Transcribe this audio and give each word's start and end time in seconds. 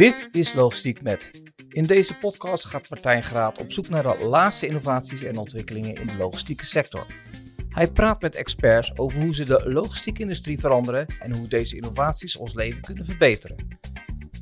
Dit 0.00 0.28
is 0.30 0.52
Logistiek 0.52 1.02
Met. 1.02 1.30
In 1.68 1.82
deze 1.82 2.14
podcast 2.14 2.64
gaat 2.64 2.90
Martijn 2.90 3.24
Graat 3.24 3.58
op 3.58 3.72
zoek 3.72 3.88
naar 3.88 4.02
de 4.02 4.24
laatste 4.24 4.66
innovaties 4.66 5.22
en 5.22 5.38
ontwikkelingen 5.38 5.94
in 5.94 6.06
de 6.06 6.16
logistieke 6.16 6.64
sector. 6.64 7.06
Hij 7.68 7.92
praat 7.92 8.20
met 8.20 8.34
experts 8.34 8.98
over 8.98 9.20
hoe 9.20 9.34
ze 9.34 9.44
de 9.44 9.70
logistieke 9.70 10.20
industrie 10.20 10.58
veranderen 10.58 11.06
en 11.18 11.36
hoe 11.36 11.48
deze 11.48 11.76
innovaties 11.76 12.36
ons 12.36 12.54
leven 12.54 12.80
kunnen 12.80 13.04
verbeteren. 13.04 13.56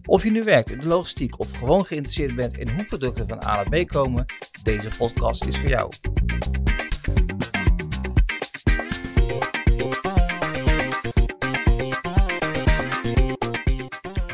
Of 0.05 0.25
je 0.25 0.31
nu 0.31 0.43
werkt 0.43 0.71
in 0.71 0.81
de 0.81 0.87
logistiek 0.87 1.39
of 1.39 1.51
gewoon 1.51 1.85
geïnteresseerd 1.85 2.35
bent 2.35 2.59
in 2.59 2.69
hoe 2.69 2.85
producten 2.85 3.29
van 3.29 3.45
A 3.45 3.55
naar 3.55 3.85
B 3.85 3.89
komen, 3.89 4.27
deze 4.63 4.89
podcast 4.99 5.45
is 5.45 5.57
voor 5.57 5.69
jou. 5.69 5.93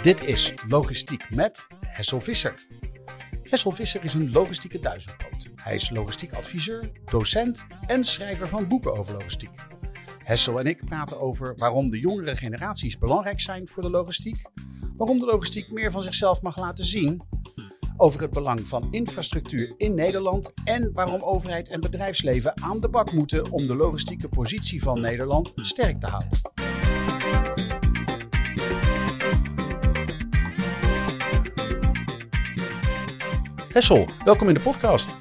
Dit 0.05 0.25
is 0.25 0.55
Logistiek 0.69 1.31
met 1.31 1.67
Hessel 1.81 2.21
Visser. 2.21 2.67
Hessel 3.43 3.71
Visser 3.71 4.05
is 4.05 4.15
een 4.15 4.33
logistieke 4.33 4.79
duizendpoot. 4.79 5.49
Hij 5.55 5.75
is 5.75 5.91
logistiek 5.91 6.33
adviseur, 6.33 6.91
docent 7.05 7.67
en 7.87 8.05
schrijver 8.05 8.49
van 8.49 8.69
boeken 8.69 8.97
over 8.97 9.17
logistiek. 9.17 9.51
Hessel 10.19 10.59
en 10.59 10.67
ik 10.67 10.85
praten 10.85 11.21
over 11.21 11.55
waarom 11.57 11.91
de 11.91 11.99
jongere 11.99 12.37
generaties 12.37 12.99
belangrijk 12.99 13.41
zijn 13.41 13.69
voor 13.69 13.83
de 13.83 13.91
logistiek, 13.91 14.43
waarom 14.97 15.19
de 15.19 15.27
logistiek 15.27 15.73
meer 15.73 15.91
van 15.91 16.03
zichzelf 16.03 16.43
mag 16.43 16.59
laten 16.59 16.85
zien, 16.85 17.23
over 17.97 18.21
het 18.21 18.31
belang 18.31 18.69
van 18.69 18.89
infrastructuur 18.91 19.75
in 19.77 19.95
Nederland 19.95 20.53
en 20.65 20.93
waarom 20.93 21.23
overheid 21.23 21.69
en 21.69 21.81
bedrijfsleven 21.81 22.63
aan 22.63 22.81
de 22.81 22.89
bak 22.89 23.13
moeten 23.13 23.51
om 23.51 23.67
de 23.67 23.77
logistieke 23.77 24.29
positie 24.29 24.83
van 24.83 25.01
Nederland 25.01 25.53
sterk 25.57 26.01
te 26.01 26.07
houden. 26.07 26.54
Hessel, 33.75 34.09
welkom 34.25 34.49
in 34.49 34.55
de 34.55 34.61
podcast. 34.61 35.17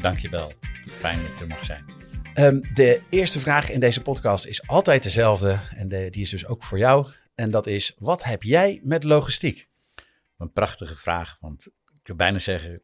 Dankjewel. 0.00 0.52
Fijn 0.86 1.22
dat 1.22 1.34
je 1.34 1.40
er 1.40 1.46
mag 1.46 1.64
zijn. 1.64 1.84
Um, 2.34 2.74
de 2.74 3.02
eerste 3.10 3.40
vraag 3.40 3.70
in 3.70 3.80
deze 3.80 4.02
podcast 4.02 4.46
is 4.46 4.68
altijd 4.68 5.02
dezelfde 5.02 5.60
en 5.76 5.88
de, 5.88 6.10
die 6.10 6.22
is 6.22 6.30
dus 6.30 6.46
ook 6.46 6.62
voor 6.62 6.78
jou. 6.78 7.12
En 7.34 7.50
dat 7.50 7.66
is, 7.66 7.94
wat 7.98 8.24
heb 8.24 8.42
jij 8.42 8.80
met 8.82 9.04
logistiek? 9.04 9.68
Een 10.38 10.52
prachtige 10.52 10.96
vraag, 10.96 11.36
want 11.40 11.66
ik 11.92 12.06
wil 12.06 12.16
bijna 12.16 12.38
zeggen, 12.38 12.82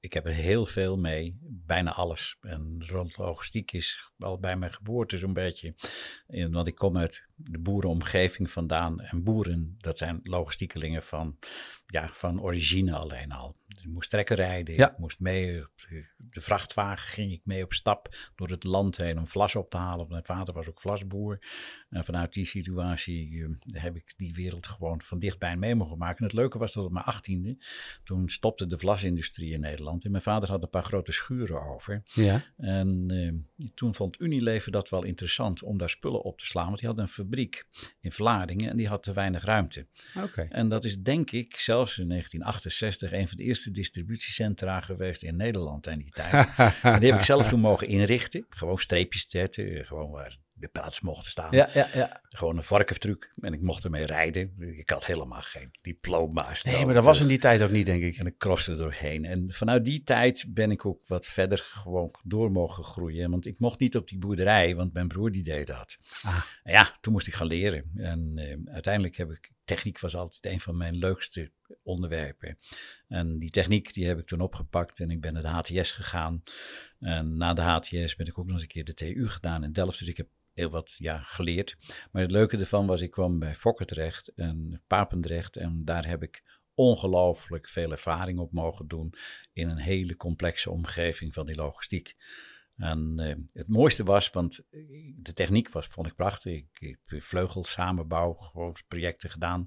ik 0.00 0.12
heb 0.12 0.26
er 0.26 0.32
heel 0.32 0.66
veel 0.66 0.96
mee, 0.96 1.38
bijna 1.42 1.92
alles. 1.92 2.36
En 2.40 2.84
rond 2.86 3.16
logistiek 3.16 3.72
is 3.72 4.10
al 4.18 4.38
bij 4.38 4.56
mijn 4.56 4.72
geboorte 4.72 5.18
zo'n 5.18 5.32
beetje. 5.32 5.74
Want 6.50 6.66
ik 6.66 6.74
kom 6.74 6.98
uit 6.98 7.27
de 7.38 7.58
boerenomgeving 7.58 8.50
vandaan. 8.50 9.00
En 9.00 9.22
boeren, 9.22 9.76
dat 9.78 9.98
zijn 9.98 10.20
logistiekelingen 10.22 11.02
van, 11.02 11.38
ja, 11.86 12.08
van 12.12 12.40
origine 12.42 12.94
alleen 12.96 13.32
al. 13.32 13.56
Dus 13.66 13.82
ik 13.82 13.88
moest 13.90 14.10
trekken 14.10 14.36
rijden, 14.36 14.74
Ja. 14.74 14.90
ik 14.90 14.98
moest 14.98 15.20
mee, 15.20 15.60
op 15.60 15.70
de, 15.76 16.14
de 16.30 16.40
vrachtwagen 16.40 17.08
ging 17.08 17.32
ik 17.32 17.40
mee 17.44 17.64
op 17.64 17.72
stap 17.72 18.16
door 18.34 18.48
het 18.48 18.64
land 18.64 18.96
heen 18.96 19.18
om 19.18 19.26
vlas 19.26 19.56
op 19.56 19.70
te 19.70 19.76
halen. 19.76 20.06
Mijn 20.08 20.24
vader 20.24 20.54
was 20.54 20.68
ook 20.68 20.80
vlasboer. 20.80 21.38
En 21.90 22.04
vanuit 22.04 22.32
die 22.32 22.46
situatie 22.46 23.44
eh, 23.44 23.82
heb 23.82 23.96
ik 23.96 24.14
die 24.16 24.34
wereld 24.34 24.66
gewoon 24.66 25.00
van 25.02 25.18
dichtbij 25.18 25.56
mee 25.56 25.74
mogen 25.74 25.98
maken. 25.98 26.18
En 26.18 26.24
het 26.24 26.32
leuke 26.32 26.58
was 26.58 26.72
dat 26.72 26.84
op 26.84 26.92
mijn 26.92 27.04
achttiende, 27.04 27.56
toen 28.04 28.28
stopte 28.28 28.66
de 28.66 28.78
vlasindustrie 28.78 29.52
in 29.52 29.60
Nederland. 29.60 30.04
En 30.04 30.10
mijn 30.10 30.22
vader 30.22 30.50
had 30.50 30.62
een 30.62 30.70
paar 30.70 30.82
grote 30.84 31.12
schuren 31.12 31.62
over. 31.62 32.02
Ja. 32.04 32.44
En 32.56 33.04
eh, 33.58 33.66
toen 33.74 33.94
vond 33.94 34.20
Unilever 34.20 34.72
dat 34.72 34.88
wel 34.88 35.04
interessant 35.04 35.62
om 35.62 35.78
daar 35.78 35.90
spullen 35.90 36.22
op 36.22 36.38
te 36.38 36.46
slaan. 36.46 36.66
Want 36.66 36.78
die 36.78 36.88
had 36.88 36.98
een 36.98 37.08
fabriek 37.28 37.64
in 38.00 38.12
Vlaardingen 38.12 38.70
en 38.70 38.76
die 38.76 38.88
had 38.88 39.02
te 39.02 39.12
weinig 39.12 39.44
ruimte. 39.44 39.86
En 40.48 40.68
dat 40.68 40.84
is 40.84 40.98
denk 40.98 41.30
ik 41.30 41.58
zelfs 41.58 41.98
in 41.98 42.08
1968 42.08 43.12
een 43.12 43.28
van 43.28 43.36
de 43.36 43.42
eerste 43.42 43.70
distributiecentra 43.70 44.80
geweest 44.80 45.22
in 45.22 45.36
Nederland 45.36 45.86
in 45.86 45.98
die 45.98 46.10
tijd. 46.10 46.54
en 46.82 47.00
die 47.00 47.10
heb 47.10 47.18
ik 47.18 47.24
zelf 47.24 47.48
toen 47.48 47.60
mogen 47.60 47.86
inrichten. 47.86 48.46
Gewoon 48.48 48.78
streepjes 48.78 49.28
zetten, 49.28 49.86
gewoon 49.86 50.10
waar 50.10 50.36
de 50.58 50.68
plaats 50.68 51.00
mochten 51.00 51.30
staan. 51.30 51.48
Ja, 51.50 51.70
ja, 51.72 51.88
ja. 51.94 52.20
Gewoon 52.28 52.56
een 52.56 52.62
varkenstruc 52.62 53.32
en 53.40 53.52
ik 53.52 53.60
mocht 53.60 53.84
ermee 53.84 54.06
rijden. 54.06 54.54
Ik 54.58 54.90
had 54.90 55.06
helemaal 55.06 55.42
geen 55.42 55.70
diploma's. 55.80 56.62
Nee, 56.62 56.84
maar 56.84 56.94
dat 56.94 57.04
was 57.04 57.20
in 57.20 57.26
die 57.26 57.38
tijd 57.38 57.62
ook 57.62 57.70
niet, 57.70 57.86
denk 57.86 58.02
ik. 58.02 58.16
En 58.16 58.26
ik 58.26 58.38
croste 58.38 58.70
er 58.70 58.76
doorheen. 58.76 59.24
En 59.24 59.50
vanuit 59.50 59.84
die 59.84 60.02
tijd 60.02 60.44
ben 60.48 60.70
ik 60.70 60.86
ook 60.86 61.06
wat 61.06 61.26
verder 61.26 61.58
gewoon 61.58 62.14
door 62.24 62.52
mogen 62.52 62.84
groeien. 62.84 63.30
Want 63.30 63.46
ik 63.46 63.58
mocht 63.58 63.80
niet 63.80 63.96
op 63.96 64.08
die 64.08 64.18
boerderij, 64.18 64.76
want 64.76 64.92
mijn 64.92 65.08
broer 65.08 65.32
die 65.32 65.42
deed 65.42 65.66
dat. 65.66 65.98
Ah. 66.22 66.42
En 66.62 66.72
ja, 66.72 66.92
toen 67.00 67.12
moest 67.12 67.26
ik 67.26 67.34
gaan 67.34 67.46
leren. 67.46 67.90
En 67.94 68.32
eh, 68.34 68.72
uiteindelijk 68.72 69.16
heb 69.16 69.30
ik, 69.30 69.50
techniek 69.64 70.00
was 70.00 70.16
altijd 70.16 70.52
een 70.52 70.60
van 70.60 70.76
mijn 70.76 70.96
leukste 70.96 71.52
onderwerpen. 71.82 72.58
En 73.08 73.38
die 73.38 73.50
techniek 73.50 73.94
die 73.94 74.06
heb 74.06 74.18
ik 74.18 74.26
toen 74.26 74.40
opgepakt 74.40 75.00
en 75.00 75.10
ik 75.10 75.20
ben 75.20 75.32
naar 75.32 75.64
de 75.64 75.78
HTS 75.78 75.92
gegaan. 75.92 76.42
En 76.98 77.36
na 77.36 77.54
de 77.54 77.60
HTS 77.60 78.16
ben 78.16 78.26
ik 78.26 78.38
ook 78.38 78.44
nog 78.44 78.54
eens 78.54 78.62
een 78.62 78.68
keer 78.68 78.84
de 78.84 78.94
TU 78.94 79.28
gedaan 79.28 79.64
in 79.64 79.72
Delft. 79.72 79.98
Dus 79.98 80.08
ik 80.08 80.16
heb 80.16 80.28
heel 80.58 80.70
wat 80.70 80.94
ja, 80.98 81.18
geleerd. 81.18 81.76
Maar 82.12 82.22
het 82.22 82.30
leuke 82.30 82.56
ervan 82.56 82.86
was, 82.86 83.00
ik 83.00 83.10
kwam 83.10 83.38
bij 83.38 83.54
Fokker 83.54 83.86
terecht 83.86 84.28
en 84.34 84.82
Papendrecht. 84.86 85.56
En 85.56 85.84
daar 85.84 86.06
heb 86.06 86.22
ik 86.22 86.42
ongelooflijk 86.74 87.68
veel 87.68 87.90
ervaring 87.90 88.38
op 88.38 88.52
mogen 88.52 88.88
doen 88.88 89.14
in 89.52 89.68
een 89.68 89.78
hele 89.78 90.16
complexe 90.16 90.70
omgeving 90.70 91.34
van 91.34 91.46
die 91.46 91.56
logistiek. 91.56 92.16
En 92.76 93.14
eh, 93.16 93.34
het 93.52 93.68
mooiste 93.68 94.04
was, 94.04 94.30
want 94.30 94.60
de 95.16 95.32
techniek 95.32 95.68
was, 95.68 95.86
vond 95.86 96.06
ik 96.06 96.14
prachtig. 96.14 96.52
Ik, 96.52 96.98
heb 97.04 97.22
vleugel, 97.22 97.64
samenbouw, 97.64 98.38
projecten 98.88 99.30
gedaan. 99.30 99.66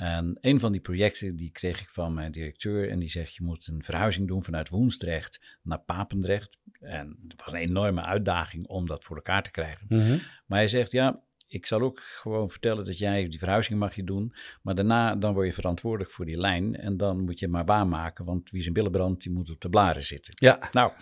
En 0.00 0.38
een 0.40 0.60
van 0.60 0.72
die 0.72 0.80
projecten 0.80 1.36
die 1.36 1.50
kreeg 1.50 1.80
ik 1.80 1.88
van 1.88 2.14
mijn 2.14 2.32
directeur 2.32 2.90
en 2.90 2.98
die 2.98 3.08
zegt 3.08 3.34
je 3.34 3.42
moet 3.42 3.66
een 3.66 3.82
verhuizing 3.82 4.28
doen 4.28 4.44
vanuit 4.44 4.68
Woensdrecht 4.68 5.58
naar 5.62 5.80
Papendrecht. 5.80 6.58
En 6.80 7.18
het 7.28 7.44
was 7.44 7.52
een 7.52 7.60
enorme 7.60 8.02
uitdaging 8.02 8.66
om 8.66 8.86
dat 8.86 9.04
voor 9.04 9.16
elkaar 9.16 9.42
te 9.42 9.50
krijgen. 9.50 9.86
Mhm. 9.88 10.18
Maar 10.46 10.58
hij 10.58 10.68
zegt, 10.68 10.92
ja, 10.92 11.22
ik 11.50 11.66
zal 11.66 11.80
ook 11.80 12.00
gewoon 12.00 12.50
vertellen 12.50 12.84
dat 12.84 12.98
jij 12.98 13.28
die 13.28 13.38
verhuizing 13.38 13.78
mag 13.78 13.94
je 13.94 14.04
doen. 14.04 14.34
Maar 14.62 14.74
daarna 14.74 15.16
dan 15.16 15.34
word 15.34 15.46
je 15.46 15.52
verantwoordelijk 15.52 16.10
voor 16.10 16.24
die 16.24 16.38
lijn. 16.38 16.76
En 16.76 16.96
dan 16.96 17.24
moet 17.24 17.38
je 17.38 17.48
maar 17.48 17.64
waarmaken, 17.64 18.24
want 18.24 18.50
wie 18.50 18.62
zijn 18.62 18.74
billen 18.74 18.90
brandt, 18.90 19.22
die 19.22 19.32
moet 19.32 19.50
op 19.50 19.60
de 19.60 19.68
blaren 19.68 20.04
zitten. 20.04 20.34
Ja. 20.36 20.68
Nou, 20.72 20.92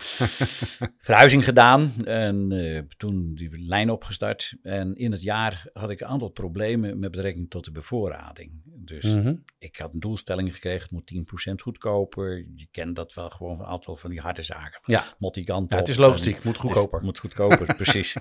verhuizing 1.09 1.43
gedaan 1.43 1.93
en 2.05 2.51
eh, 2.51 2.81
toen 2.97 3.33
die 3.35 3.65
lijn 3.65 3.89
opgestart. 3.89 4.53
En 4.61 4.95
in 4.95 5.11
het 5.11 5.21
jaar 5.21 5.67
had 5.71 5.89
ik 5.89 5.99
een 5.99 6.07
aantal 6.07 6.29
problemen 6.29 6.99
met 6.99 7.11
betrekking 7.11 7.49
tot 7.49 7.65
de 7.65 7.71
bevoorrading. 7.71 8.51
Dus 8.89 9.03
Mhm. 9.13 9.35
ik 9.59 9.77
had 9.77 9.93
een 9.93 9.99
doelstelling 9.99 10.53
gekregen, 10.53 10.81
het 10.81 10.91
moet 10.91 11.05
10% 11.07 11.61
goedkoper. 11.61 12.37
Je 12.55 12.67
kent 12.71 12.95
dat 12.95 13.13
wel 13.13 13.29
gewoon 13.29 13.57
van 13.57 13.65
een 13.65 13.71
aantal 13.71 13.95
van 13.95 14.09
die 14.09 14.19
harde 14.19 14.41
zaken. 14.43 14.81
Van 14.81 14.93
Ja. 14.93 15.15
Multigant 15.19 15.71
Ja, 15.71 15.77
het 15.77 15.87
is 15.87 15.97
logistiek, 15.97 16.43
moet 16.43 16.55
het 16.57 16.63
is- 16.65 16.71
goedkoper. 16.71 17.01
moet 17.03 17.19
goedkoper, 17.19 17.75
precies. 17.83 18.15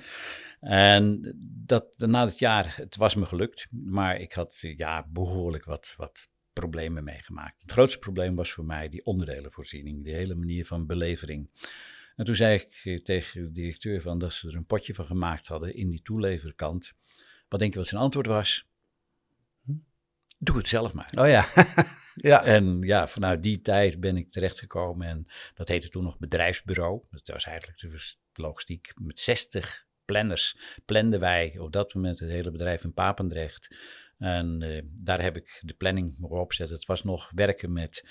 En 0.60 1.34
dat, 1.66 1.86
na 1.96 2.24
het 2.24 2.38
jaar, 2.38 2.72
het 2.76 2.96
was 2.96 3.14
me 3.14 3.26
gelukt, 3.26 3.68
maar 3.70 4.16
ik 4.20 4.32
had 4.32 4.58
ja, 4.76 5.06
behoorlijk 5.08 5.64
wat, 5.64 5.94
wat 5.96 6.28
problemen 6.52 7.04
meegemaakt. 7.04 7.62
Het 7.62 7.70
grootste 7.72 7.98
probleem 7.98 8.34
was 8.34 8.52
voor 8.52 8.64
mij 8.64 8.88
die 8.88 9.04
onderdelenvoorziening, 9.04 10.04
die 10.04 10.14
hele 10.14 10.34
manier 10.34 10.66
van 10.66 10.86
belevering. 10.86 11.50
En 12.16 12.24
toen 12.24 12.34
zei 12.34 12.54
ik 12.58 12.80
eh, 12.84 12.98
tegen 13.02 13.42
de 13.42 13.52
directeur 13.52 14.00
van 14.02 14.18
dat 14.18 14.32
ze 14.32 14.48
er 14.48 14.54
een 14.56 14.66
potje 14.66 14.94
van 14.94 15.04
gemaakt 15.06 15.46
hadden 15.46 15.74
in 15.74 15.88
die 15.90 16.02
toeleverkant. 16.02 16.92
Wat 17.48 17.60
denk 17.60 17.72
je 17.72 17.78
wat 17.78 17.88
zijn 17.88 18.00
antwoord 18.00 18.26
was? 18.26 18.66
Doe 20.38 20.56
het 20.56 20.68
zelf 20.68 20.94
maar. 20.94 21.10
Oh 21.18 21.28
ja. 21.28 21.46
ja. 22.30 22.44
En 22.44 22.80
ja, 22.80 23.08
vanuit 23.08 23.42
die 23.42 23.60
tijd 23.60 24.00
ben 24.00 24.16
ik 24.16 24.30
terechtgekomen 24.30 25.06
en 25.06 25.26
dat 25.54 25.68
heette 25.68 25.88
toen 25.88 26.04
nog 26.04 26.18
bedrijfsbureau. 26.18 27.02
Dat 27.10 27.28
was 27.28 27.44
eigenlijk 27.44 27.80
de 27.80 28.14
logistiek. 28.32 28.92
Met 28.94 29.20
60 29.20 29.86
planners 30.04 30.58
planden 30.84 31.20
wij 31.20 31.58
op 31.58 31.72
dat 31.72 31.94
moment 31.94 32.18
het 32.18 32.30
hele 32.30 32.50
bedrijf 32.50 32.84
in 32.84 32.92
Papendrecht. 32.92 33.76
En 34.18 34.62
eh, 34.62 34.82
daar 35.02 35.22
heb 35.22 35.36
ik 35.36 35.60
de 35.64 35.74
planning 35.74 36.14
mogen 36.18 36.40
opzetten. 36.40 36.76
Het 36.76 36.86
was 36.86 37.04
nog 37.04 37.30
werken 37.34 37.72
met 37.72 38.08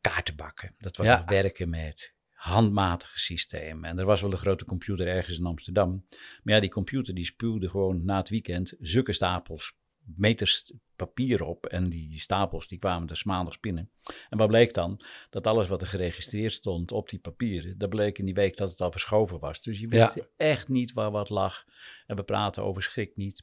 kaartenbakken. 0.00 0.74
Dat 0.78 0.96
was 0.96 1.06
Ja. 1.06 1.16
nog 1.16 1.28
werken 1.28 1.70
met 1.70 2.14
handmatige 2.30 3.18
systemen. 3.18 3.90
En 3.90 3.98
er 3.98 4.04
was 4.04 4.20
wel 4.20 4.32
een 4.32 4.38
grote 4.38 4.64
computer 4.64 5.06
ergens 5.06 5.38
in 5.38 5.46
Amsterdam. 5.46 6.04
Maar 6.42 6.54
ja, 6.54 6.60
die 6.60 6.70
computer 6.70 7.14
die 7.14 7.24
spuwde 7.24 7.68
gewoon 7.68 8.04
na 8.04 8.16
het 8.16 8.28
weekend 8.28 8.74
zulke 8.80 9.12
stapels 9.12 9.74
meters 10.16 10.72
papier 10.96 11.42
op. 11.44 11.66
En 11.66 11.88
die 11.88 12.18
stapels 12.18 12.68
die 12.68 12.78
kwamen 12.78 13.08
er 13.08 13.22
maandags 13.24 13.60
binnen. 13.60 13.90
En 14.28 14.38
wat 14.38 14.48
bleek 14.48 14.74
dan? 14.74 15.00
Dat 15.30 15.46
alles 15.46 15.68
wat 15.68 15.80
er 15.80 15.86
geregistreerd 15.88 16.52
stond 16.52 16.92
op 16.92 17.08
die 17.08 17.18
papieren, 17.18 17.78
dat 17.78 17.88
bleek 17.88 18.18
in 18.18 18.24
die 18.24 18.34
week 18.34 18.56
dat 18.56 18.70
het 18.70 18.80
al 18.80 18.90
verschoven 18.90 19.38
was. 19.38 19.62
Dus 19.62 19.78
je 19.78 19.88
wist 19.88 20.14
Ja. 20.14 20.26
echt 20.36 20.68
niet 20.68 20.92
waar 20.92 21.10
wat 21.10 21.28
lag. 21.28 21.64
En 22.06 22.16
we 22.16 22.22
praten 22.22 22.62
over 22.62 22.82
schrik 22.82 23.16
niet. 23.16 23.42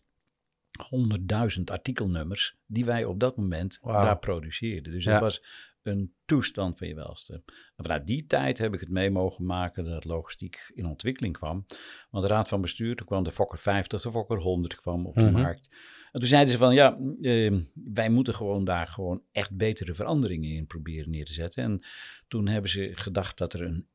100.000 0.89 1.63
artikelnummers 1.71 2.57
die 2.66 2.86
wij 2.86 3.06
op 3.06 3.19
dat 3.19 3.38
moment 3.38 3.77
daar 3.81 4.19
produceerden. 4.19 4.92
Dus 4.92 5.04
Ja. 5.04 5.12
het 5.12 5.21
was 5.21 5.44
een 5.81 6.13
toestand 6.25 6.77
van 6.77 6.88
je 6.88 6.95
welste. 6.95 7.33
En 7.75 7.83
vanuit 7.83 8.07
die 8.07 8.25
tijd 8.25 8.57
heb 8.57 8.74
ik 8.74 8.80
het 8.80 8.89
mee 8.89 9.09
mogen 9.12 9.45
maken 9.45 9.86
dat 9.86 10.06
logistiek 10.06 10.71
in 10.74 10.86
ontwikkeling 10.86 11.38
kwam. 11.38 11.66
Want 12.09 12.24
de 12.24 12.30
Raad 12.30 12.48
van 12.48 12.62
Bestuur, 12.62 12.95
toen 12.95 13.06
kwam 13.07 13.24
de 13.24 13.31
Fokker 13.31 13.57
50, 13.59 14.01
de 14.01 14.12
Fokker 14.12 14.38
100 14.38 14.75
kwam 14.75 15.06
op 15.06 15.16
de 15.16 15.21
Mhm. 15.21 15.42
markt. 15.42 15.69
En 16.13 16.19
toen 16.19 16.30
zeiden 16.30 16.51
ze 16.51 16.57
van 16.57 16.74
ja, 16.74 16.98
eh, 17.21 17.54
wij 17.74 18.10
moeten 18.10 18.36
gewoon 18.36 18.63
daar 18.63 18.88
gewoon 18.88 19.24
echt 19.31 19.57
betere 19.57 19.95
veranderingen 19.95 20.50
in 20.50 20.68
proberen 20.68 21.10
neer 21.10 21.25
te 21.25 21.33
zetten. 21.33 21.63
En 21.63 21.83
toen 22.27 22.48
hebben 22.48 22.69
ze 22.69 22.92
gedacht 22.95 23.38
dat 23.38 23.54
er 23.54 23.62
een 23.62 23.88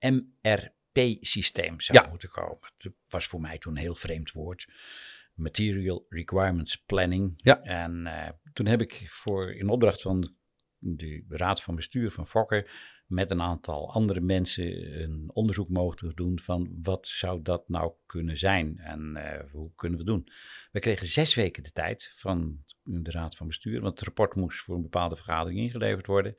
MRP-systeem 0.93 1.81
zou 1.81 1.99
Ja. 2.03 2.11
moeten 2.11 2.29
komen. 2.31 2.59
Het 2.77 2.93
was 3.09 3.27
voor 3.27 3.41
mij 3.41 3.59
toen 3.59 3.73
een 3.77 3.83
heel 3.83 3.95
vreemd 3.95 4.33
woord. 4.33 4.69
Material 5.35 6.07
Requirements 6.09 6.77
Planning. 6.77 7.33
Ja. 7.37 7.63
En 7.63 8.07
eh, 8.07 8.29
toen 8.53 8.67
heb 8.67 8.81
ik 8.81 9.03
voor 9.07 9.53
in 9.55 9.69
opdracht 9.69 10.03
van 10.03 10.35
de 10.79 11.25
raad 11.29 11.63
van 11.63 11.75
bestuur 11.75 12.11
van 12.11 12.27
Fokker 12.27 12.71
met 13.09 13.31
een 13.31 13.43
aantal 13.43 13.93
andere 13.93 14.21
mensen 14.21 15.01
een 15.03 15.31
onderzoek 15.33 15.69
mogen 15.69 16.13
doen 16.15 16.39
van 16.39 16.79
wat 16.83 17.07
zou 17.07 17.43
dat 17.43 17.69
nou 17.69 17.93
kunnen 18.07 18.37
zijn 18.37 18.79
en 18.79 19.17
eh, 19.17 19.51
hoe 19.51 19.71
kunnen 19.75 19.99
we 19.99 20.05
het 20.05 20.15
doen. 20.15 20.33
We 20.73 20.81
kregen 20.81 21.07
zes 21.07 21.35
weken 21.35 21.63
de 21.63 21.73
tijd 21.73 22.13
van 22.15 22.65
de 22.83 23.11
raad 23.11 23.37
van 23.37 23.47
bestuur, 23.47 23.81
want 23.81 23.99
het 23.99 24.09
rapport 24.09 24.35
moest 24.35 24.59
voor 24.59 24.77
een 24.77 24.83
bepaalde 24.83 25.17
vergadering 25.17 25.61
ingeleverd 25.61 26.07
worden. 26.07 26.37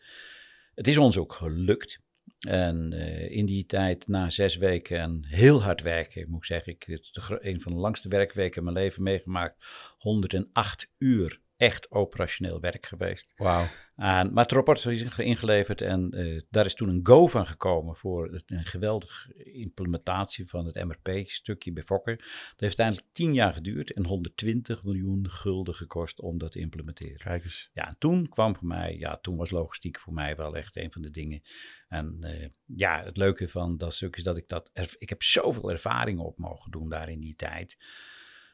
Het 0.74 0.88
is 0.88 0.98
ons 0.98 1.18
ook 1.18 1.34
gelukt. 1.34 2.02
En 2.40 2.94
eh, 2.94 3.32
in 3.32 3.46
die 3.46 3.66
tijd, 3.66 4.08
na 4.08 4.30
zes 4.30 4.58
weken 4.58 5.00
en 5.00 5.26
heel 5.28 5.64
hard 5.64 5.82
werken, 5.82 6.30
moet 6.30 6.40
ik 6.40 6.46
zeggen, 6.46 6.74
ik 6.74 6.84
heb 6.84 7.40
een 7.42 7.62
van 7.62 7.72
de 7.72 7.80
langste 7.80 8.10
werkweken 8.10 8.58
in 8.58 8.64
mijn 8.64 8.76
leven 8.76 9.04
meegemaakt. 9.04 9.56
108 9.98 10.92
uur 10.98 11.42
echt 11.60 11.92
operationeel 11.92 12.60
werk 12.60 12.86
geweest. 12.86 13.34
Wauw. 13.36 13.66
Maar 13.96 14.30
het 14.34 14.52
rapport 14.52 14.86
is 14.86 15.18
ingeleverd 15.18 15.82
en 15.82 16.12
eh, 16.12 16.42
daar 16.50 16.66
is 16.66 16.74
toen 16.74 16.90
een 16.90 17.00
go 17.04 17.28
van 17.28 17.48
gekomen 17.48 17.96
voor 17.96 18.32
het, 18.32 18.44
een 18.46 18.66
geweldige 18.66 19.34
implementatie 19.44 20.48
van 20.48 20.66
het 20.66 20.84
MRP-stukje 20.84 21.72
bij 21.72 21.84
Fokker. 21.84 22.18
Dat 22.18 22.60
heeft 22.60 22.80
uiteindelijk 22.80 23.08
10 23.12 23.34
jaar 23.34 23.54
geduurd 23.54 23.94
en 23.94 24.06
120 24.06 24.84
miljoen 24.84 25.30
gulden 25.30 25.76
gekost 25.76 26.22
om 26.22 26.38
dat 26.38 26.52
te 26.52 26.60
implementeren. 26.60 27.18
Kijk 27.18 27.44
eens. 27.44 27.70
Ja, 27.74 27.88
en 27.88 27.96
toen 27.98 28.30
kwam 28.30 28.56
voor 28.56 28.68
mij, 28.68 28.96
ja, 28.98 29.18
toen 29.18 29.36
was 29.38 29.52
logistiek 29.52 30.00
voor 30.00 30.14
mij 30.14 30.36
wel 30.36 30.56
echt 30.56 30.78
een 30.78 30.92
van 30.92 31.02
de 31.02 31.12
dingen. 31.12 31.42
En 31.88 32.18
eh, 32.22 32.48
ja, 32.66 33.04
het 33.04 33.18
leuke 33.18 33.48
van 33.48 33.78
dat 33.78 33.94
stuk 33.94 34.16
is 34.16 34.24
dat 34.24 34.38
ik 34.38 34.48
dat, 34.48 34.72
ik 34.98 35.10
heb 35.10 35.24
zoveel 35.24 35.72
ervaringen 35.72 36.26
op 36.26 36.38
mogen 36.38 36.72
doen 36.72 36.90
daar 36.90 37.10
in 37.10 37.20
die 37.20 37.36
tijd. 37.36 37.78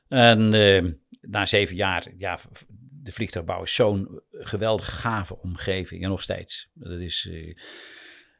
En 0.07 0.53
eh, 0.53 0.91
na 1.21 1.45
zeven 1.45 1.75
jaar, 1.75 2.11
ja, 2.17 2.39
de 3.05 3.11
vliegtuigbouw 3.11 3.63
is 3.63 3.75
zo'n 3.75 4.21
geweldig 4.31 4.99
gave 4.99 5.37
omgeving 5.37 6.03
en 6.03 6.09
nog 6.09 6.21
steeds. 6.21 6.69
Dat 6.73 6.99
is, 6.99 7.27
eh, 7.31 7.55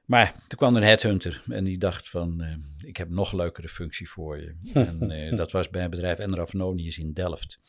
maar 0.05 0.33
toen 0.33 0.57
kwam 0.57 0.75
er 0.75 0.81
een 0.81 0.87
headhunter 0.87 1.43
en 1.49 1.63
die 1.63 1.77
dacht 1.77 2.09
van, 2.09 2.41
eh, 2.41 2.55
ik 2.87 2.97
heb 2.97 3.09
nog 3.09 3.33
leukere 3.33 3.69
functie 3.69 4.09
voor 4.09 4.39
je. 4.39 4.55
en 4.73 5.11
eh, 5.11 5.37
dat 5.37 5.51
was 5.51 5.69
bij 5.69 5.81
het 5.81 5.91
bedrijf 5.91 6.19
Enraf 6.19 6.53
Nonius 6.53 6.97
in 6.97 7.13
Delft. 7.13 7.59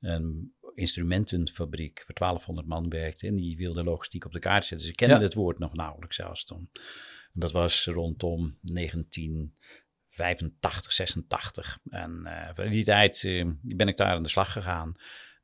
Een 0.00 0.54
instrumentenfabriek 0.74 2.04
waar 2.06 2.16
1200 2.16 2.68
man 2.68 2.88
werkte 2.88 3.26
en 3.26 3.36
die 3.36 3.56
wilde 3.56 3.84
logistiek 3.84 4.24
op 4.24 4.32
de 4.32 4.38
kaart 4.38 4.64
zetten. 4.64 4.86
Ze 4.86 4.94
kenden 4.94 5.18
Ja. 5.18 5.22
het 5.22 5.34
woord 5.34 5.58
nog 5.58 5.74
nauwelijks 5.74 6.16
zelfs 6.16 6.44
toen. 6.44 6.70
En 7.32 7.40
dat 7.40 7.52
was 7.52 7.86
rondom 7.86 8.58
1985, 8.60 10.92
86. 10.92 11.78
En 11.90 12.26
in 12.56 12.70
die 12.70 12.84
tijd 12.84 13.22
ben 13.62 13.88
ik 13.88 13.96
daar 13.96 14.14
aan 14.14 14.22
de 14.22 14.28
slag 14.28 14.52
gegaan. 14.52 14.96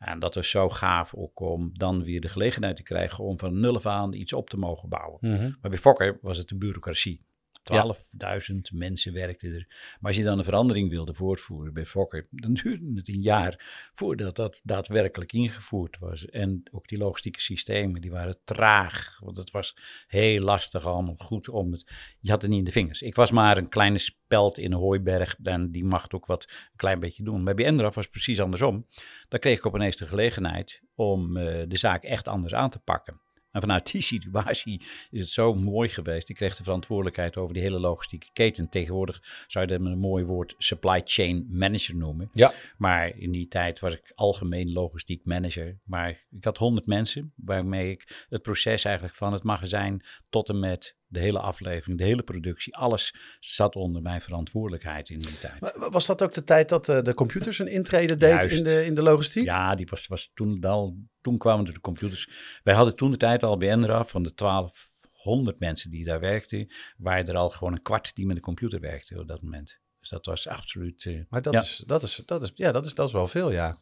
En 0.06 0.18
dat 0.18 0.34
was 0.34 0.50
zo 0.50 0.68
gaaf 0.68 1.14
ook 1.14 1.40
om 1.40 1.70
dan 1.72 2.04
weer 2.04 2.20
de 2.20 2.28
gelegenheid 2.28 2.76
te 2.76 2.82
krijgen 2.82 3.24
om 3.24 3.38
van 3.38 3.60
nul 3.60 3.74
af 3.74 3.86
aan 3.86 4.12
iets 4.12 4.32
op 4.32 4.50
te 4.50 4.58
mogen 4.58 4.88
bouwen. 4.88 5.18
Mhm. 5.20 5.42
Maar 5.60 5.70
bij 5.70 5.78
Fokker 5.78 6.18
was 6.22 6.38
het 6.38 6.48
de 6.48 6.56
bureaucratie. 6.56 7.25
12.000 7.72 8.56
mensen 8.72 9.12
werkten 9.12 9.54
er. 9.54 9.66
Maar 9.68 10.10
als 10.10 10.16
je 10.16 10.24
dan 10.24 10.38
een 10.38 10.44
verandering 10.44 10.90
wilde 10.90 11.14
voortvoeren 11.14 11.72
bij 11.72 11.86
Fokker, 11.86 12.26
dan 12.30 12.52
duurde 12.52 12.92
het 12.94 13.08
een 13.08 13.22
jaar 13.22 13.90
voordat 13.94 14.36
dat 14.36 14.60
daadwerkelijk 14.64 15.32
ingevoerd 15.32 15.98
was. 15.98 16.26
En 16.26 16.62
ook 16.70 16.88
die 16.88 16.98
logistieke 16.98 17.40
systemen, 17.40 18.00
die 18.00 18.10
waren 18.10 18.38
traag. 18.44 19.18
Want 19.20 19.36
het 19.36 19.50
was 19.50 19.76
heel 20.06 20.40
lastig 20.40 20.86
allemaal 20.86 21.16
goed 21.16 21.48
om 21.48 21.72
het. 21.72 21.92
Je 22.20 22.30
had 22.30 22.42
het 22.42 22.50
niet 22.50 22.58
in 22.58 22.64
de 22.64 22.70
vingers. 22.70 23.02
Ik 23.02 23.14
was 23.14 23.30
maar 23.30 23.56
een 23.56 23.68
kleine 23.68 23.98
speld 23.98 24.58
in 24.58 24.72
een 24.72 24.78
hooiberg 24.78 25.36
en 25.42 25.70
die 25.70 25.84
mag 25.84 26.10
ook 26.10 26.26
wat 26.26 26.44
een 26.48 26.76
klein 26.76 27.00
beetje 27.00 27.22
doen. 27.22 27.42
Maar 27.42 27.54
bij 27.54 27.64
Endraf 27.64 27.94
was 27.94 28.04
het 28.04 28.12
precies 28.12 28.40
andersom. 28.40 28.86
Dan 29.28 29.40
kreeg 29.40 29.58
ik 29.58 29.66
opeens 29.66 29.96
de 29.96 30.06
gelegenheid 30.06 30.82
om 30.94 31.36
eh, 31.36 31.64
de 31.68 31.76
zaak 31.76 32.04
echt 32.04 32.28
anders 32.28 32.54
aan 32.54 32.70
te 32.70 32.78
pakken. 32.78 33.20
En 33.56 33.62
vanuit 33.62 33.92
die 33.92 34.02
situatie 34.02 34.80
is 35.10 35.20
het 35.20 35.30
zo 35.30 35.54
mooi 35.54 35.88
geweest. 35.88 36.28
Ik 36.28 36.34
kreeg 36.36 36.56
de 36.56 36.62
verantwoordelijkheid 36.62 37.36
over 37.36 37.54
die 37.54 37.62
hele 37.62 37.80
logistieke 37.80 38.26
keten. 38.32 38.68
Tegenwoordig 38.68 39.44
zou 39.46 39.64
je 39.64 39.70
dat 39.70 39.80
met 39.80 39.92
een 39.92 39.98
mooi 39.98 40.24
woord 40.24 40.54
supply 40.58 41.00
chain 41.04 41.46
manager 41.50 41.96
noemen. 41.96 42.30
Ja. 42.32 42.52
Maar 42.78 43.16
in 43.18 43.32
die 43.32 43.48
tijd 43.48 43.80
was 43.80 43.92
ik 43.92 44.12
algemeen 44.14 44.72
logistiek 44.72 45.24
manager. 45.24 45.78
Maar 45.84 46.10
ik 46.30 46.44
had 46.44 46.58
100 46.58 46.86
mensen 46.86 47.32
waarmee 47.36 47.90
ik 47.90 48.26
het 48.28 48.42
proces 48.42 48.84
eigenlijk 48.84 49.16
van 49.16 49.32
het 49.32 49.42
magazijn 49.42 50.04
tot 50.28 50.48
en 50.48 50.58
met 50.58 50.96
de 51.16 51.22
hele 51.22 51.38
aflevering, 51.40 51.98
de 51.98 52.04
hele 52.04 52.22
productie, 52.22 52.76
alles 52.76 53.14
zat 53.40 53.74
onder 53.74 54.02
mijn 54.02 54.20
verantwoordelijkheid 54.20 55.08
in 55.08 55.18
die 55.18 55.38
tijd. 55.38 55.60
Maar 55.60 55.90
Was 55.90 56.06
dat 56.06 56.22
ook 56.22 56.32
de 56.32 56.44
tijd 56.44 56.68
dat 56.68 56.88
eh, 56.88 57.02
de 57.02 57.14
computers 57.14 57.58
een 57.58 57.66
intrede 57.68 58.16
deed 58.16 58.30
Juist. 58.40 58.58
in 58.58 58.64
de, 58.64 58.84
in 58.84 58.94
de 58.94 59.02
logistiek? 59.02 59.44
Ja, 59.44 59.74
die 59.74 59.86
was, 59.90 60.06
was 60.06 60.30
toen 60.34 60.60
al. 60.64 60.96
Toen 61.20 61.38
kwamen 61.38 61.64
de 61.64 61.80
computers. 61.80 62.28
Wij 62.62 62.74
hadden 62.74 62.96
toen 62.96 63.10
de 63.10 63.16
tijd 63.16 63.42
al 63.42 63.56
bij 63.56 63.74
NRAF 63.76 64.10
van 64.10 64.22
de 64.22 64.32
1200 64.34 65.58
mensen 65.58 65.90
die 65.90 66.04
daar 66.04 66.20
werkten, 66.20 66.72
waren 66.96 67.26
er 67.26 67.36
al 67.36 67.50
gewoon 67.50 67.72
een 67.72 67.82
kwart 67.82 68.14
die 68.14 68.26
met 68.26 68.36
een 68.36 68.42
computer 68.42 68.80
werkte 68.80 69.20
op 69.20 69.28
dat 69.28 69.42
moment. 69.42 69.78
Dus 70.00 70.08
dat 70.08 70.26
was 70.26 70.48
absoluut. 70.48 71.04
eh, 71.06 71.20
Maar 71.28 71.42
dat, 71.42 71.52
Ja. 71.54 71.60
is, 71.60 71.82
dat, 71.86 72.02
is, 72.02 72.22
dat, 72.26 72.42
is, 72.42 72.50
ja, 72.54 72.72
dat, 72.72 72.86
is, 72.86 72.94
dat 72.94 73.06
is 73.06 73.12
wel 73.12 73.26
veel, 73.26 73.52
ja. 73.52 73.78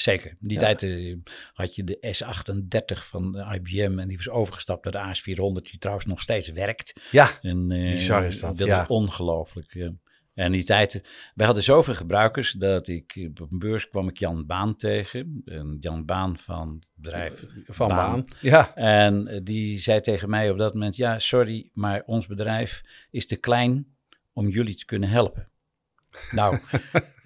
Zeker. 0.00 0.30
In 0.30 0.48
die 0.48 0.58
Ja. 0.60 0.62
tijd 0.74 0.82
eh, 0.82 1.16
had 1.52 1.74
je 1.74 1.84
de 1.84 1.98
S38 2.16 3.04
van 3.06 3.36
IBM 3.52 3.98
en 3.98 4.08
die 4.08 4.16
was 4.16 4.28
overgestapt 4.30 4.84
naar 4.84 4.92
de 4.92 5.14
AS400, 5.20 5.62
die 5.70 5.78
trouwens 5.78 6.06
nog 6.06 6.20
steeds 6.20 6.52
werkt. 6.52 7.00
Ja, 7.10 7.30
En, 7.42 7.70
eh, 7.70 7.90
Bizar 7.90 8.24
is 8.24 8.40
dat, 8.40 8.58
Dat 8.58 8.68
ja. 8.68 8.82
is 8.82 8.88
ongelooflijk. 8.88 9.90
En 10.34 10.52
die 10.52 10.64
tijd, 10.64 11.10
wij 11.34 11.46
hadden 11.46 11.64
zoveel 11.64 11.94
gebruikers 11.94 12.52
dat 12.52 12.88
ik 12.88 13.12
eh, 13.16 13.28
op 13.42 13.50
een 13.52 13.58
beurs 13.58 13.88
kwam 13.88 14.08
ik 14.08 14.18
Jan 14.18 14.46
Baan 14.46 14.76
tegen. 14.76 15.42
En 15.44 15.76
Jan 15.80 16.04
Baan 16.04 16.38
van 16.38 16.76
het 16.80 16.88
bedrijf 16.94 17.44
van 17.66 17.88
baan. 17.88 18.24
Ja, 18.40 18.74
En 18.74 19.26
eh, 19.28 19.40
die 19.42 19.78
zei 19.78 20.00
tegen 20.00 20.30
mij 20.30 20.50
op 20.50 20.58
dat 20.58 20.72
moment: 20.72 20.96
Ja, 20.96 21.18
sorry, 21.18 21.70
maar 21.72 22.02
ons 22.06 22.26
bedrijf 22.26 22.82
is 23.10 23.26
te 23.26 23.36
klein 23.40 23.86
om 24.32 24.48
jullie 24.48 24.74
te 24.74 24.84
kunnen 24.84 25.08
helpen. 25.08 25.48
Nou, 26.30 26.58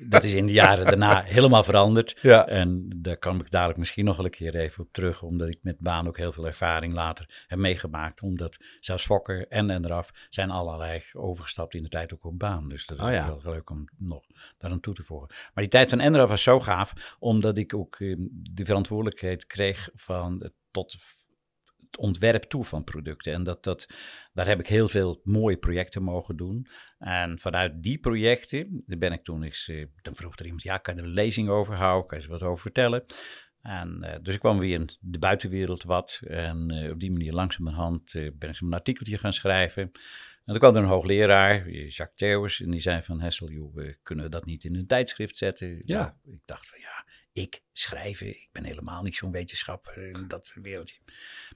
dat 0.09 0.25
is 0.25 0.33
in 0.33 0.47
de 0.47 0.53
jaren 0.53 0.85
daarna 0.85 1.23
helemaal 1.23 1.65
veranderd. 1.65 2.19
ja. 2.23 2.47
En 2.47 2.93
daar 2.97 3.17
kan 3.17 3.41
ik 3.41 3.51
dadelijk 3.51 3.79
misschien 3.79 4.05
nog 4.05 4.17
wel 4.17 4.25
een 4.25 4.31
keer 4.31 4.55
even 4.57 4.85
op 4.85 4.93
terug, 4.93 5.23
omdat 5.23 5.49
ik 5.49 5.59
met 5.63 5.79
baan 5.79 6.07
ook 6.07 6.17
heel 6.17 6.33
veel 6.33 6.47
ervaring 6.47 6.93
later 6.93 7.45
heb 7.47 7.59
meegemaakt. 7.59 8.23
Omdat 8.23 8.59
zelfs 8.81 9.05
Fokker 9.05 9.47
en 9.49 9.71
en 9.71 9.85
eraf 9.85 10.11
zijn 10.29 10.51
allerlei 10.51 11.03
overgestapt 11.13 11.75
in 11.75 11.83
de 11.83 11.89
tijd 11.89 12.15
ook 12.15 12.25
op 12.25 12.39
baan. 12.39 12.69
Dus 12.69 12.87
dat 12.87 12.99
is 12.99 13.05
Oh 13.05 13.11
ja. 13.13 13.27
wel 13.27 13.53
leuk 13.53 13.71
om 13.71 13.85
nog 13.99 14.25
daaraan 14.59 14.81
toe 14.81 14.95
te 14.95 15.03
voegen. 15.03 15.29
Maar 15.29 15.65
die 15.65 15.69
tijd 15.69 15.91
van 15.91 16.01
Enraf 16.01 16.29
was 16.29 16.43
zo 16.43 16.61
gaaf, 16.61 17.17
omdat 17.19 17.59
ik 17.59 17.75
ook 17.75 17.95
eh, 17.95 18.15
de 18.31 18.65
verantwoordelijkheid 18.65 19.47
kreeg 19.47 19.89
van 19.95 20.37
het 20.43 20.53
tot 20.71 20.97
het 21.91 21.99
ontwerp 21.99 22.43
toe 22.43 22.65
van 22.65 22.85
producten. 22.85 23.33
En 23.33 23.43
dat, 23.43 23.65
dat, 23.65 23.89
daar 24.33 24.47
heb 24.47 24.61
ik 24.61 24.67
heel 24.67 24.89
veel 24.89 25.21
mooie 25.25 25.57
projecten 25.57 26.03
mogen 26.03 26.37
doen. 26.37 26.67
En 26.99 27.39
vanuit 27.39 27.83
die 27.83 27.99
projecten 27.99 28.83
daar 28.87 28.99
ben 28.99 29.13
ik 29.13 29.25
toen 29.25 29.43
eens, 29.43 29.69
eh, 29.69 29.87
dan 30.03 30.17
vroeg 30.17 30.37
er 30.37 30.45
iemand, 30.45 30.63
ja, 30.63 30.79
kan 30.79 30.95
je 30.95 31.01
er 31.01 31.07
een 31.07 31.13
lezing 31.13 31.49
over 31.49 31.75
houden? 31.75 32.07
Kan 32.07 32.19
je 32.19 32.25
er 32.25 32.31
wat 32.31 32.43
over 32.43 32.63
vertellen? 32.63 33.05
En, 33.63 34.03
eh, 34.03 34.19
dus 34.23 34.35
ik 34.35 34.41
kwam 34.41 34.61
weer 34.61 34.75
in 34.75 34.91
de 35.01 35.19
buitenwereld 35.19 35.83
wat. 35.83 36.21
En 36.27 36.71
eh, 36.71 36.91
op 36.91 37.01
die 37.01 37.11
manier 37.11 37.33
langzamerhand 37.33 38.15
eh, 38.15 38.29
ben 38.35 38.49
ik 38.49 38.57
zo'n 38.57 38.73
artikeltje 38.73 39.19
gaan 39.19 39.33
schrijven. 39.33 39.83
En 39.83 40.55
toen 40.55 40.59
kwam 40.59 40.77
er 40.77 40.83
een 40.83 40.89
hoogleraar, 40.89 41.71
Jacques 41.71 42.15
Theeuwers, 42.15 42.61
en 42.61 42.71
die 42.71 42.81
zei 42.81 43.03
van 43.03 43.21
Hessel, 43.21 43.51
joh, 43.51 43.93
kunnen 44.03 44.25
we 44.25 44.31
dat 44.31 44.45
niet 44.45 44.65
in 44.65 44.75
een 44.75 44.87
tijdschrift 44.87 45.37
zetten? 45.37 45.83
Ja. 45.85 46.01
Nou, 46.01 46.35
ik 46.35 46.43
dacht 46.45 46.69
van 46.69 46.79
ja, 46.81 47.05
ik 47.33 47.63
schrijven, 47.79 48.29
ik 48.29 48.49
ben 48.53 48.65
helemaal 48.65 49.03
niet 49.03 49.17
zo'n 49.17 49.31
wetenschapper 49.31 50.09
in 50.09 50.25
dat 50.29 50.53
wereldje. 50.63 50.97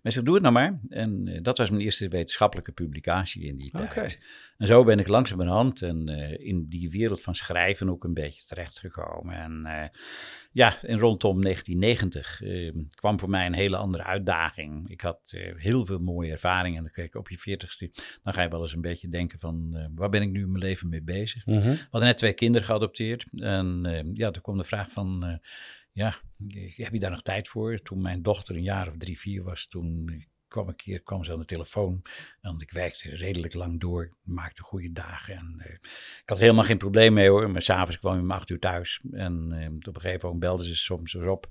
Maar 0.02 0.12
ze 0.12 0.23
doe 0.23 0.35
het 0.35 0.43
nou 0.43 0.55
maar. 0.55 0.81
En 0.88 1.29
eh, 1.29 1.43
dat 1.43 1.59
was 1.59 1.71
mijn 1.71 1.83
eerste 1.83 2.09
wetenschappelijke 2.09 2.73
publicatie 2.73 3.43
in 3.43 3.57
die 3.57 3.71
tijd. 3.71 4.19
En 4.62 4.69
zo 4.69 4.85
ben 4.85 4.99
ik 4.99 5.09
langzamerhand 5.09 5.83
en, 5.83 6.09
eh, 6.09 6.47
in 6.47 6.67
die 6.69 6.91
wereld 6.91 7.23
van 7.23 7.35
schrijven 7.35 7.91
ook 7.91 8.05
een 8.05 8.14
beetje 8.14 8.45
terechtgekomen. 8.45 9.35
En 9.35 9.67
eh, 9.67 9.88
ja, 10.52 10.83
en 10.83 10.99
rondom 10.99 11.43
1990 11.43 12.43
eh, 12.43 12.73
kwam 12.95 13.19
voor 13.19 13.31
mij 13.31 13.47
een 13.47 13.55
hele 13.55 13.76
andere 13.76 14.05
uitdaging. 14.05 14.88
Ik 14.88 15.00
had 15.00 15.21
heel 15.57 15.87
veel 15.87 15.99
mooie 15.99 16.31
ervaringen. 16.31 16.76
En 16.76 16.83
dan 16.83 16.93
kijk 16.93 17.14
op 17.14 17.29
je 17.29 17.38
veertigste, 17.38 17.91
dan 18.23 18.33
ga 18.33 18.43
je 18.43 18.49
wel 18.49 18.62
eens 18.62 18.75
een 18.75 18.81
beetje 18.81 19.09
denken 19.09 19.38
van, 19.38 19.88
waar 19.95 20.09
ben 20.09 20.23
ik 20.23 20.31
nu 20.31 20.41
in 20.41 20.52
mijn 20.52 20.64
leven 20.64 20.88
mee 20.88 21.02
bezig? 21.02 21.47
Mhm. 21.47 21.59
We 21.61 21.87
hadden 21.91 22.09
net 22.09 22.19
twee 22.19 22.33
kinderen 22.33 22.67
geadopteerd. 22.67 23.25
En 23.35 24.11
ja, 24.12 24.31
toen 24.31 24.43
kwam 24.43 24.57
de 24.57 24.64
vraag 24.64 24.91
van, 24.91 25.41
ja, 25.93 26.21
heb 26.77 26.93
je 26.93 26.99
daar 26.99 27.11
nog 27.11 27.23
tijd 27.23 27.49
voor? 27.49 27.79
Toen 27.79 28.03
mijn 28.03 28.23
dochter 28.23 28.57
een 28.57 28.63
jaar 28.63 28.89
of 28.89 28.97
drie, 28.97 29.19
vier 29.19 29.43
was, 29.43 29.67
toen 29.67 30.11
kwam 30.53 30.69
een 30.69 30.77
keer 30.77 31.03
kwam 31.03 31.25
ze 31.25 31.33
aan 31.33 31.39
de 31.39 31.45
telefoon. 31.45 32.03
En 32.41 32.55
ik 32.59 32.71
werkte 32.71 33.17
redelijk 33.17 33.55
lang 33.55 33.81
door, 33.81 34.17
maakte 34.23 34.63
goede 34.63 34.93
dagen. 34.93 35.35
En 35.35 35.55
eh, 35.59 35.73
ik 36.23 36.23
had 36.25 36.39
helemaal 36.39 36.65
geen 36.65 36.79
probleem 36.79 37.13
mee 37.13 37.29
hoor. 37.29 37.51
Maar 37.51 37.63
s'avonds 37.63 37.99
kwam 37.99 38.15
ik 38.15 38.23
om 38.23 38.31
acht 38.31 38.51
uur 38.51 38.59
thuis. 38.59 39.01
En 39.11 39.53
eh, 39.53 39.67
op 39.89 39.97
een 39.97 40.01
gegeven 40.01 40.21
moment 40.23 40.41
belden 40.41 40.65
ze 40.65 40.77
soms 40.77 41.13
weer 41.13 41.29
op. 41.29 41.47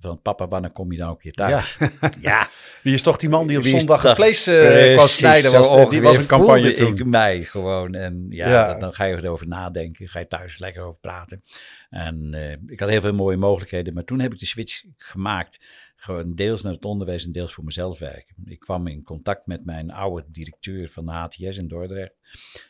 Van 0.00 0.22
papa, 0.22 0.48
wanneer 0.48 0.70
kom 0.70 0.92
je 0.92 0.98
dan 0.98 1.08
ook 1.08 1.22
weer 1.22 1.32
thuis? 1.32 1.78
Ja, 2.20 2.48
Wie 2.86 2.94
is 2.94 3.02
toch 3.02 3.16
die 3.16 3.28
man 3.28 3.46
die 3.46 3.58
op 3.58 3.64
zondag 3.64 4.02
het 4.02 4.14
vlees 4.14 4.42
kwam 4.42 4.56
Precies, 4.94 5.16
snijden? 5.16 5.52
Was, 5.52 5.90
die 5.90 6.00
was 6.02 6.16
een 6.16 6.26
campagne 6.26 6.72
toen. 6.72 6.96
ik 6.96 7.04
mij 7.04 7.44
gewoon. 7.44 7.94
En 7.94 8.26
ja, 8.30 8.48
Ja. 8.48 8.66
Dan, 8.70 8.80
dan 8.80 8.92
ga 8.92 9.04
je 9.04 9.16
erover 9.16 9.48
nadenken. 9.48 10.08
Ga 10.08 10.18
je 10.18 10.26
thuis 10.26 10.58
lekker 10.58 10.82
over 10.82 11.00
praten. 11.00 11.42
En 11.90 12.34
eh, 12.34 12.56
ik 12.66 12.80
had 12.80 12.88
heel 12.88 13.00
veel 13.00 13.12
mooie 13.12 13.36
mogelijkheden. 13.36 13.94
Maar 13.94 14.04
toen 14.04 14.20
heb 14.20 14.32
ik 14.32 14.38
de 14.38 14.46
switch 14.46 14.82
gemaakt. 14.96 15.60
Gewoon 15.96 16.34
deels 16.34 16.62
naar 16.62 16.72
het 16.72 16.84
onderwijs 16.84 17.24
en 17.24 17.32
deels 17.32 17.54
voor 17.54 17.64
mezelf 17.64 17.98
werken. 17.98 18.34
Ik 18.44 18.58
kwam 18.60 18.86
in 18.86 19.02
contact 19.02 19.46
met 19.46 19.64
mijn 19.64 19.90
oude 19.90 20.24
directeur 20.28 20.88
van 20.88 21.04
de 21.06 21.12
HTS 21.12 21.56
in 21.58 21.68
Dordrecht. 21.68 22.14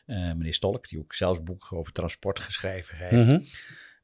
eh, 0.07 0.17
meneer 0.17 0.55
Stolk, 0.55 0.89
die 0.89 0.99
ook 0.99 1.15
zelfs 1.15 1.43
boeken 1.43 1.77
over 1.77 1.93
transport 1.93 2.41
geschreven 2.41 2.97
heeft. 2.97 3.27
Mhm. 3.27 3.41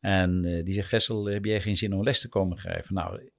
En 0.00 0.42
die 0.64 0.75
zegt, 0.75 0.88
Gessel, 0.88 1.25
heb 1.25 1.45
jij 1.45 1.61
geen 1.61 1.76
zin 1.76 1.95
om 1.95 2.02
les 2.02 2.21
te 2.21 2.28
komen 2.28 2.59
geven? 2.59 2.95
Nou, 2.95 3.31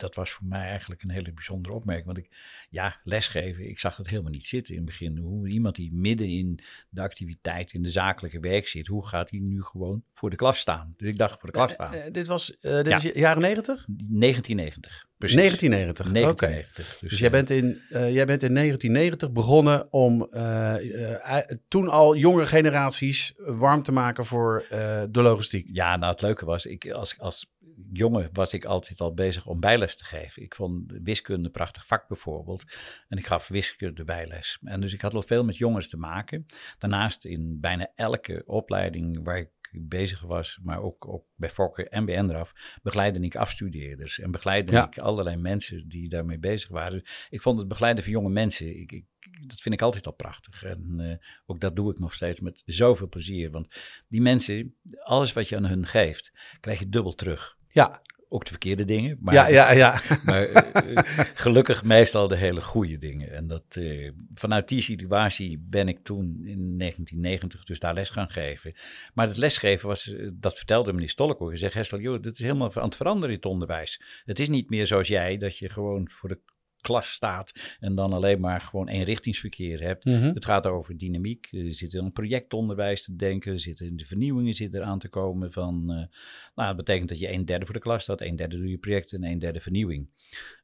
dat 0.00 0.14
was 0.14 0.30
voor 0.30 0.46
mij 0.46 0.68
eigenlijk 0.68 1.02
een 1.02 1.10
hele 1.10 1.32
bijzondere 1.32 1.74
opmerking. 1.74 2.06
Want 2.06 2.18
ik, 2.18 2.28
ja, 2.70 3.00
lesgeven, 3.04 3.68
ik 3.68 3.78
zag 3.78 3.96
dat 3.96 4.08
helemaal 4.08 4.30
niet 4.30 4.46
zitten 4.46 4.74
in 4.74 4.80
het 4.80 4.88
begin. 4.90 5.16
Hoe 5.18 5.48
iemand 5.48 5.76
die 5.76 5.92
midden 5.92 6.28
in 6.28 6.60
de 6.88 7.00
activiteit, 7.00 7.72
in 7.72 7.82
de 7.82 7.88
zakelijke 7.88 8.40
werk 8.40 8.68
zit, 8.68 8.86
hoe 8.86 9.06
gaat 9.06 9.30
hij 9.30 9.38
nu 9.40 9.62
gewoon 9.62 10.02
voor 10.12 10.30
de 10.30 10.36
klas 10.36 10.58
staan? 10.58 10.94
Dus 10.96 11.08
ik 11.08 11.16
dacht, 11.16 11.40
voor 11.40 11.48
de 11.50 11.56
klas 11.56 11.72
staan. 11.72 11.92
Eh, 11.94 12.12
dit 12.12 12.26
was 12.26 12.56
eh, 12.56 12.74
dit 12.74 12.86
Ja. 12.86 12.96
is 12.96 13.02
jaren 13.02 13.42
90? 13.42 13.84
1990, 13.86 15.06
precies. 15.18 15.36
1990. 15.36 16.06
Oké. 16.06 16.46
1990. 16.46 16.98
Dus, 17.00 17.10
Dus, 17.10 17.18
jij, 17.18 17.28
eh, 17.28 17.32
bent 17.34 17.50
in, 17.50 17.80
eh, 17.88 18.12
jij 18.14 18.26
bent 18.26 18.42
in 18.42 18.52
1990 18.52 19.32
begonnen 19.32 19.92
om 19.92 20.26
eh, 20.30 21.36
eh, 21.38 21.56
toen 21.68 21.88
al 21.88 22.16
jonge 22.16 22.46
generaties 22.46 23.32
warm 23.36 23.82
te 23.82 23.92
maken 23.92 24.24
voor 24.24 24.64
eh, 24.68 25.02
de 25.10 25.22
logistiek. 25.22 25.68
Ja, 25.72 25.96
nou 25.96 26.12
het 26.12 26.22
leuke 26.22 26.44
was, 26.44 26.66
ik, 26.66 26.90
als, 26.90 27.18
als 27.18 27.50
jongen 27.92 28.28
was 28.32 28.52
ik 28.52 28.64
altijd 28.64 29.00
al 29.00 29.14
bezig 29.14 29.46
om 29.46 29.60
bijles 29.60 29.96
te 29.96 30.04
geven. 30.04 30.42
Ik 30.42 30.54
vond 30.54 30.92
wiskunde 31.02 31.44
een 31.44 31.50
prachtig 31.50 31.86
vak 31.86 32.08
bijvoorbeeld. 32.08 32.64
En 33.08 33.18
ik 33.18 33.26
gaf 33.26 33.48
wiskunde 33.48 34.04
bijles. 34.04 34.58
En 34.62 34.80
dus 34.80 34.92
ik 34.92 35.00
had 35.00 35.14
al 35.14 35.22
veel 35.22 35.44
met 35.44 35.56
jongens 35.56 35.88
te 35.88 35.96
maken. 35.96 36.46
Daarnaast 36.78 37.24
in 37.24 37.60
bijna 37.60 37.92
elke 37.94 38.42
opleiding 38.44 39.24
waar 39.24 39.38
ik 39.38 39.50
bezig 39.72 40.20
was, 40.20 40.58
maar 40.62 40.82
ook, 40.82 41.08
ook 41.08 41.24
bij 41.36 41.50
Fokker 41.50 41.88
en 41.88 42.04
bij 42.04 42.22
NRAF, 42.22 42.78
begeleidde 42.82 43.20
ik 43.20 43.36
afstudeerders. 43.36 44.18
En 44.18 44.30
begeleidde 44.30 44.72
Ja. 44.72 44.86
ik 44.86 44.98
allerlei 44.98 45.36
mensen 45.36 45.88
die 45.88 46.08
daarmee 46.08 46.38
bezig 46.38 46.68
waren. 46.70 47.02
Ik 47.30 47.40
vond 47.40 47.58
het 47.58 47.68
begeleiden 47.68 48.04
van 48.04 48.12
jonge 48.12 48.30
mensen, 48.30 48.80
ik, 48.80 48.92
ik, 48.92 49.04
dat 49.46 49.60
vind 49.60 49.74
ik 49.74 49.82
altijd 49.82 50.06
al 50.06 50.12
prachtig. 50.12 50.64
En 50.64 50.94
eh, 50.98 51.16
ook 51.46 51.60
dat 51.60 51.76
doe 51.76 51.92
ik 51.92 51.98
nog 51.98 52.14
steeds 52.14 52.40
met 52.40 52.62
zoveel 52.64 53.08
plezier. 53.08 53.50
Want 53.50 53.68
die 54.08 54.20
mensen, 54.20 54.74
alles 55.02 55.32
wat 55.32 55.48
je 55.48 55.56
aan 55.56 55.66
hun 55.66 55.86
geeft, 55.86 56.32
krijg 56.60 56.78
je 56.78 56.88
dubbel 56.88 57.14
terug. 57.14 57.58
Ja, 57.68 58.02
Ook 58.32 58.44
de 58.44 58.50
verkeerde 58.50 58.84
dingen, 58.84 59.18
maar, 59.20 59.34
ja, 59.34 59.48
ja, 59.48 59.72
ja. 59.72 60.00
maar 60.24 60.42
eh, 60.42 61.02
gelukkig 61.34 61.84
meestal 61.84 62.28
de 62.28 62.36
hele 62.36 62.60
goede 62.60 62.98
dingen. 62.98 63.32
En 63.32 63.46
dat, 63.46 63.64
eh, 63.68 64.10
vanuit 64.34 64.68
die 64.68 64.80
situatie 64.80 65.58
ben 65.68 65.88
ik 65.88 66.04
toen 66.04 66.24
in 66.44 66.78
1990 66.78 67.64
dus 67.64 67.78
daar 67.78 67.94
les 67.94 68.10
gaan 68.10 68.30
geven. 68.30 68.74
Maar 69.14 69.26
het 69.26 69.36
lesgeven 69.36 69.88
was, 69.88 70.14
dat 70.32 70.56
vertelde 70.56 70.92
meneer 70.92 71.08
Stolk 71.08 71.40
ook. 71.40 71.48
Hij 71.48 71.58
zegt, 71.58 71.74
Hessel, 71.74 72.00
joh, 72.00 72.22
dit 72.22 72.32
is 72.32 72.42
helemaal 72.42 72.74
aan 72.74 72.84
het 72.84 72.96
veranderen 72.96 73.30
in 73.30 73.36
het 73.36 73.46
onderwijs. 73.46 74.02
Het 74.24 74.38
is 74.38 74.48
niet 74.48 74.70
meer 74.70 74.86
zoals 74.86 75.08
jij, 75.08 75.36
dat 75.36 75.58
je 75.58 75.68
gewoon 75.68 76.08
voor 76.08 76.28
de 76.28 76.40
klas 76.80 77.10
staat 77.10 77.76
en 77.80 77.94
dan 77.94 78.12
alleen 78.12 78.40
maar 78.40 78.60
gewoon 78.60 78.88
eenrichtingsverkeer 78.88 79.80
hebt. 79.80 80.04
Mhm. 80.04 80.34
Het 80.34 80.44
gaat 80.44 80.66
over 80.66 80.98
dynamiek. 80.98 81.48
Er 81.50 81.72
zit 81.72 81.92
in 81.92 82.04
een 82.04 82.12
projectonderwijs 82.12 83.04
te 83.04 83.16
denken. 83.16 83.52
Er 83.52 83.60
zitten 83.60 83.86
in 83.86 83.96
de 83.96 84.04
vernieuwingen 84.04 84.54
zit 84.54 84.74
er 84.74 84.82
aan 84.82 84.98
te 84.98 85.08
komen. 85.08 85.52
Van, 85.52 85.90
eh, 85.90 85.96
nou, 86.54 86.68
dat 86.68 86.76
betekent 86.76 87.08
dat 87.08 87.18
je 87.18 87.32
een 87.32 87.44
derde 87.44 87.64
voor 87.64 87.74
de 87.74 87.80
klas 87.80 88.02
staat, 88.02 88.20
een 88.20 88.36
derde 88.36 88.56
doe 88.56 88.68
je 88.68 88.78
project 88.78 89.12
en 89.12 89.24
een 89.24 89.38
derde 89.38 89.60
vernieuwing. 89.60 90.08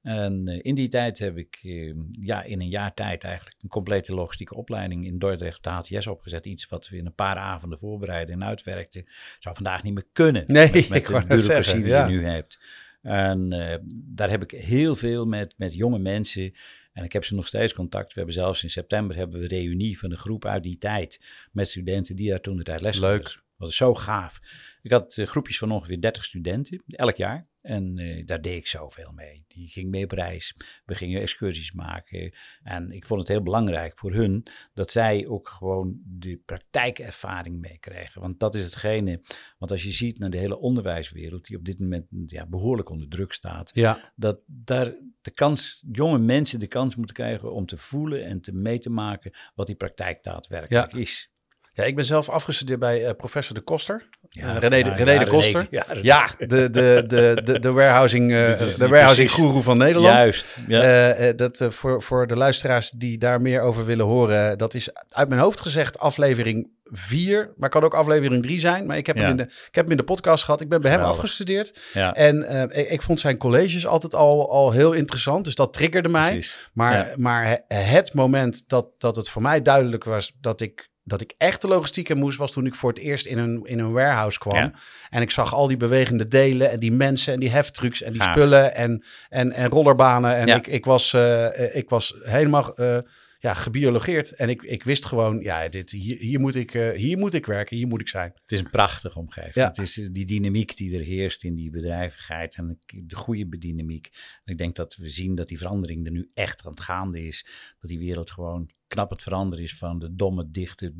En 0.03 0.49
eh, 0.49 0.59
in 0.63 0.75
die 0.75 0.89
tijd 0.89 1.19
heb 1.19 1.37
ik 1.37 1.59
eh, 1.63 1.95
ja, 2.21 2.43
in 2.43 2.61
een 2.61 2.69
jaar 2.69 2.95
tijd 2.95 3.25
eigenlijk 3.25 3.57
een 3.63 3.69
complete 3.69 4.15
logistieke 4.15 4.55
opleiding 4.55 5.07
in 5.07 5.19
Dordrecht 5.19 5.65
de 5.65 5.71
HTS 5.71 6.07
opgezet. 6.07 6.47
Iets 6.47 6.69
wat 6.69 6.89
we 6.89 6.97
in 6.97 7.07
een 7.07 7.15
paar 7.15 7.37
avonden 7.37 7.79
voorbereiden 7.79 8.35
en 8.35 8.45
uitwerkten. 8.45 9.05
Zou 9.39 9.55
vandaag 9.55 9.83
niet 9.83 9.95
meer 9.95 10.07
kunnen 10.13 10.45
Nee, 10.47 10.73
met, 10.73 10.89
met 10.89 10.99
ik 10.99 11.07
de 11.07 11.13
bureaucratie 11.13 11.75
die 11.75 11.87
ja. 11.87 12.07
je 12.07 12.13
nu 12.13 12.25
hebt. 12.25 12.59
En 13.07 13.53
eh, 13.53 13.79
daar 13.91 14.31
heb 14.31 14.43
ik 14.43 14.51
heel 14.51 14.97
veel 14.97 15.27
met, 15.27 15.55
met 15.57 15.75
jonge 15.75 15.99
mensen. 15.99 16.55
En 16.93 17.05
ik 17.05 17.13
heb 17.13 17.25
ze 17.25 17.35
nog 17.35 17.47
steeds 17.47 17.75
contact. 17.75 18.07
We 18.07 18.15
hebben 18.15 18.35
zelfs 18.35 18.63
in 18.63 18.71
september 18.71 19.17
hebben 19.17 19.41
we 19.41 19.45
een 19.45 19.59
reunie 19.59 19.99
van 19.99 20.11
een 20.11 20.17
groep 20.17 20.45
uit 20.45 20.63
die 20.63 20.79
tijd. 20.79 21.21
Met 21.53 21.69
studenten 21.69 22.17
die 22.17 22.31
daar 22.31 22.41
toen 22.41 22.57
de 22.57 22.63
tijd 22.63 22.81
les 22.81 22.99
Leuk. 22.99 23.43
Dat 23.59 23.69
is 23.69 23.77
zo 23.77 23.95
gaaf. 23.95 24.41
Ik 24.83 24.91
had 24.91 25.17
eh, 25.17 25.27
groepjes 25.27 25.59
van 25.59 25.73
ongeveer 25.73 26.01
30 26.01 26.25
studenten, 26.25 26.83
elk 26.87 27.17
jaar. 27.17 27.47
En 27.67 27.99
eh, 27.99 28.27
daar 28.27 28.41
deed 28.41 28.57
ik 28.57 28.67
zoveel 28.67 29.13
mee. 29.15 29.45
Die 29.49 29.69
ging 29.69 29.91
mee 29.91 30.05
op 30.05 30.11
reis. 30.11 30.55
We 30.85 30.95
gingen 30.95 31.21
excursies 31.21 31.73
maken. 31.73 32.35
En 32.63 32.91
ik 32.91 33.07
vond 33.07 33.21
het 33.21 33.29
heel 33.29 33.43
belangrijk 33.43 33.99
voor 33.99 34.13
hun 34.13 34.47
dat 34.75 34.91
zij 34.91 35.27
ook 35.27 35.49
gewoon 35.49 36.01
de 36.05 36.41
praktijkervaring 36.45 37.61
meekregen. 37.61 38.21
Want 38.21 38.41
dat 38.41 38.55
is 38.55 38.63
hetgene. 38.63 39.21
Want 39.59 39.71
als 39.71 39.83
je 39.83 39.91
ziet 39.91 40.19
naar 40.19 40.31
de 40.31 40.39
hele 40.39 40.59
onderwijswereld, 40.59 41.47
die 41.47 41.57
op 41.57 41.65
dit 41.65 41.79
moment 41.79 42.07
ja, 42.27 42.47
behoorlijk 42.47 42.91
onder 42.91 43.09
druk 43.09 43.33
staat, 43.33 43.71
Ja, 43.75 44.13
dat 44.17 44.41
daar 44.47 44.95
de 45.21 45.31
kans, 45.31 45.85
jonge 45.93 46.19
mensen 46.19 46.61
de 46.61 46.67
kans 46.67 46.97
moeten 46.97 47.15
krijgen 47.15 47.53
om 47.53 47.67
te 47.67 47.77
voelen 47.77 48.25
en 48.25 48.41
te 48.41 48.53
mee 48.53 48.79
te 48.79 48.91
maken 48.91 49.33
wat 49.55 49.67
die 49.67 49.77
praktijk 49.77 50.23
daadwerkelijk 50.23 50.93
is. 50.93 51.31
Ja, 51.76 51.85
ik 51.85 51.95
ben 51.95 52.04
zelf 52.04 52.28
afgestudeerd 52.28 52.78
bij 52.78 53.04
eh, 53.04 53.14
professor 53.16 53.54
De 53.54 53.61
Koster. 53.61 54.09
Ja, 54.28 54.49
Eh, 54.54 54.56
René, 54.59 54.83
de- 54.83 55.04
René 55.04 55.25
Koster. 55.26 55.66
ja, 56.02 56.28
de, 56.38 56.47
de, 56.71 57.04
de, 57.06 57.40
de, 57.45 57.59
de 57.59 57.73
warehousing, 57.73 58.33
eh, 58.33 58.59
de 58.59 58.88
warehousing 58.88 59.28
precies. 59.30 59.33
guru 59.47 59.62
van 59.62 59.78
Nederland. 59.78 60.14
Juist. 60.16 60.56
Ja. 60.68 60.83
Eh, 60.83 61.28
eh, 61.28 61.37
dat, 61.37 61.61
eh, 61.61 61.71
voor, 61.71 62.02
voor 62.02 62.26
de 62.26 62.37
luisteraars 62.37 62.90
die 62.90 63.18
daar 63.18 63.40
meer 63.40 63.61
over 63.61 63.85
willen 63.85 64.06
horen, 64.06 64.59
dat 64.59 64.75
is 64.75 64.88
uit 65.09 65.28
mijn 65.28 65.40
hoofd 65.40 65.61
gezegd 65.61 65.99
aflevering 65.99 66.71
4, 66.85 67.52
maar 67.56 67.68
kan 67.68 67.83
ook 67.85 67.95
aflevering 67.95 68.42
3 68.42 68.61
zijn. 68.61 68.87
Maar 68.87 68.97
ik 68.97 69.06
heb, 69.06 69.16
Ja. 69.16 69.23
hem, 69.23 69.30
in 69.30 69.37
de, 69.37 69.42
ik 69.42 69.75
heb 69.75 69.83
hem 69.85 69.90
in 69.90 69.97
de 69.97 70.02
podcast 70.04 70.45
gehad. 70.45 70.61
Ik 70.61 70.68
ben 70.68 70.80
bij 70.80 70.90
hem 70.90 70.99
Geweldig. 71.00 71.23
afgestudeerd. 71.23 71.78
ja. 71.92 72.14
En 72.14 72.42
eh, 72.49 72.80
ik, 72.83 72.90
ik 72.90 73.02
vond 73.02 73.21
zijn 73.21 73.37
colleges 73.37 73.87
altijd 73.87 74.14
al, 74.14 74.50
al 74.50 74.71
heel 74.73 74.92
interessant, 74.92 75.45
dus 75.45 75.54
dat 75.54 75.73
triggerde 75.73 76.09
mij. 76.09 76.30
Precies. 76.30 76.71
Maar, 76.73 76.92
Ja. 76.97 77.12
maar 77.16 77.45
he- 77.68 77.75
het 77.76 78.14
moment 78.14 78.64
dat, 78.66 78.87
dat 78.99 79.16
het 79.16 79.28
voor 79.28 79.42
mij 79.42 79.62
duidelijk 79.62 80.04
was 80.04 80.33
dat 80.40 80.61
ik, 80.61 80.88
dat 81.09 81.21
ik 81.21 81.35
echt 81.39 81.61
de 81.61 81.69
logistiek 81.69 82.09
in 82.09 82.19
moest, 82.19 82.39
was 82.39 82.53
toen 82.53 82.67
ik 82.67 82.75
voor 82.75 82.89
het 82.91 82.99
eerst 82.99 83.27
in 83.27 83.39
een, 83.39 83.61
in 83.65 83.79
een 83.79 83.93
warehouse 83.93 84.39
kwam. 84.39 84.57
Ja. 84.57 84.73
En 85.11 85.23
ik 85.23 85.31
zag 85.31 85.55
al 85.55 85.67
die 85.67 85.77
bewegende 85.77 86.29
delen 86.29 86.71
en 86.71 86.79
die 86.79 86.93
mensen 86.93 87.33
en 87.33 87.41
die 87.41 87.51
heftrucks 87.51 88.03
en 88.03 88.13
die 88.13 88.23
spullen 88.23 88.75
en, 88.75 89.05
en, 89.29 89.53
en 89.53 89.69
rollerbanen. 89.69 90.37
En 90.37 90.47
Ja. 90.47 90.57
ik, 90.57 90.67
ik, 90.67 90.85
was, 90.85 91.13
eh, 91.13 91.77
ik 91.77 91.89
was 91.89 92.15
helemaal 92.23 92.75
eh, 92.77 92.99
ja, 93.38 93.55
gebiologeerd. 93.55 94.33
En 94.33 94.49
ik, 94.49 94.62
ik 94.62 94.83
wist 94.83 95.05
gewoon, 95.05 95.40
ja, 95.40 95.69
dit, 95.69 95.90
hier, 95.90 96.19
hier, 96.19 96.40
moet 96.40 96.55
ik, 96.55 96.75
eh, 96.75 96.90
hier 96.90 97.19
moet 97.19 97.35
ik 97.35 97.47
werken, 97.47 97.76
hier 97.76 97.87
moet 97.87 98.00
ik 98.00 98.09
zijn. 98.09 98.33
Het 98.43 98.52
is 98.52 98.61
een 98.61 98.71
prachtige 98.71 99.19
omgeving. 99.19 99.55
Ja. 99.55 99.66
Het 99.66 99.78
is 99.78 99.95
die 99.95 100.25
dynamiek 100.25 100.76
die 100.76 100.99
er 100.99 101.05
heerst 101.05 101.45
in 101.45 101.55
die 101.55 101.71
bedrijvigheid 101.71 102.57
en 102.57 102.78
de 102.87 103.16
goede 103.16 103.59
dynamiek. 103.59 104.11
En 104.45 104.52
ik 104.52 104.59
denk 104.59 104.76
dat 104.76 104.97
we 104.97 105.09
zien 105.09 105.35
dat 105.35 105.49
die 105.49 105.59
verandering 105.59 106.07
er 106.07 106.12
nu 106.12 106.28
echt 106.35 106.64
aan 106.64 106.71
het 106.71 106.81
gaande 106.81 107.26
is. 107.26 107.47
Dat 107.81 107.90
die 107.90 107.99
wereld 107.99 108.31
gewoon 108.31 108.71
knap 108.88 109.11
het 109.11 109.23
veranderen 109.23 109.64
is 109.64 109.76
van 109.76 109.99
de 109.99 110.14
domme, 110.14 110.50
dichte, 110.50 110.95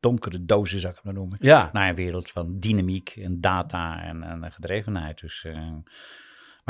donkere 0.00 0.44
dozen, 0.44 0.80
zou 0.80 0.90
ik 0.90 0.96
het 0.96 1.04
maar 1.04 1.14
noemen. 1.14 1.38
Ja, 1.40 1.70
Naar 1.72 1.88
een 1.88 1.94
wereld 1.94 2.30
van 2.30 2.58
dynamiek 2.58 3.08
en 3.16 3.40
data 3.40 4.02
en, 4.02 4.22
en 4.22 4.52
gedrevenheid. 4.52 5.20
Dus, 5.20 5.44
eh, 5.44 5.76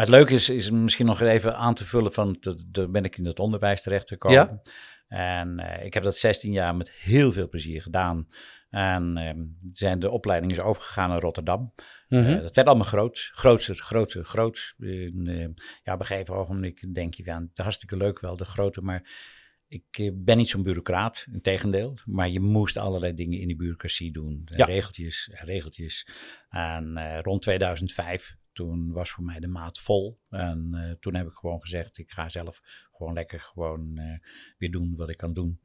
maar 0.00 0.08
het 0.08 0.18
leuke 0.18 0.34
is, 0.34 0.48
is 0.48 0.70
misschien 0.70 1.06
nog 1.06 1.20
even 1.20 1.56
aan 1.56 1.74
te 1.74 1.84
vullen 1.84 2.12
van, 2.12 2.36
daar 2.66 2.90
ben 2.90 3.04
ik 3.04 3.18
in 3.18 3.24
het 3.24 3.38
onderwijs 3.38 3.82
terecht 3.82 4.08
gekomen. 4.08 4.36
Ja. 4.38 4.62
En 5.08 5.58
eh, 5.58 5.84
ik 5.84 5.94
heb 5.94 6.02
dat 6.02 6.16
16 6.16 6.52
jaar 6.52 6.76
met 6.76 6.90
heel 6.90 7.32
veel 7.32 7.48
plezier 7.48 7.82
gedaan. 7.82 8.28
En 8.70 9.16
ehm, 9.16 9.44
zijn 9.72 9.98
de 9.98 10.10
opleiding 10.10 10.52
is 10.52 10.60
overgegaan 10.60 11.08
naar 11.08 11.20
Rotterdam. 11.20 11.72
Eh, 12.08 12.26
dat 12.26 12.54
werd 12.54 12.68
allemaal 12.68 12.86
groots, 12.86 13.30
grootser, 13.34 13.76
grootser, 13.76 14.24
groots. 14.24 14.74
En, 14.78 15.26
eh, 15.26 15.48
ja, 15.82 15.94
op 15.94 16.00
een 16.00 16.06
gegeven 16.06 16.34
ogenblik 16.34 16.94
denk 16.94 17.14
je 17.14 17.24
van, 17.24 17.50
hartstikke 17.54 17.96
leuk 17.96 18.20
wel, 18.20 18.36
de 18.36 18.44
grote, 18.44 18.80
maar 18.80 19.10
ik 19.68 19.84
eh, 19.90 20.10
ben 20.14 20.36
niet 20.36 20.48
zo'n 20.48 20.62
bureaucraat, 20.62 21.26
integendeel. 21.32 21.98
Maar 22.04 22.28
je 22.28 22.40
moest 22.40 22.76
allerlei 22.76 23.14
dingen 23.14 23.38
in 23.38 23.46
die 23.46 23.56
bureaucratie 23.56 24.12
doen. 24.12 24.42
Ja. 24.44 24.64
Regeltjes, 24.64 25.30
regeltjes. 25.32 26.08
En 26.48 27.20
rond 27.22 27.42
2005, 27.42 28.36
toen 28.60 28.92
was 28.92 29.10
voor 29.10 29.24
mij 29.24 29.40
de 29.40 29.48
maat 29.48 29.78
vol. 29.78 30.20
En 30.30 30.70
eh, 30.74 30.90
toen 30.90 31.14
heb 31.14 31.26
ik 31.26 31.32
gewoon 31.32 31.60
gezegd, 31.60 31.98
ik 31.98 32.10
ga 32.10 32.28
zelf 32.28 32.62
gewoon 32.92 33.12
lekker 33.12 33.40
gewoon 33.40 33.98
eh, 33.98 34.18
weer 34.58 34.70
doen 34.70 34.96
wat 34.96 35.08
ik 35.08 35.16
kan 35.16 35.32
doen. 35.32 35.60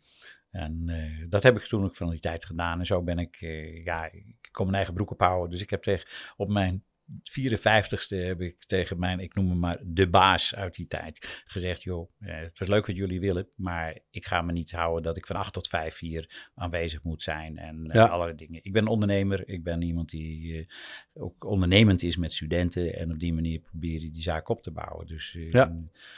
En 0.52 0.90
eh, 0.90 1.26
dat 1.30 1.44
heb 1.44 1.58
ik 1.58 1.64
toen 1.64 1.84
ook 1.84 1.96
van 1.96 2.10
die 2.10 2.20
tijd 2.20 2.46
gedaan. 2.46 2.80
En 2.80 2.86
zo 2.86 3.04
ben 3.04 3.18
ik, 3.18 3.36
ja, 3.84 4.12
ik 4.12 4.50
kon 4.52 4.66
mijn 4.66 4.78
eigen 4.78 4.94
broek 4.94 5.12
ophouden. 5.12 5.50
Dus 5.50 5.62
ik 5.62 5.70
heb 5.70 5.82
tegen, 5.82 6.08
op 6.36 6.50
mijn 6.50 6.84
54ste 7.12 8.16
heb 8.18 8.42
ik 8.42 8.64
tegen 8.66 9.00
mijn, 9.00 9.20
ik 9.20 9.36
noem 9.36 9.50
hem 9.50 9.60
maar 9.60 9.80
de 9.86 10.10
baas 10.10 10.56
uit 10.56 10.76
die 10.76 10.88
tijd, 10.88 11.44
gezegd: 11.46 11.84
joh, 11.84 12.12
eh, 12.20 12.36
het 12.40 12.60
was 12.60 12.68
leuk 12.68 12.86
wat 12.86 12.96
jullie 12.96 13.20
willen, 13.20 13.48
maar 13.56 14.00
ik 14.10 14.26
ga 14.26 14.42
me 14.42 14.52
niet 14.52 14.72
houden 14.72 15.04
dat 15.04 15.18
ik 15.18 15.26
van 15.26 15.36
8 15.36 15.54
tot 15.54 15.68
5 15.68 16.00
hier 16.00 16.50
aanwezig 16.56 17.04
moet 17.04 17.24
zijn 17.24 17.58
en 17.58 17.90
Ja. 17.94 18.06
allerlei 18.06 18.38
dingen. 18.38 18.60
Ik 18.64 18.74
ben 18.74 18.82
een 18.82 18.88
ondernemer, 18.88 19.48
ik 19.50 19.64
ben 19.64 19.82
iemand 19.82 20.10
die 20.10 20.58
eh, 20.58 20.66
ook 21.24 21.44
ondernemend 21.46 22.04
is 22.04 22.18
met 22.18 22.34
studenten 22.34 22.96
en 22.96 23.12
op 23.12 23.20
die 23.20 23.34
manier 23.34 23.60
probeer 23.60 24.02
je 24.02 24.12
die 24.12 24.22
zaak 24.22 24.50
op 24.50 24.62
te 24.62 24.72
bouwen. 24.72 25.06
Dus 25.08 25.36
eh, 25.36 25.52
Ja. 25.52 25.78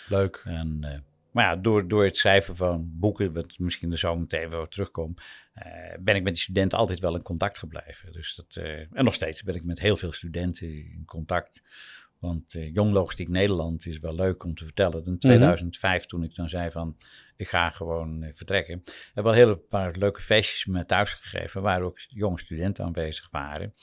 Leuk. 0.09 0.41
en, 0.45 0.77
eh, 0.81 0.99
maar 1.37 1.61
door, 1.61 1.87
door 1.87 2.03
het 2.03 2.17
schrijven 2.17 2.55
van 2.55 2.89
boeken, 2.93 3.33
wat 3.33 3.59
misschien 3.59 3.91
er 3.91 3.97
zo 3.97 4.15
meteen 4.15 4.49
wel 4.49 4.67
terugkom, 4.67 5.13
eh, 5.53 5.63
ben 5.99 6.15
ik 6.15 6.23
met 6.23 6.33
die 6.33 6.41
studenten 6.41 6.77
altijd 6.77 6.99
wel 6.99 7.15
in 7.15 7.21
contact 7.21 7.57
gebleven. 7.57 8.11
Dus 8.11 8.35
dat, 8.35 8.55
eh, 8.55 8.79
en 8.79 9.03
nog 9.03 9.13
steeds 9.13 9.43
ben 9.43 9.55
ik 9.55 9.63
met 9.63 9.79
heel 9.79 9.97
veel 9.97 10.11
studenten 10.11 10.67
in 10.67 11.03
contact. 11.05 11.63
Want 12.19 12.55
eh, 12.55 12.73
Jong 12.73 12.91
Logistiek 12.91 13.29
Nederland 13.29 13.85
is 13.85 13.99
wel 13.99 14.15
leuk 14.15 14.43
om 14.43 14.55
te 14.55 14.63
vertellen. 14.63 15.05
In 15.05 15.19
2005, 15.19 16.05
toen 16.05 16.23
ik 16.23 16.35
dan 16.35 16.49
zei 16.49 16.71
van, 16.71 16.97
ik 17.35 17.47
ga 17.47 17.69
gewoon 17.69 18.23
eh, 18.23 18.33
vertrekken, 18.33 18.83
hebben 19.13 19.33
we 19.33 19.39
al 19.39 19.45
heel 19.45 19.57
paar 19.57 19.95
leuke 19.97 20.21
feestjes 20.21 20.65
met 20.65 20.87
thuis 20.87 21.13
gegeven, 21.13 21.61
waar 21.61 21.81
ook 21.81 21.99
jonge 22.07 22.39
studenten 22.39 22.85
aanwezig 22.85 23.31
waren. 23.31 23.73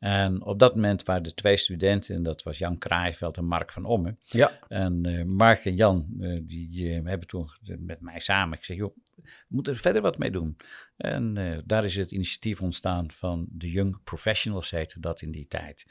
En 0.00 0.44
op 0.44 0.58
dat 0.58 0.74
moment 0.74 1.02
waren 1.02 1.24
er 1.24 1.34
twee 1.34 1.56
studenten, 1.56 2.14
en 2.14 2.22
dat 2.22 2.42
was 2.42 2.58
Jan 2.58 2.78
Kraaiveld 2.78 3.36
en 3.36 3.44
Mark 3.44 3.72
van 3.72 3.84
Ommen. 3.84 4.18
Ja. 4.22 4.58
En 4.68 5.06
eh, 5.06 5.24
Mark 5.24 5.64
en 5.64 5.74
Jan, 5.74 6.06
eh, 6.20 6.40
die 6.42 6.88
eh, 6.88 7.04
hebben 7.04 7.26
toen 7.28 7.50
met 7.78 8.00
mij 8.00 8.18
samen 8.18 8.58
gezegd, 8.58 8.78
joh, 8.78 8.96
we 9.24 9.54
moeten 9.54 9.72
er 9.72 9.78
verder 9.78 10.02
wat 10.02 10.18
mee 10.18 10.30
doen. 10.30 10.56
En 10.96 11.36
eh, 11.36 11.58
daar 11.64 11.84
is 11.84 11.96
het 11.96 12.10
initiatief 12.10 12.60
ontstaan 12.60 13.10
van 13.10 13.46
de 13.50 13.70
Young 13.70 14.02
Professionals, 14.02 14.74
dat 15.00 15.22
in 15.22 15.30
die 15.30 15.46
tijd. 15.46 15.86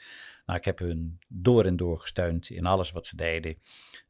Nou, 0.46 0.58
ik 0.58 0.64
heb 0.64 0.78
hun 0.78 1.18
door 1.28 1.64
en 1.64 1.76
door 1.76 2.00
gesteund 2.00 2.50
in 2.50 2.66
alles 2.66 2.90
wat 2.90 3.06
ze 3.06 3.16
deden. 3.16 3.56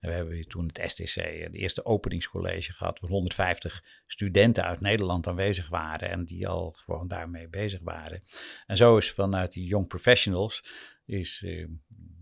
En 0.01 0.09
we 0.09 0.15
hebben 0.15 0.49
toen 0.49 0.71
het 0.73 0.91
STC, 0.91 1.17
eh, 1.17 1.51
de 1.51 1.59
eerste 1.59 1.85
openingscollege 1.85 2.73
gehad, 2.73 3.01
waar 3.01 3.11
150 3.11 3.85
studenten 4.07 4.65
uit 4.65 4.81
Nederland 4.81 5.27
aanwezig 5.27 5.69
waren 5.69 6.11
en 6.11 6.25
die 6.25 6.49
al 6.49 6.71
gewoon 6.71 7.09
daarmee 7.09 7.49
bezig 7.49 7.81
waren. 7.83 8.23
En 8.67 8.77
zo 8.77 8.97
is 8.97 9.13
vanuit 9.13 9.53
die 9.53 9.65
Young 9.65 9.87
Professionals 9.87 10.65
is 11.05 11.43
eh, 11.45 11.67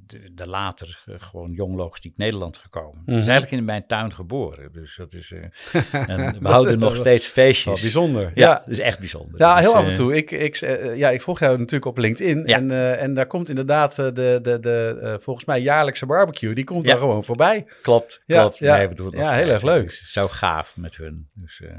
de, 0.09 0.35
de 0.35 0.49
later 0.49 1.03
eh, 1.07 1.15
gewoon 1.19 1.53
Jong 1.53 1.77
Logistiek 1.77 2.17
Nederland 2.17 2.57
gekomen. 2.57 3.03
Is 3.07 3.15
Mhm. 3.15 3.15
eigenlijk 3.15 3.51
in 3.51 3.65
mijn 3.65 3.87
tuin 3.87 4.13
geboren. 4.13 4.73
Dus 4.73 4.97
dat 4.97 5.13
is. 5.13 5.33
eh, 5.33 5.41
en 6.09 6.37
we 6.43 6.49
houden 6.49 6.79
nog 6.79 6.97
steeds 6.97 7.27
feestjes. 7.27 7.81
Bijzonder. 7.89 8.23
Ja, 8.23 8.31
Ja. 8.35 8.55
dat 8.55 8.69
is 8.69 8.79
echt 8.79 8.99
bijzonder. 8.99 9.41
Ja, 9.41 9.55
Dus, 9.57 9.65
heel 9.65 9.75
af 9.75 9.83
eh, 9.83 9.89
en 9.89 9.95
toe. 9.95 10.17
Ik, 10.17 10.31
ik, 10.31 10.57
eh, 10.57 10.97
ja, 10.97 11.11
ik 11.11 11.23
volg 11.23 11.39
jou 11.39 11.53
natuurlijk 11.59 11.85
op 11.85 11.99
LinkedIn. 11.99 12.43
Ja. 12.47 12.57
En, 12.57 12.71
eh, 12.71 13.03
en 13.03 13.15
daar 13.15 13.27
komt 13.27 13.49
inderdaad 13.49 13.99
eh, 13.99 14.05
de, 14.13 14.39
de, 14.43 14.59
de 14.61 14.99
eh, 15.03 15.15
volgens 15.21 15.47
mij 15.47 15.61
jaarlijkse 15.61 16.07
barbecue. 16.07 16.55
Die 16.55 16.65
komt 16.65 16.85
Ja. 16.87 16.91
daar 16.93 17.01
gewoon 17.01 17.25
voorbij. 17.25 17.67
Klopt, 17.83 18.23
Ja, 18.27 18.41
klopt. 18.41 18.59
ja. 18.59 18.77
Nee, 18.77 18.89
Ja, 19.11 19.31
heel 19.33 19.49
erg 19.49 19.63
leuk. 19.63 19.85
Dus 19.85 20.13
zo 20.13 20.29
gaaf 20.29 20.77
met 20.77 20.97
hun. 20.97 21.29
Dus, 21.35 21.61
eh, 21.61 21.71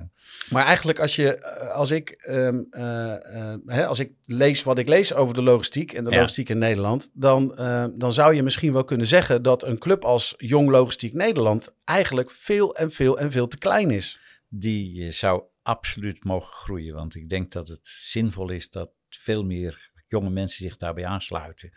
Maar 0.50 0.66
eigenlijk 0.66 1.00
als 1.00 1.16
je, 1.16 1.36
eh, 1.36 1.70
als 1.72 1.92
ik, 1.92 2.10
ehm, 2.10 2.60
eh, 2.72 3.14
eh, 3.14 3.56
hè, 3.66 3.86
als 3.88 4.00
ik 4.00 4.12
lees 4.26 4.64
wat 4.64 4.78
ik 4.80 4.88
lees 4.88 5.14
over 5.14 5.36
de 5.36 5.42
logistiek 5.42 5.94
en 5.94 6.04
de 6.04 6.10
logistiek 6.12 6.50
in 6.50 6.58
Nederland, 6.58 7.10
dan, 7.14 7.56
eh, 7.58 7.86
dan 7.94 8.12
zou 8.20 8.36
je 8.36 8.44
misschien 8.44 8.74
wel 8.74 8.84
kunnen 8.84 9.08
zeggen 9.08 9.44
dat 9.44 9.64
een 9.64 9.78
club 9.78 10.06
als 10.06 10.34
Jong 10.38 10.70
Logistiek 10.70 11.14
Nederland 11.14 11.76
eigenlijk 11.86 12.32
veel 12.32 12.76
en 12.76 12.92
veel 12.92 13.20
en 13.20 13.32
veel 13.32 13.48
te 13.48 13.58
klein 13.58 13.92
is. 13.92 14.20
die 14.48 15.06
eh, 15.06 15.12
zou 15.12 15.44
absoluut 15.62 16.24
mogen 16.24 16.54
groeien. 16.54 16.94
Want 16.94 17.16
ik 17.16 17.30
denk 17.30 17.52
dat 17.52 17.68
het 17.68 17.88
zinvol 17.88 18.50
is 18.50 18.70
dat 18.70 18.92
veel 19.10 19.44
meer 19.46 19.92
jonge 20.08 20.30
mensen 20.30 20.64
zich 20.64 20.78
daarbij 20.78 21.06
aansluiten. 21.06 21.74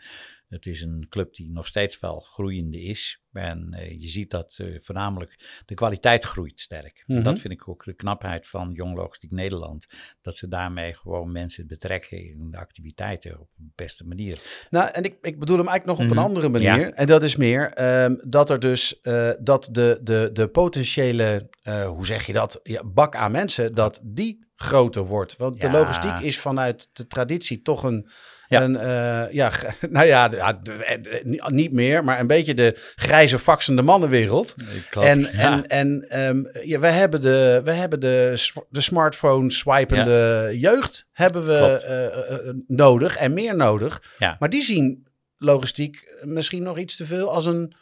Het 0.53 0.65
is 0.65 0.81
een 0.81 1.05
club 1.09 1.35
die 1.35 1.51
nog 1.51 1.67
steeds 1.67 1.99
wel 1.99 2.19
groeiende 2.19 2.81
is. 2.81 3.21
En 3.31 3.67
eh, 3.71 3.99
je 3.99 4.07
ziet 4.07 4.29
dat 4.31 4.57
eh, 4.61 4.79
voornamelijk 4.79 5.61
de 5.65 5.73
kwaliteit 5.73 6.23
groeit 6.23 6.59
sterk. 6.59 7.03
Mhm. 7.07 7.23
Dat 7.23 7.39
vind 7.39 7.53
ik 7.53 7.67
ook 7.67 7.83
de 7.85 7.93
knapheid 7.93 8.47
van 8.47 8.71
Jong 8.71 8.95
Logistiek 8.95 9.31
Nederland. 9.31 9.87
Dat 10.21 10.37
ze 10.37 10.47
daarmee 10.47 10.93
gewoon 10.93 11.31
mensen 11.31 11.67
betrekken 11.67 12.25
in 12.25 12.51
de 12.51 12.57
activiteiten 12.57 13.39
op 13.39 13.49
de 13.55 13.69
beste 13.75 14.07
manier. 14.07 14.39
Nou, 14.69 14.89
en 14.91 15.03
ik, 15.03 15.17
ik 15.21 15.39
bedoel 15.39 15.57
hem 15.57 15.67
eigenlijk 15.67 15.99
nog 15.99 16.07
op 16.07 16.11
een 16.11 16.21
Mhm. 16.21 16.27
andere 16.27 16.49
manier. 16.49 16.93
En 16.93 17.07
dat 17.07 17.23
is 17.23 17.35
meer 17.35 17.69
ehm, 17.69 18.15
dat 18.27 18.49
er 18.49 18.59
dus 18.59 19.01
eh, 19.01 19.29
dat 19.39 19.69
de, 19.71 19.99
de, 20.03 20.29
de 20.33 20.47
potentiële, 20.47 21.49
hoe 21.87 22.05
zeg 22.05 22.25
je 22.25 22.33
dat, 22.33 22.59
ja, 22.63 22.83
bak 22.83 23.15
aan 23.15 23.31
mensen, 23.31 23.75
dat 23.75 23.99
die 24.03 24.43
groter 24.55 25.05
wordt. 25.05 25.37
Want 25.37 25.61
de 25.61 25.69
logistiek 25.69 26.19
is 26.19 26.39
vanuit 26.39 26.89
de 26.93 27.07
traditie 27.07 27.61
toch 27.61 27.83
een, 27.83 28.09
Ja. 28.53 28.61
een 28.61 28.75
eh, 28.75 29.33
ja, 29.33 29.51
nou 29.89 30.05
ja, 30.05 30.27
de- 30.27 30.37
eh, 30.73 31.23
niet- 31.51 31.71
meer, 31.73 32.03
maar 32.03 32.19
een 32.19 32.27
beetje 32.27 32.53
de 32.53 32.93
grijze 32.95 33.39
faxende 33.39 33.81
mannenwereld. 33.81 34.55
En, 34.91 35.19
ja. 35.19 35.29
en, 35.31 35.67
en 35.67 36.05
ehm, 36.09 36.43
ja, 36.67 36.79
we 36.79 36.87
hebben 36.87 37.21
de, 37.21 37.61
we 37.63 37.71
hebben 37.71 37.99
de, 37.99 38.33
de 38.69 38.81
smartphone 38.81 39.51
swipende 39.51 40.49
jeugd 40.59 41.07
hebben 41.11 41.45
we 41.45 41.53
eh, 41.57 42.05
eh, 42.05 42.33
eh, 42.33 42.53
nodig 42.67 43.15
en 43.15 43.33
meer 43.33 43.55
nodig. 43.55 44.03
Maar 44.39 44.49
die 44.49 44.61
zien 44.63 45.07
logistiek 45.37 46.13
misschien 46.21 46.63
nog 46.63 46.77
iets 46.77 46.95
te 46.95 47.05
veel 47.05 47.31
als 47.31 47.45
een, 47.45 47.73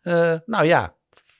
eh, 0.00 0.34
nou 0.46 0.64
ja, 0.64 0.94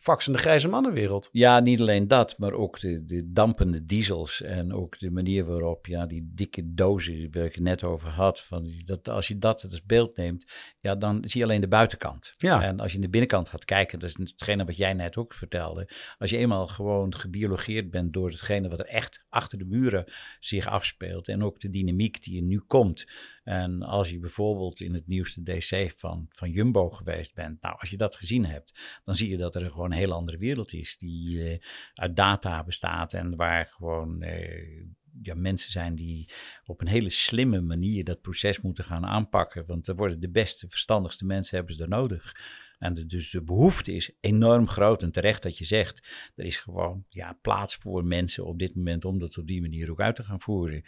faxende 0.08 0.38
grijze 0.38 0.68
mannenwereld. 0.68 1.28
Ja, 1.32 1.60
niet 1.60 1.80
alleen 1.80 2.08
dat, 2.08 2.38
maar 2.38 2.52
ook 2.52 2.80
de, 2.80 3.04
de 3.04 3.32
dampende 3.32 3.84
diesels 3.84 4.42
en 4.42 4.72
ook 4.72 4.98
de 4.98 5.10
manier 5.10 5.44
waarop 5.44 5.86
ja, 5.86 6.06
die 6.06 6.30
dikke 6.34 6.74
dozen 6.74 7.28
waar 7.30 7.44
ik 7.44 7.54
het 7.54 7.62
net 7.62 7.84
over 7.84 8.08
had, 8.08 8.42
van 8.42 8.62
die, 8.62 8.84
dat, 8.84 9.08
als 9.08 9.28
je 9.28 9.38
dat 9.38 9.62
als 9.62 9.84
beeld 9.84 10.16
neemt, 10.16 10.46
ja, 10.88 10.94
dan 10.94 11.24
zie 11.26 11.40
je 11.40 11.46
alleen 11.46 11.60
de 11.60 11.68
buitenkant. 11.68 12.34
Ja. 12.38 12.62
En 12.62 12.80
als 12.80 12.90
je 12.90 12.96
in 12.96 13.02
de 13.02 13.08
binnenkant 13.08 13.48
gaat 13.48 13.64
kijken, 13.64 13.98
dat 13.98 14.08
is 14.08 14.16
hetgene 14.18 14.64
wat 14.64 14.76
jij 14.76 14.94
net 14.94 15.16
ook 15.16 15.34
vertelde, 15.34 15.90
als 16.18 16.30
je 16.30 16.36
eenmaal 16.36 16.66
gewoon 16.66 17.14
gebiologeerd 17.14 17.90
bent 17.90 18.12
door 18.12 18.28
hetgene 18.28 18.68
wat 18.68 18.78
er 18.78 18.86
echt 18.86 19.26
achter 19.28 19.58
de 19.58 19.64
muren 19.64 20.04
zich 20.40 20.66
afspeelt 20.66 21.28
en 21.28 21.44
ook 21.44 21.60
de 21.60 21.70
dynamiek 21.70 22.22
die 22.22 22.36
er 22.36 22.46
nu 22.46 22.58
komt. 22.58 23.06
En 23.44 23.82
als 23.82 24.10
je 24.10 24.18
bijvoorbeeld 24.18 24.80
in 24.80 24.94
het 24.94 25.06
nieuwste 25.06 25.42
DC 25.42 25.92
van, 25.96 26.26
van 26.30 26.50
Jumbo 26.50 26.90
geweest 26.90 27.34
bent, 27.34 27.62
nou, 27.62 27.76
als 27.78 27.90
je 27.90 27.96
dat 27.96 28.16
gezien 28.16 28.46
hebt, 28.46 29.00
dan 29.04 29.14
zie 29.14 29.30
je 29.30 29.36
dat 29.36 29.54
er 29.54 29.70
gewoon 29.70 29.92
een 29.92 29.98
hele 29.98 30.14
andere 30.14 30.38
wereld 30.38 30.72
is 30.72 30.96
die 30.96 31.42
eh, 31.42 31.58
uit 31.94 32.16
data 32.16 32.64
bestaat 32.64 33.12
en 33.12 33.36
waar 33.36 33.66
gewoon 33.66 34.22
eh, 34.22 34.84
ja, 35.22 35.34
mensen 35.34 35.72
zijn 35.72 35.94
die 35.94 36.30
op 36.64 36.80
een 36.80 36.86
hele 36.86 37.10
slimme 37.10 37.60
manier 37.60 38.04
dat 38.04 38.20
proces 38.20 38.60
moeten 38.60 38.84
gaan 38.84 39.06
aanpakken. 39.06 39.66
Want 39.66 39.86
er 39.86 39.96
worden 39.96 40.20
de 40.20 40.30
beste, 40.30 40.68
verstandigste 40.68 41.24
mensen 41.24 41.56
hebben 41.56 41.74
ze 41.74 41.82
er 41.82 41.88
nodig. 41.88 42.34
En 42.78 42.94
dus 42.94 43.30
de 43.30 43.44
behoefte 43.44 43.94
is 43.94 44.12
enorm 44.20 44.68
groot 44.68 45.02
en 45.02 45.12
terecht 45.12 45.42
dat 45.42 45.58
je 45.58 45.64
zegt, 45.64 46.08
er 46.34 46.44
is 46.44 46.56
gewoon 46.56 47.04
ja, 47.08 47.32
plaats 47.32 47.74
voor 47.74 48.04
mensen 48.04 48.46
op 48.46 48.58
dit 48.58 48.74
moment 48.74 49.04
om 49.04 49.18
dat 49.18 49.38
op 49.38 49.46
die 49.46 49.60
manier 49.60 49.90
ook 49.90 50.00
uit 50.00 50.16
te 50.16 50.24
gaan 50.24 50.40
voeren. 50.40 50.84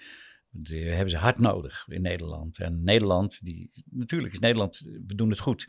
Die 0.50 0.84
hebben 0.84 1.10
ze 1.10 1.16
hard 1.16 1.38
nodig 1.38 1.86
in 1.88 2.02
Nederland. 2.02 2.58
En 2.58 2.82
Nederland, 2.82 3.44
die, 3.44 3.70
natuurlijk 3.90 4.32
is 4.32 4.38
Nederland, 4.38 4.78
we 5.06 5.14
doen 5.14 5.30
het 5.30 5.38
goed. 5.38 5.66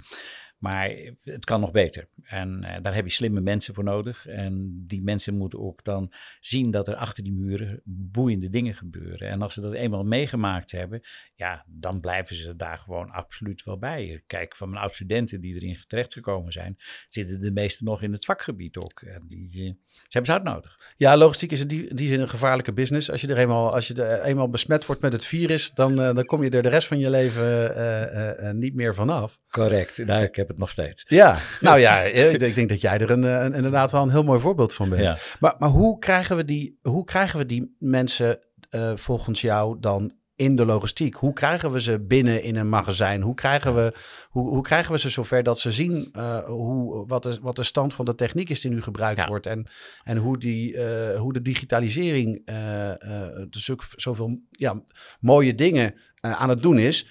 Maar 0.62 0.90
het 1.24 1.46
kan 1.46 1.60
nog 1.60 1.72
beter. 1.72 2.08
En 2.24 2.64
eh, 2.64 2.82
daar 2.82 2.96
heb 2.96 3.06
je 3.06 3.12
slimme 3.12 3.42
mensen 3.42 3.74
voor 3.74 3.84
nodig. 3.84 4.28
En 4.28 4.84
die 4.88 5.02
mensen 5.02 5.38
moeten 5.38 5.60
ook 5.60 5.84
dan 5.84 6.14
zien 6.40 6.72
dat 6.72 6.88
er 6.88 6.96
achter 6.96 7.24
die 7.24 7.34
muren 7.34 7.82
boeiende 7.84 8.50
dingen 8.50 8.76
gebeuren. 8.76 9.28
En 9.28 9.42
als 9.42 9.54
ze 9.54 9.62
dat 9.62 9.74
eenmaal 9.74 10.04
meegemaakt 10.04 10.72
hebben, 10.72 11.02
ja, 11.36 11.66
dan 11.68 12.00
blijven 12.00 12.36
ze 12.36 12.56
daar 12.56 12.78
gewoon 12.78 13.10
absoluut 13.10 13.64
wel 13.64 13.78
bij. 13.78 14.22
Kijk, 14.28 14.56
van 14.56 14.70
mijn 14.70 14.82
oud-studenten 14.82 15.42
die 15.42 15.56
erin 15.56 15.78
terechtgekomen 15.88 16.52
zijn, 16.52 16.78
zitten 17.08 17.42
de 17.42 17.52
meeste 17.52 17.84
nog 17.84 18.02
in 18.02 18.12
het 18.12 18.26
vakgebied 18.26 18.78
ook. 18.78 19.02
En 19.02 19.26
die, 19.28 19.48
eh, 19.48 19.74
ze 19.92 20.02
hebben 20.10 20.26
ze 20.26 20.32
hard 20.32 20.44
nodig. 20.44 20.94
Ja, 20.98 21.18
logistiek 21.18 21.52
is 21.52 21.62
in 21.62 21.68
die, 21.68 21.94
die 21.94 22.08
zin 22.08 22.20
een 22.20 22.30
gevaarlijke 22.30 22.74
business. 22.74 23.12
Als 23.12 23.22
je 23.22 23.28
er 23.28 23.38
eenmaal, 23.38 23.74
als 23.74 23.88
je 23.88 24.04
er 24.04 24.22
eenmaal 24.22 24.50
besmet 24.50 24.86
wordt 24.86 25.02
met 25.02 25.14
het 25.14 25.26
virus, 25.26 25.72
dan, 25.72 26.02
eh, 26.02 26.16
dan 26.16 26.26
kom 26.26 26.44
je 26.44 26.50
er 26.50 26.64
de 26.64 26.70
rest 26.70 26.88
van 26.88 27.00
je 27.00 27.10
leven 27.10 28.60
niet 28.60 28.76
meer 28.76 28.96
vanaf. 28.96 29.40
Correct. 29.50 30.06
Nou, 30.06 30.24
ik 30.24 30.36
heb 30.36 30.51
het 30.52 30.60
nog 30.60 30.72
steeds. 30.72 31.06
Ja, 31.08 31.38
nou 31.62 31.80
ja, 31.80 32.04
eh, 32.04 32.34
ik, 32.34 32.42
ik 32.42 32.56
denk 32.56 32.70
dat 32.70 32.82
jij 32.82 32.98
er 33.00 33.12
een, 33.12 33.24
eh, 33.24 33.44
een- 33.44 33.54
inderdaad 33.54 33.92
wel 33.92 34.04
een 34.04 34.10
heel 34.10 34.24
mooi 34.24 34.40
voorbeeld 34.40 34.74
van 34.74 34.90
bent. 34.90 35.02
Ja. 35.02 35.18
Maar, 35.40 35.56
maar 35.60 35.70
hoe, 35.70 36.00
krijgen 36.00 36.36
we 36.36 36.46
die, 36.46 36.80
hoe 36.82 37.04
krijgen 37.06 37.40
we 37.40 37.46
die 37.46 37.76
mensen 37.80 38.40
eh, 38.70 38.92
volgens 38.96 39.42
jou 39.42 39.78
dan 39.80 40.14
in 40.42 40.56
de 40.56 40.66
logistiek? 40.66 41.16
Hoe 41.16 41.34
krijgen 41.34 41.72
we 41.72 41.82
ze 41.82 42.00
binnen 42.00 42.44
in 42.44 42.56
een 42.56 42.70
magazijn? 42.70 43.22
Hoe 43.22 43.34
krijgen 43.36 43.76
we, 43.76 43.94
hoe, 44.30 44.50
hoe 44.50 44.64
krijgen 44.64 44.92
we 44.92 45.00
ze 45.00 45.10
zover 45.10 45.44
dat 45.44 45.60
ze 45.60 45.72
zien 45.72 46.10
eh, 46.12 46.44
hoe, 46.44 47.08
wat, 47.08 47.24
de, 47.24 47.38
wat 47.42 47.56
de 47.56 47.64
stand 47.64 47.94
van 47.94 48.06
de 48.06 48.16
techniek 48.16 48.50
is 48.50 48.62
die 48.62 48.72
nu 48.72 48.82
gebruikt 48.82 49.22
Ja. 49.22 49.28
wordt? 49.28 49.46
En, 49.46 49.68
en 50.04 50.18
hoe, 50.18 50.38
die, 50.38 50.78
eh, 50.78 51.20
hoe 51.20 51.34
de 51.34 51.42
digitalisering 51.42 52.42
eh, 52.46 52.90
eh, 52.90 53.48
dus 53.50 53.70
ook 53.72 53.86
zoveel 53.96 54.42
ja, 54.50 54.84
mooie 55.20 55.56
dingen 55.56 55.94
aan 56.20 56.50
het 56.50 56.62
doen 56.62 56.78
is, 56.78 57.08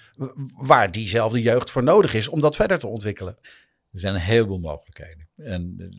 waar 0.57 0.91
diezelfde 0.91 1.41
jeugd 1.41 1.71
voor 1.71 1.83
nodig 1.83 2.13
is 2.13 2.27
om 2.27 2.41
dat 2.41 2.55
verder 2.55 2.79
te 2.79 2.87
ontwikkelen. 2.87 3.37
Er 3.91 3.99
zijn 3.99 4.15
een 4.15 4.21
heleboel 4.21 4.59
mogelijkheden. 4.59 5.29
En 5.35 5.89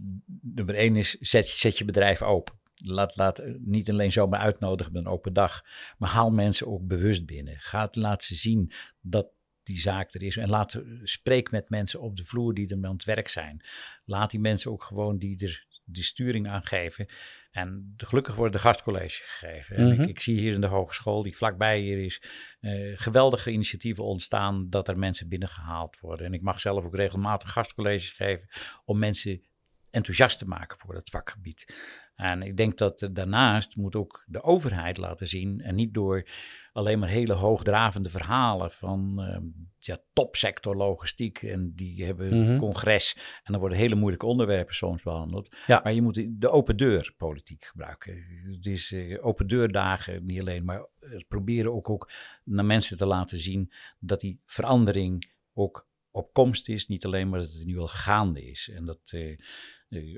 nummer 0.43 0.75
één 0.75 0.97
is, 0.97 1.17
zet, 1.21 1.47
zet 1.47 1.79
je 1.79 1.85
bedrijf 1.85 2.23
open. 2.23 2.55
Laat, 2.75 3.17
laat 3.17 3.39
eh, 3.39 3.55
niet 3.59 3.91
alleen 3.91 4.13
zomaar 4.13 4.41
uitnodigen 4.41 4.93
met 4.93 5.05
een 5.05 5.11
open 5.11 5.33
dag, 5.33 5.65
maar 5.99 6.11
haal 6.11 6.31
mensen 6.31 6.67
ook 6.67 6.87
bewust 6.87 7.27
binnen. 7.27 7.59
Ga, 7.59 7.89
laat 7.91 8.25
ze 8.25 8.35
zien 8.35 8.73
dat 9.01 9.27
die 9.63 9.81
zaak 9.81 10.15
er 10.15 10.23
is. 10.23 10.37
En 10.37 10.49
laat, 10.49 10.83
spreek 11.03 11.51
met 11.51 11.71
mensen 11.71 12.01
op 12.01 12.17
de 12.17 12.25
vloer 12.25 12.55
die 12.55 12.69
er 12.69 12.87
aan 12.87 12.93
het 12.93 13.05
werk 13.05 13.29
zijn. 13.29 13.65
Laat 14.05 14.31
die 14.31 14.41
mensen 14.41 14.71
ook 14.71 14.83
gewoon 14.83 15.19
die 15.19 15.45
er 15.45 15.67
de 15.85 16.03
sturing 16.03 16.49
aan 16.49 16.67
geven. 16.67 17.07
En 17.51 17.93
de, 17.97 18.07
gelukkig 18.07 18.35
worden 18.35 18.53
de 18.53 18.67
gastcollege 18.67 19.23
gegeven. 19.23 19.77
En 19.77 19.89
Mhm. 19.89 20.03
ik, 20.03 20.09
ik 20.09 20.21
zie 20.21 20.39
hier 20.39 20.53
in 20.53 20.61
de 20.61 20.67
hogeschool, 20.67 21.23
die 21.23 21.37
vlakbij 21.37 21.81
hier 21.81 22.05
is, 22.05 22.23
eh, 22.61 22.93
geweldige 22.95 23.51
initiatieven 23.51 24.05
ontstaan 24.05 24.71
dat 24.71 24.89
er 24.89 24.99
mensen 24.99 25.29
binnengehaald 25.29 26.01
worden. 26.01 26.27
En 26.27 26.33
ik 26.33 26.43
mag 26.43 26.61
zelf 26.61 26.85
ook 26.85 26.95
regelmatig 26.95 27.53
gastcolleges 27.53 28.11
geven 28.11 28.49
om 28.85 28.99
mensen 28.99 29.43
enthousiast 29.91 30.39
te 30.39 30.47
maken 30.49 30.79
voor 30.79 30.95
het 30.95 31.11
vakgebied. 31.11 31.75
En 32.15 32.43
ik 32.43 32.57
denk 32.57 32.79
dat 32.79 33.09
daarnaast 33.13 33.77
moet 33.77 33.97
ook 33.97 34.25
de 34.29 34.43
overheid 34.43 34.97
laten 34.97 35.27
zien, 35.27 35.61
en 35.61 35.75
niet 35.75 35.95
door 35.95 36.29
alleen 36.73 36.99
maar 36.99 37.09
hele 37.09 37.33
hoogdravende 37.35 38.09
verhalen 38.09 38.71
van 38.71 39.23
eh, 39.23 39.39
ja, 39.79 39.99
topsector 40.13 40.77
logistiek. 40.77 41.43
En 41.43 41.73
die 41.75 42.05
hebben 42.05 42.39
Mhm. 42.41 42.51
een 42.51 42.59
congres 42.59 43.17
en 43.43 43.53
dan 43.53 43.61
worden 43.61 43.79
hele 43.79 43.95
moeilijke 43.95 44.27
onderwerpen 44.27 44.75
soms 44.75 45.03
behandeld. 45.03 45.57
Ja. 45.67 45.81
Maar 45.85 45.93
je 45.93 46.03
moet 46.03 46.27
de 46.29 46.51
open 46.51 46.77
deur 46.77 47.15
politiek 47.17 47.65
gebruiken. 47.65 48.23
Het 48.51 48.67
is 48.67 48.93
eh, 48.93 49.27
open 49.27 49.47
deurdagen 49.47 50.27
niet 50.27 50.41
alleen, 50.41 50.65
maar 50.65 50.87
proberen 51.29 51.73
ook, 51.73 51.91
ook 51.91 52.11
naar 52.45 52.65
mensen 52.65 52.97
te 52.97 53.07
laten 53.07 53.39
zien 53.39 53.73
dat 53.99 54.21
die 54.21 54.41
verandering 54.47 55.31
ook 55.55 55.89
op 56.11 56.33
komst 56.33 56.69
is. 56.69 56.87
Niet 56.89 57.05
alleen 57.05 57.29
maar 57.29 57.41
dat 57.41 57.53
het 57.53 57.65
nu 57.67 57.79
al 57.79 57.89
gaande 57.89 58.45
is. 58.51 58.71
En 58.75 58.85
dat, 58.85 59.11
eh, 59.15 59.39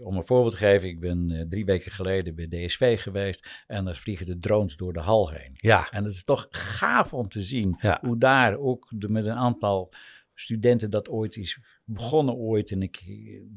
om 0.02 0.16
een 0.16 0.24
voorbeeld 0.24 0.52
te 0.52 0.58
geven, 0.58 0.88
ik 0.88 1.00
ben 1.00 1.30
eh, 1.30 1.44
drie 1.48 1.64
weken 1.64 1.92
geleden 1.92 2.34
bij 2.34 2.46
DSV 2.48 3.02
geweest 3.02 3.48
en 3.66 3.84
daar 3.84 3.96
vliegen 3.96 4.26
de 4.26 4.38
drones 4.38 4.76
door 4.76 4.92
de 4.92 5.00
hal 5.00 5.30
heen. 5.30 5.50
Ja, 5.52 5.90
En 5.90 6.04
het 6.04 6.12
is 6.12 6.24
toch 6.24 6.46
gaaf 6.50 7.12
om 7.14 7.28
te 7.28 7.42
zien 7.42 7.76
Ja. 7.80 7.98
hoe 8.00 8.18
daar 8.18 8.56
ook 8.58 8.86
de, 8.96 9.08
met 9.08 9.24
een 9.26 9.36
aantal 9.36 9.92
studenten 10.34 10.90
dat 10.90 11.08
ooit 11.08 11.36
is 11.36 11.58
begonnen 11.84 12.34
ooit. 12.34 12.70
En 12.70 12.82
ik, 12.82 12.96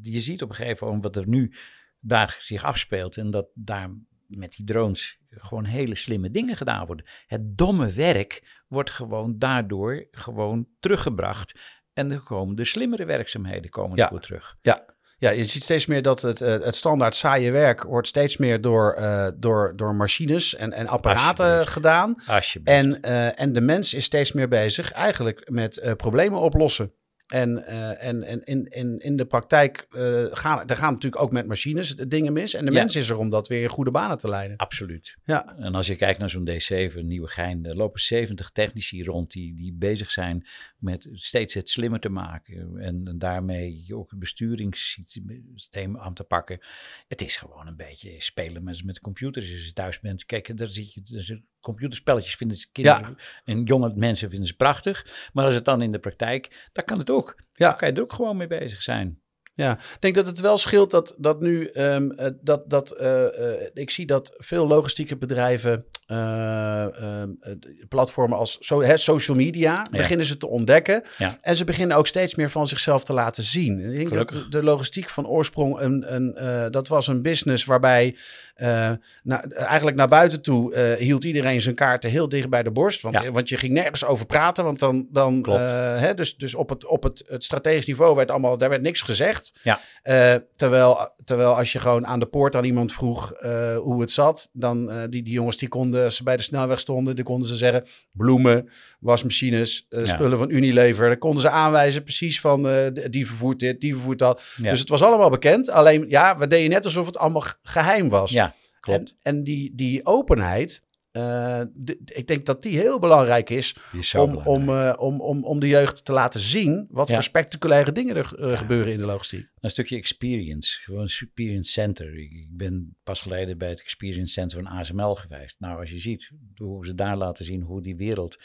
je 0.01 0.19
ziet 0.19 0.41
op 0.41 0.49
een 0.49 0.55
gegeven 0.55 0.85
moment 0.85 1.03
wat 1.03 1.15
er 1.15 1.27
nu 1.27 1.53
daar 1.99 2.37
zich 2.39 2.63
afspeelt. 2.63 3.17
En 3.17 3.29
dat 3.31 3.47
daar 3.53 3.89
met 4.27 4.51
die 4.51 4.65
drones 4.65 5.19
gewoon 5.29 5.65
hele 5.65 5.95
slimme 5.95 6.31
dingen 6.31 6.55
gedaan 6.55 6.85
worden. 6.85 7.05
Het 7.27 7.57
domme 7.57 7.91
werk 7.91 8.61
wordt 8.67 8.89
gewoon 8.89 9.37
daardoor 9.37 10.07
gewoon 10.11 10.67
teruggebracht. 10.79 11.59
En 11.93 12.11
er 12.11 12.23
komen 12.23 12.55
de 12.55 12.65
slimmere 12.65 13.05
werkzaamheden 13.05 13.69
komen 13.69 13.97
Ja. 13.97 14.03
ervoor 14.03 14.21
terug. 14.21 14.57
Ja, 14.61 14.85
je 15.17 15.45
ziet 15.45 15.63
steeds 15.63 15.85
meer 15.85 16.01
dat 16.01 16.21
het, 16.21 16.41
eh, 16.41 16.49
het 16.49 16.75
standaard 16.75 17.15
saaie 17.15 17.51
werk 17.51 17.83
wordt 17.83 18.07
steeds 18.07 18.37
meer 18.37 18.61
door, 18.61 18.93
eh, 18.93 19.27
door, 19.35 19.73
door 19.75 19.95
machines 19.95 20.55
en, 20.55 20.73
en 20.73 20.87
apparaten 20.87 21.45
Alsjeblieft. 21.45 21.69
gedaan. 21.71 22.15
Alsjeblieft. 22.27 22.77
En, 22.77 23.01
eh, 23.01 23.41
en 23.41 23.53
de 23.53 23.61
mens 23.61 23.93
is 23.93 24.03
steeds 24.03 24.31
meer 24.31 24.47
bezig 24.47 24.91
eigenlijk 24.91 25.49
met 25.49 25.93
problemen 25.97 26.39
oplossen. 26.39 26.91
En, 27.27 27.65
eh, 27.65 28.07
en, 28.07 28.23
en 28.23 28.43
in, 28.43 28.65
in, 28.67 28.97
in 28.99 29.15
de 29.15 29.25
praktijk 29.25 29.87
eh, 29.91 30.25
gaan, 30.31 30.69
er 30.69 30.77
gaan 30.77 30.93
natuurlijk 30.93 31.21
ook 31.21 31.31
met 31.31 31.47
machines 31.47 31.95
dingen 31.95 32.33
mis. 32.33 32.53
En 32.53 32.65
de 32.65 32.71
Ja. 32.71 32.79
mens 32.79 32.95
is 32.95 33.09
er 33.09 33.17
om 33.17 33.29
dat 33.29 33.47
weer 33.47 33.61
in 33.61 33.69
goede 33.69 33.91
banen 33.91 34.17
te 34.17 34.29
leiden. 34.29 34.57
Absoluut. 34.57 35.17
Ja. 35.23 35.57
En 35.57 35.75
als 35.75 35.87
je 35.87 35.95
kijkt 35.95 36.19
naar 36.19 36.29
zo'n 36.29 36.49
D7, 36.49 37.05
Nieuwegein, 37.05 37.65
er 37.65 37.75
lopen 37.75 38.01
70 38.01 38.49
technici 38.49 39.03
rond 39.03 39.31
die, 39.31 39.55
die 39.55 39.73
bezig 39.73 40.11
zijn 40.11 40.47
met 40.77 41.07
steeds 41.13 41.53
het 41.53 41.69
slimmer 41.69 41.99
te 41.99 42.09
maken. 42.09 42.77
En, 42.77 43.07
en 43.07 43.17
daarmee 43.17 43.85
ook 43.89 44.09
het 44.09 44.19
besturingssysteem 44.19 45.97
aan 45.97 46.13
te 46.13 46.23
pakken. 46.23 46.59
Het 47.07 47.21
is 47.21 47.35
gewoon 47.37 47.67
een 47.67 47.75
beetje 47.75 48.15
spelen 48.17 48.63
met, 48.63 48.83
met 48.83 48.99
computers. 48.99 49.51
Als 49.51 49.65
je 49.65 49.73
thuis 49.73 49.99
bent, 49.99 50.25
kijk, 50.25 50.57
daar 50.57 50.67
zit 50.67 50.93
je, 50.93 51.41
computerspelletjes 51.67 52.35
vinden 52.35 52.57
ze 52.57 52.71
kinderen 52.71 53.17
en 53.43 53.63
jonge 53.63 53.91
mensen 53.95 54.29
vinden 54.29 54.47
ze 54.47 54.55
prachtig. 54.55 55.29
Maar 55.33 55.45
als 55.45 55.55
het 55.55 55.65
dan 55.65 55.81
in 55.81 55.91
de 55.91 55.99
praktijk, 55.99 56.69
dan 56.73 56.83
kan 56.83 56.97
het 56.97 57.09
ook. 57.09 57.41
Ja. 57.51 57.69
Dan 57.69 57.77
kan 57.77 57.87
je 57.87 57.93
er 57.93 58.01
ook 58.01 58.13
gewoon 58.13 58.37
mee 58.37 58.47
bezig 58.47 58.81
zijn. 58.81 59.21
Ja, 59.57 59.71
ik 59.71 59.97
denk 59.99 60.15
dat 60.15 60.25
het 60.27 60.39
wel 60.39 60.57
scheelt 60.57 60.91
dat, 60.91 61.15
dat 61.17 61.41
nu 61.41 61.65
ehm, 61.65 62.11
eh, 62.11 62.31
dat, 62.41 62.69
dat 62.69 62.91
eh, 62.91 63.25
eh, 63.53 63.61
ik 63.73 63.89
zie 63.89 64.05
dat 64.05 64.35
veel 64.37 64.67
logistieke 64.67 65.17
bedrijven 65.17 65.85
eh, 66.05 66.83
ehm, 66.83 67.29
eh, 67.39 67.51
platformen 67.89 68.37
als 68.37 68.57
so, 68.59 68.81
hè, 68.81 68.97
social 68.97 69.37
media 69.37 69.87
beginnen 69.91 70.25
ze 70.25 70.37
te 70.37 70.47
ontdekken. 70.47 71.03
Ja. 71.17 71.37
En 71.41 71.55
ze 71.55 71.63
beginnen 71.63 71.97
ook 71.97 72.07
steeds 72.07 72.35
meer 72.35 72.49
van 72.49 72.67
zichzelf 72.67 73.03
te 73.03 73.13
laten 73.13 73.43
zien. 73.43 73.79
Ik 73.79 73.85
denk 73.85 73.97
dat 73.97 74.07
Gelukkig. 74.11 74.43
de, 74.43 74.49
de 74.49 74.63
logistiek 74.63 75.09
van 75.09 75.27
oorsprong 75.27 75.79
een, 75.79 76.13
een 76.15 76.35
dat 76.71 76.87
was 76.87 77.07
een 77.07 77.21
business 77.21 77.65
waarbij 77.65 78.15
eigenlijk 78.55 79.97
naar 79.97 80.07
buiten 80.07 80.41
toe 80.41 80.95
hield 80.99 81.23
iedereen 81.23 81.61
zijn 81.61 81.75
kaarten 81.75 82.09
heel 82.09 82.29
dicht 82.29 82.49
bij 82.49 82.63
de 82.63 82.71
borst. 82.71 83.01
Want, 83.01 83.19
Ja. 83.19 83.31
want 83.31 83.49
je 83.49 83.57
ging 83.57 83.73
nergens 83.73 84.05
over 84.05 84.25
praten. 84.25 84.63
Want 84.63 84.79
dan, 84.79 85.07
dan 85.11 85.49
hè, 85.49 86.13
dus, 86.13 86.35
dus 86.35 86.55
op, 86.55 86.69
het, 86.69 86.85
op 86.85 87.03
het, 87.03 87.23
het 87.27 87.43
strategisch 87.43 87.85
niveau 87.85 88.15
werd 88.15 88.31
allemaal, 88.31 88.57
daar 88.57 88.69
werd 88.69 88.81
niks 88.81 89.01
gezegd. 89.01 89.46
Ja. 89.63 89.79
Eh, 90.01 90.35
terwijl, 90.55 91.11
terwijl 91.23 91.55
als 91.55 91.71
je 91.71 91.79
gewoon 91.79 92.07
aan 92.07 92.19
de 92.19 92.25
poort 92.25 92.55
aan 92.55 92.63
iemand 92.63 92.93
vroeg 92.93 93.31
eh, 93.33 93.77
hoe 93.77 94.01
het 94.01 94.11
zat, 94.11 94.49
dan 94.53 94.91
uh, 94.91 95.03
die, 95.09 95.23
die 95.23 95.33
jongens 95.33 95.57
die 95.57 95.67
konden, 95.67 96.03
als 96.03 96.15
ze 96.15 96.23
bij 96.23 96.37
de 96.37 96.43
snelweg 96.43 96.79
stonden, 96.79 97.15
die 97.15 97.23
konden 97.23 97.47
ze 97.47 97.55
zeggen 97.55 97.87
bloemen, 98.11 98.69
wasmachines, 98.99 99.85
Ja. 99.89 100.05
spullen 100.05 100.37
van 100.37 100.49
Unilever. 100.49 101.07
Dan 101.07 101.17
konden 101.17 101.41
ze 101.41 101.49
aanwijzen 101.49 102.03
precies 102.03 102.41
van 102.41 102.63
die 103.09 103.27
vervoert 103.27 103.59
dit, 103.59 103.81
die 103.81 103.93
vervoert 103.93 104.19
dat. 104.19 104.43
Ja. 104.57 104.69
Dus 104.69 104.79
het 104.79 104.89
was 104.89 105.01
allemaal 105.03 105.29
bekend. 105.29 105.69
Alleen 105.69 106.05
ja, 106.09 106.37
we 106.37 106.47
deden 106.47 106.69
net 106.69 106.85
alsof 106.85 107.05
het 107.05 107.17
allemaal 107.17 107.43
geheim 107.63 108.09
was. 108.09 108.31
Ja, 108.31 108.53
klopt. 108.79 109.15
En, 109.21 109.35
en 109.35 109.43
die, 109.43 109.71
die 109.75 110.05
openheid, 110.05 110.81
uh, 111.11 111.61
de, 111.73 111.99
ik 112.05 112.27
denk 112.27 112.45
dat 112.45 112.61
die 112.61 112.77
heel 112.77 112.99
belangrijk 112.99 113.49
is, 113.49 113.75
om, 113.93 114.01
belangrijk. 114.01 114.47
om, 114.47 114.69
uh, 114.69 114.93
om, 114.97 115.21
om, 115.21 115.43
om 115.43 115.59
de 115.59 115.67
jeugd 115.67 116.05
te 116.05 116.13
laten 116.13 116.39
zien 116.39 116.87
wat 116.89 117.07
Ja. 117.07 117.13
voor 117.13 117.23
spectaculaire 117.23 117.91
dingen 117.91 118.15
er 118.15 118.33
uh, 118.39 118.49
ja. 118.49 118.55
gebeuren 118.55 118.91
in 118.93 118.97
de 118.97 119.05
logistiek. 119.05 119.49
Een 119.59 119.69
stukje 119.69 119.95
experience, 119.95 120.79
gewoon 120.79 120.99
een 120.99 121.05
experience 121.05 121.71
center. 121.71 122.17
Ik, 122.17 122.31
ik 122.31 122.47
ben 122.57 122.95
pas 123.03 123.21
geleden 123.21 123.57
bij 123.57 123.69
het 123.69 123.81
experience 123.81 124.33
center 124.33 124.63
van 124.63 124.77
ASML 124.77 125.15
geweest. 125.15 125.55
Nou, 125.59 125.79
als 125.79 125.89
je 125.89 125.99
ziet 125.99 126.31
hoe 126.55 126.85
ze 126.85 126.95
daar 126.95 127.17
laten 127.17 127.45
zien 127.45 127.61
hoe 127.61 127.81
die 127.81 127.95
wereld 127.95 128.37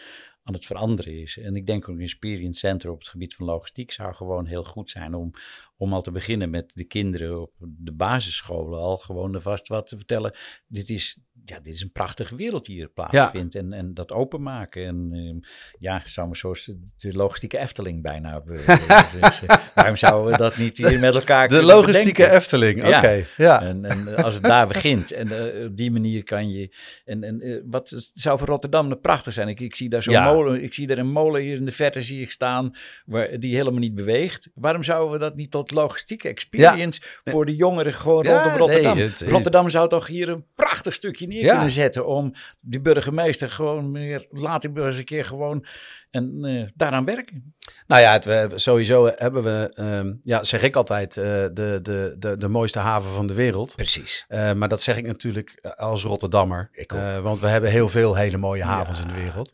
aan 0.45 0.55
het 0.55 0.67
veranderen 0.67 1.21
is. 1.21 1.39
En 1.39 1.57
ik 1.57 1.67
denk 1.67 1.89
ook 1.89 1.97
een 1.97 2.03
experience 2.03 2.59
center 2.59 2.91
op 2.91 2.99
het 2.99 3.09
gebied 3.09 3.35
van 3.35 3.47
logistiek 3.47 3.91
zou 3.91 4.15
gewoon 4.15 4.47
heel 4.47 4.65
goed 4.65 4.91
zijn 4.91 5.15
om, 5.15 5.31
om 5.77 5.93
al 5.93 6.03
te 6.03 6.11
beginnen 6.11 6.51
met 6.51 6.71
de 6.75 6.85
kinderen 6.85 7.41
op 7.41 7.53
de 7.59 7.93
basisscholen 7.93 8.79
al 8.79 8.99
gewoon 8.99 9.35
er 9.35 9.41
vast 9.41 9.69
wat 9.69 9.87
te 9.87 9.97
vertellen. 9.97 10.35
Dit 10.67 10.89
is, 10.89 11.19
ja, 11.45 11.61
dit 11.61 11.75
is 11.75 11.83
een 11.83 11.93
prachtige 11.93 12.37
wereld 12.37 12.65
die 12.65 12.77
hier 12.77 12.89
plaatsvindt. 12.89 13.53
Ja. 13.53 13.61
En, 13.61 13.73
en 13.73 13.95
dat 13.95 14.13
openmaken. 14.13 14.87
En 14.87 15.09
uh, 15.13 15.49
ja, 15.79 16.03
zou 16.05 16.27
maar 16.27 16.37
zoals 16.37 16.71
de 16.97 17.17
logistieke 17.17 17.59
Efteling 17.59 18.03
bijna. 18.03 18.41
dus, 18.41 19.43
uh, 19.43 19.57
waarom 19.75 19.97
zouden 19.97 20.33
we 20.33 20.39
dat 20.39 20.57
niet 20.57 20.77
hier 20.77 21.01
met 21.01 21.15
elkaar 21.15 21.49
De 21.49 21.63
logistieke 21.63 22.13
bedenken? 22.13 22.37
Efteling, 22.37 22.85
oké. 22.85 22.97
Okay. 22.97 23.19
Ja. 23.19 23.27
ja. 23.37 23.63
En, 23.63 23.85
en, 23.85 24.17
als 24.17 24.35
het 24.35 24.43
daar 24.43 24.67
begint. 24.67 25.13
En 25.13 25.29
uh, 25.29 25.65
op 25.65 25.77
die 25.77 25.91
manier 25.91 26.25
kan 26.25 26.51
je. 26.51 26.77
En, 27.05 27.25
en 27.25 27.63
wat 27.67 28.11
zou 28.15 28.39
voor 28.39 28.49
Rotterdam 28.49 29.01
prachtig 29.01 29.33
zijn? 29.33 29.49
Ik, 29.49 29.61
ik 29.61 29.75
zie 29.75 29.89
daar 29.89 30.03
zo'n 30.03 30.15
ja. 30.15 30.33
molen. 30.33 30.63
Ik 30.63 30.75
zie 30.75 30.87
daar 30.87 30.99
een 30.99 31.11
molen 31.11 31.43
hier 31.43 31.57
in 31.57 31.65
de 31.65 31.73
verte 31.73 32.03
zie 32.03 32.21
ik 32.21 32.31
staan. 32.31 32.73
Waar, 33.05 33.39
die 33.39 33.57
helemaal 33.57 33.81
niet 33.81 33.95
beweegt. 33.95 34.51
Waarom 34.55 34.83
zouden 34.83 35.13
we 35.13 35.19
dat 35.19 35.37
niet 35.37 35.51
tot 35.51 35.71
logistieke 35.71 36.29
experience 36.29 37.01
voor 37.25 37.47
de 37.47 37.57
jongeren 37.57 37.95
gewoon 37.95 38.25
rondom 38.25 38.57
Rotterdam? 38.57 38.97
Nee, 38.97 39.09
het, 39.09 39.21
Rotterdam 39.21 39.69
zou 39.69 39.89
toch 39.89 40.07
hier 40.07 40.29
een 40.29 40.45
prachtig 40.55 40.72
stukje 40.81 41.27
neer 41.27 41.49
kunnen 41.49 41.71
zetten. 41.71 42.07
Om 42.07 42.33
die 42.61 42.81
burgemeester 42.81 43.51
gewoon 43.51 43.91
meer. 43.91 44.27
Laat 44.31 44.65
ik 44.65 44.77
eens 44.77 44.97
een 44.97 45.05
keer 45.05 45.25
gewoon. 45.25 45.67
En 46.11 46.39
uh, 46.41 46.69
daaraan 46.75 47.05
werken. 47.05 47.55
Nou 47.87 48.03
ja, 48.03 48.13
het, 48.13 48.25
we, 48.25 48.51
sowieso 48.55 49.13
hebben 49.17 49.43
we, 49.43 49.73
um, 49.81 50.21
ja, 50.25 50.45
zeg 50.45 50.63
ik 50.63 50.77
altijd, 50.77 51.17
uh, 51.17 51.25
de, 51.25 51.79
de, 51.83 52.17
de, 52.19 52.37
de 52.37 52.49
mooiste 52.49 52.79
haven 52.79 53.11
van 53.11 53.27
de 53.27 53.35
wereld. 53.35 53.77
Precies. 53.77 54.25
Uh, 54.29 54.53
maar 54.53 54.69
dat 54.69 54.83
zeg 54.83 54.97
ik 54.97 55.07
natuurlijk 55.07 55.75
als 55.77 56.03
Rotterdammer. 56.03 56.69
Ik 56.73 56.93
want 57.23 57.41
we 57.41 57.47
hebben 57.47 57.71
heel 57.71 57.89
veel 57.89 58.17
hele 58.17 58.37
mooie 58.37 58.65
havens 58.65 58.99
ja. 58.99 59.05
in 59.05 59.09
de 59.09 59.21
wereld. 59.21 59.53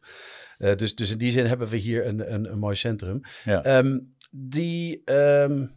dus, 0.78 0.94
dus 0.94 1.10
in 1.10 1.18
die 1.18 1.32
zin 1.32 1.46
hebben 1.46 1.68
we 1.68 1.76
hier 1.76 2.06
een, 2.06 2.32
een, 2.32 2.52
een 2.52 2.58
mooi 2.58 2.76
centrum. 2.76 3.20
Ja. 3.44 3.78
Um, 3.78 4.14
die. 4.30 5.02
Um, 5.04 5.76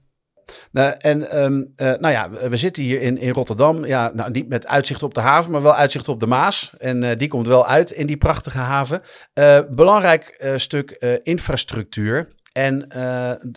nou, 0.72 0.96
en 0.98 1.44
um, 1.44 1.74
uh, 1.78 1.94
nou 2.00 2.14
ja, 2.14 2.30
we 2.30 2.58
zitten 2.58 2.84
hier 2.84 3.02
in, 3.02 3.18
in 3.18 3.34
Rotterdam. 3.34 3.86
Ja, 3.86 4.12
nou, 4.14 4.32
niet 4.32 4.50
met 4.50 4.68
uitzicht 4.68 5.04
op 5.04 5.14
de 5.14 5.20
haven, 5.20 5.52
maar 5.52 5.62
wel 5.62 5.76
uitzicht 5.76 6.08
op 6.08 6.20
de 6.20 6.28
Maas. 6.28 6.74
En 6.78 7.04
uh, 7.04 7.10
die 7.18 7.28
komt 7.28 7.48
wel 7.48 7.68
uit 7.68 7.92
in 7.92 8.08
die 8.08 8.18
prachtige 8.18 8.58
haven. 8.58 9.02
Uh, 9.34 9.60
belangrijk 9.70 10.54
stuk 10.56 10.92
infrastructuur. 11.24 12.28
En 12.52 12.88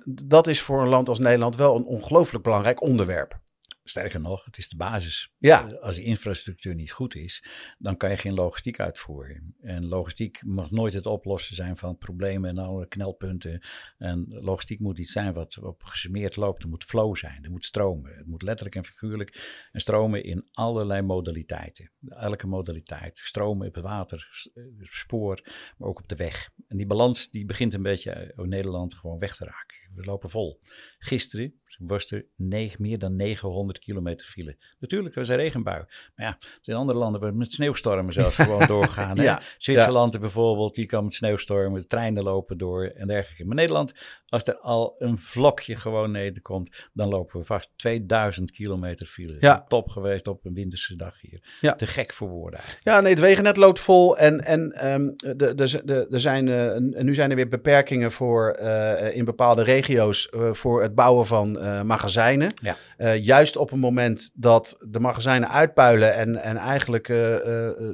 dat 0.04 0.46
is 0.46 0.60
voor 0.60 0.82
een 0.82 0.88
land 0.88 1.08
als 1.08 1.18
Nederland 1.18 1.56
wel 1.56 1.76
een 1.76 1.84
ongelooflijk 1.84 2.44
belangrijk 2.44 2.82
onderwerp. 2.82 3.42
Sterker 3.86 4.20
nog, 4.20 4.44
het 4.44 4.58
is 4.58 4.68
de 4.68 4.76
basis. 4.76 5.32
Ja. 5.38 5.68
Eh, 5.68 5.80
Als 5.80 5.94
die 5.94 6.04
infrastructuur 6.04 6.74
niet 6.74 6.90
goed 6.90 7.14
is, 7.14 7.44
dan 7.78 7.96
kan 7.96 8.10
je 8.10 8.16
geen 8.16 8.34
logistiek 8.34 8.80
uitvoeren. 8.80 9.54
En 9.60 9.88
logistiek 9.88 10.42
mag 10.44 10.70
nooit 10.70 10.92
het 10.92 11.06
oplossen 11.06 11.56
zijn 11.56 11.76
van 11.76 11.98
problemen 11.98 12.50
en 12.50 12.58
alle 12.58 12.88
knelpunten. 12.88 13.62
En 13.98 14.26
logistiek 14.28 14.80
moet 14.80 14.98
iets 14.98 15.12
zijn 15.12 15.32
wat 15.32 15.58
op 15.58 15.82
gesmeerd 15.82 16.36
loopt. 16.36 16.62
Er 16.62 16.68
moet 16.68 16.84
flow 16.84 17.16
zijn, 17.16 17.44
er 17.44 17.50
moet 17.50 17.64
stromen. 17.64 18.16
Het 18.16 18.26
moet 18.26 18.42
letterlijk 18.42 18.76
en 18.76 18.84
figuurlijk 18.84 19.68
en 19.72 19.80
stromen 19.80 20.24
in 20.24 20.48
allerlei 20.52 21.02
modaliteiten. 21.02 21.92
Elke 22.08 22.46
modaliteit. 22.46 23.18
Stromen 23.18 23.68
op 23.68 23.74
het 23.74 23.84
water, 23.84 24.50
eh, 24.54 24.64
spoor, 24.78 25.40
maar 25.78 25.88
ook 25.88 25.98
op 25.98 26.08
de 26.08 26.16
weg. 26.16 26.50
En 26.68 26.76
die 26.76 26.86
balans 26.86 27.30
die 27.30 27.44
begint 27.44 27.74
een 27.74 27.82
beetje 27.82 28.10
eh, 28.10 28.44
in 28.44 28.48
Nederland 28.48 28.94
gewoon 28.94 29.18
weg 29.18 29.36
te 29.36 29.44
raken. 29.44 29.76
We 29.94 30.04
lopen 30.04 30.30
vol. 30.30 30.60
Gisteren 31.06 31.54
was 31.78 32.10
er 32.10 32.26
negen, 32.36 32.82
meer 32.82 32.98
dan 32.98 33.16
900 33.16 33.78
kilometer 33.78 34.26
file. 34.26 34.56
Natuurlijk, 34.78 35.14
er 35.14 35.20
was 35.20 35.28
een 35.28 35.36
regenbui. 35.36 35.84
Maar 36.14 36.26
ja, 36.26 36.38
in 36.62 36.74
andere 36.74 36.98
landen 36.98 37.20
waar 37.20 37.34
met 37.34 37.52
sneeuwstormen 37.52 38.12
zelfs 38.12 38.36
gewoon 38.36 38.66
doorgaan. 38.76 39.16
Ja, 39.16 39.42
Zwitserland 39.58 40.20
bijvoorbeeld, 40.20 40.74
die 40.74 40.86
kan 40.86 41.04
met 41.04 41.14
sneeuwstormen, 41.14 41.80
de 41.80 41.86
treinen 41.86 42.22
lopen 42.22 42.58
door 42.58 42.84
en 42.84 43.06
dergelijke. 43.06 43.44
Maar 43.44 43.56
Nederland, 43.56 43.94
als 44.34 44.44
er 44.44 44.58
al 44.58 44.94
een 44.98 45.18
vlokje 45.18 45.76
gewoon 45.76 46.10
nederkomt, 46.10 46.70
dan 46.92 47.08
lopen 47.08 47.40
we 47.40 47.46
vast 47.46 47.70
2000 47.76 48.50
kilometer 48.50 49.06
file. 49.06 49.36
Ja. 49.40 49.64
Top 49.68 49.88
geweest 49.88 50.28
op 50.28 50.44
een 50.44 50.54
winterse 50.54 50.96
dag 50.96 51.20
hier. 51.20 51.40
Ja. 51.60 51.74
Te 51.74 51.86
gek 51.86 52.12
voor 52.12 52.28
woorden 52.28 52.58
eigenlijk. 52.58 52.88
Ja, 52.88 53.00
nee, 53.00 53.10
het 53.10 53.20
wegennet 53.20 53.56
loopt 53.56 53.80
vol 53.80 54.16
en, 54.16 54.44
en 54.44 54.72
ehm, 54.72 55.08
de, 55.16 55.54
de, 55.54 55.82
de, 55.84 56.06
er 56.10 56.20
zijn, 56.20 56.48
en 56.48 57.04
nu 57.04 57.14
zijn 57.14 57.30
er 57.30 57.36
weer 57.36 57.48
beperkingen 57.48 58.12
voor, 58.12 58.50
eh, 58.50 59.16
in 59.16 59.24
bepaalde 59.24 59.62
regio's 59.62 60.28
eh, 60.28 60.52
voor 60.52 60.82
het 60.82 60.94
bouwen 60.94 61.26
van 61.26 61.52
magazijnen. 61.86 62.54
Ja. 62.62 62.76
Juist 63.14 63.56
op 63.56 63.72
een 63.72 63.78
moment 63.78 64.30
dat 64.34 64.76
de 64.88 65.00
magazijnen 65.00 65.50
uitpuilen 65.50 66.14
en, 66.14 66.42
en 66.42 66.56
eigenlijk 66.56 67.08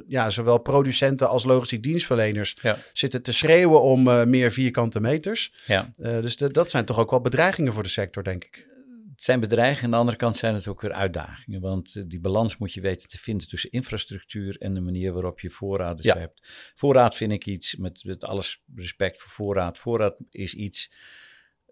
ja, 0.07 0.29
zowel 0.29 0.57
producenten 0.57 1.29
als 1.29 1.43
logistiek 1.43 1.83
dienstverleners 1.83 2.55
Ja. 2.61 2.77
zitten 2.93 3.21
te 3.21 3.33
schreeuwen 3.33 3.81
om 3.81 4.29
meer 4.29 4.51
vierkante 4.51 4.99
meters. 4.99 5.53
Ja. 5.65 5.91
Eh, 6.01 6.17
dus 6.37 6.47
de- 6.47 6.53
dat 6.53 6.69
zijn 6.69 6.85
toch 6.85 6.99
ook 6.99 7.09
wel 7.09 7.21
bedreigingen 7.21 7.73
voor 7.73 7.83
de 7.83 7.89
sector, 7.89 8.23
denk 8.23 8.43
ik. 8.43 8.69
Het 9.11 9.23
zijn 9.29 9.39
bedreigingen, 9.39 9.83
aan 9.85 9.91
de 9.91 9.97
andere 9.97 10.17
kant 10.17 10.37
zijn 10.37 10.53
het 10.53 10.67
ook 10.67 10.81
weer 10.81 10.91
uitdagingen. 10.93 11.61
Want 11.61 11.95
eh, 11.95 12.03
die 12.07 12.19
balans 12.19 12.57
moet 12.57 12.73
je 12.73 12.81
weten 12.81 13.09
te 13.09 13.17
vinden 13.17 13.47
tussen 13.47 13.71
infrastructuur 13.71 14.57
en 14.59 14.73
de 14.73 14.81
manier 14.81 15.13
waarop 15.13 15.39
je 15.39 15.49
voorraden 15.49 16.05
Ja. 16.05 16.17
hebt. 16.17 16.47
Voorraad 16.75 17.15
vind 17.15 17.31
ik 17.31 17.45
iets, 17.45 17.75
met, 17.75 18.03
met 18.03 18.23
alles 18.23 18.63
respect 18.75 19.17
voor 19.19 19.31
voorraad. 19.31 19.77
Voorraad 19.77 20.15
is 20.29 20.53
iets 20.53 20.91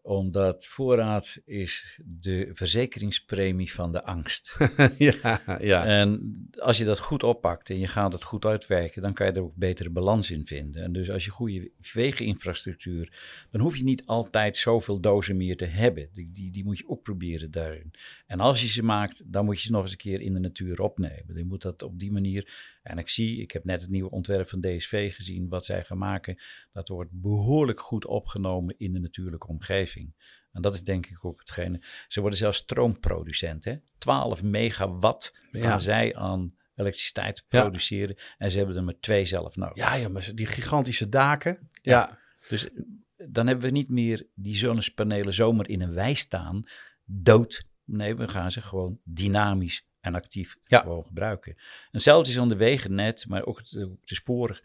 omdat 0.01 0.67
voorraad 0.67 1.37
is 1.45 1.99
de 2.05 2.49
verzekeringspremie 2.53 3.73
van 3.73 3.91
de 3.91 4.03
angst. 4.03 4.57
ja, 4.97 5.41
ja. 5.59 5.85
En 5.85 6.49
als 6.57 6.77
je 6.77 6.85
dat 6.85 6.99
goed 6.99 7.23
oppakt 7.23 7.69
en 7.69 7.79
je 7.79 7.87
gaat 7.87 8.13
het 8.13 8.23
goed 8.23 8.45
uitwerken, 8.45 9.01
dan 9.01 9.13
kan 9.13 9.25
je 9.27 9.31
er 9.31 9.41
ook 9.41 9.55
betere 9.55 9.89
balans 9.89 10.31
in 10.31 10.45
vinden. 10.45 10.83
En 10.83 10.93
dus 10.93 11.11
als 11.11 11.25
je 11.25 11.31
goede 11.31 11.71
wegeninfrastructuur, 11.93 13.13
dan 13.51 13.61
hoef 13.61 13.77
je 13.77 13.83
niet 13.83 14.05
altijd 14.05 14.57
zoveel 14.57 14.99
dozen 14.99 15.37
meer 15.37 15.57
te 15.57 15.65
hebben. 15.65 16.09
Die, 16.13 16.31
die, 16.33 16.51
die 16.51 16.63
moet 16.63 16.77
je 16.77 16.89
ook 16.89 17.03
proberen 17.03 17.51
daarin. 17.51 17.91
En 18.25 18.39
als 18.39 18.61
je 18.61 18.67
ze 18.67 18.83
maakt, 18.83 19.23
dan 19.25 19.45
moet 19.45 19.57
je 19.57 19.65
ze 19.65 19.71
nog 19.71 19.81
eens 19.81 19.91
een 19.91 19.97
keer 19.97 20.21
in 20.21 20.33
de 20.33 20.39
natuur 20.39 20.81
opnemen. 20.81 21.37
Je 21.37 21.45
moet 21.45 21.61
dat 21.61 21.83
op 21.83 21.99
die 21.99 22.11
manier. 22.11 22.77
En 22.89 22.97
ik 22.97 23.09
zie, 23.09 23.41
ik 23.41 23.51
heb 23.51 23.63
net 23.63 23.81
het 23.81 23.89
nieuwe 23.89 24.09
ontwerp 24.09 24.49
van 24.49 24.61
DSV 24.61 25.15
gezien, 25.15 25.47
wat 25.49 25.65
zij 25.65 25.83
gaan 25.83 25.97
maken. 25.97 26.39
Dat 26.71 26.87
wordt 26.87 27.11
behoorlijk 27.13 27.79
goed 27.79 28.05
opgenomen 28.05 28.75
in 28.77 28.93
de 28.93 28.99
natuurlijke 28.99 29.47
omgeving. 29.47 30.13
En 30.51 30.61
dat 30.61 30.73
is 30.73 30.83
denk 30.83 31.05
ik 31.05 31.25
ook 31.25 31.39
hetgene. 31.39 31.81
Ze 32.07 32.19
worden 32.21 32.39
zelfs 32.39 32.57
stroomproducent. 32.57 33.65
Hè? 33.65 33.75
12 33.97 34.43
megawatt 34.43 35.33
gaan 35.51 35.61
Ja. 35.61 35.77
zij 35.77 36.15
aan 36.15 36.55
elektriciteit 36.75 37.43
Ja. 37.47 37.61
produceren. 37.61 38.17
En 38.37 38.51
ze 38.51 38.57
hebben 38.57 38.75
er 38.75 38.83
maar 38.83 38.99
twee 38.99 39.25
zelf 39.25 39.55
nodig. 39.55 39.75
ja, 39.75 39.95
ja, 39.95 40.09
maar 40.09 40.31
die 40.35 40.45
gigantische 40.45 41.09
daken. 41.09 41.69
Ja, 41.81 42.19
Dus 42.49 42.69
dan 43.27 43.47
hebben 43.47 43.65
we 43.65 43.71
niet 43.71 43.89
meer 43.89 44.27
die 44.35 44.55
zonnepanelen 44.55 45.33
zomaar 45.33 45.67
in 45.69 45.81
een 45.81 45.93
wei 45.93 46.15
staan, 46.15 46.63
dood. 47.05 47.63
Nee, 47.83 48.15
we 48.15 48.27
gaan 48.27 48.51
ze 48.51 48.61
gewoon 48.61 48.99
dynamisch 49.03 49.87
en 50.09 50.15
actief 50.21 50.57
Ja. 50.63 50.79
gewoon 50.79 51.05
gebruiken. 51.05 51.51
En 51.55 51.61
hetzelfde 51.91 52.31
is 52.31 52.39
aan 52.39 52.49
de 52.49 52.55
wegennet, 52.55 53.25
maar 53.27 53.45
ook 53.45 53.57
het, 53.57 53.77
ook 53.77 54.07
de 54.07 54.15
sporen. 54.15 54.61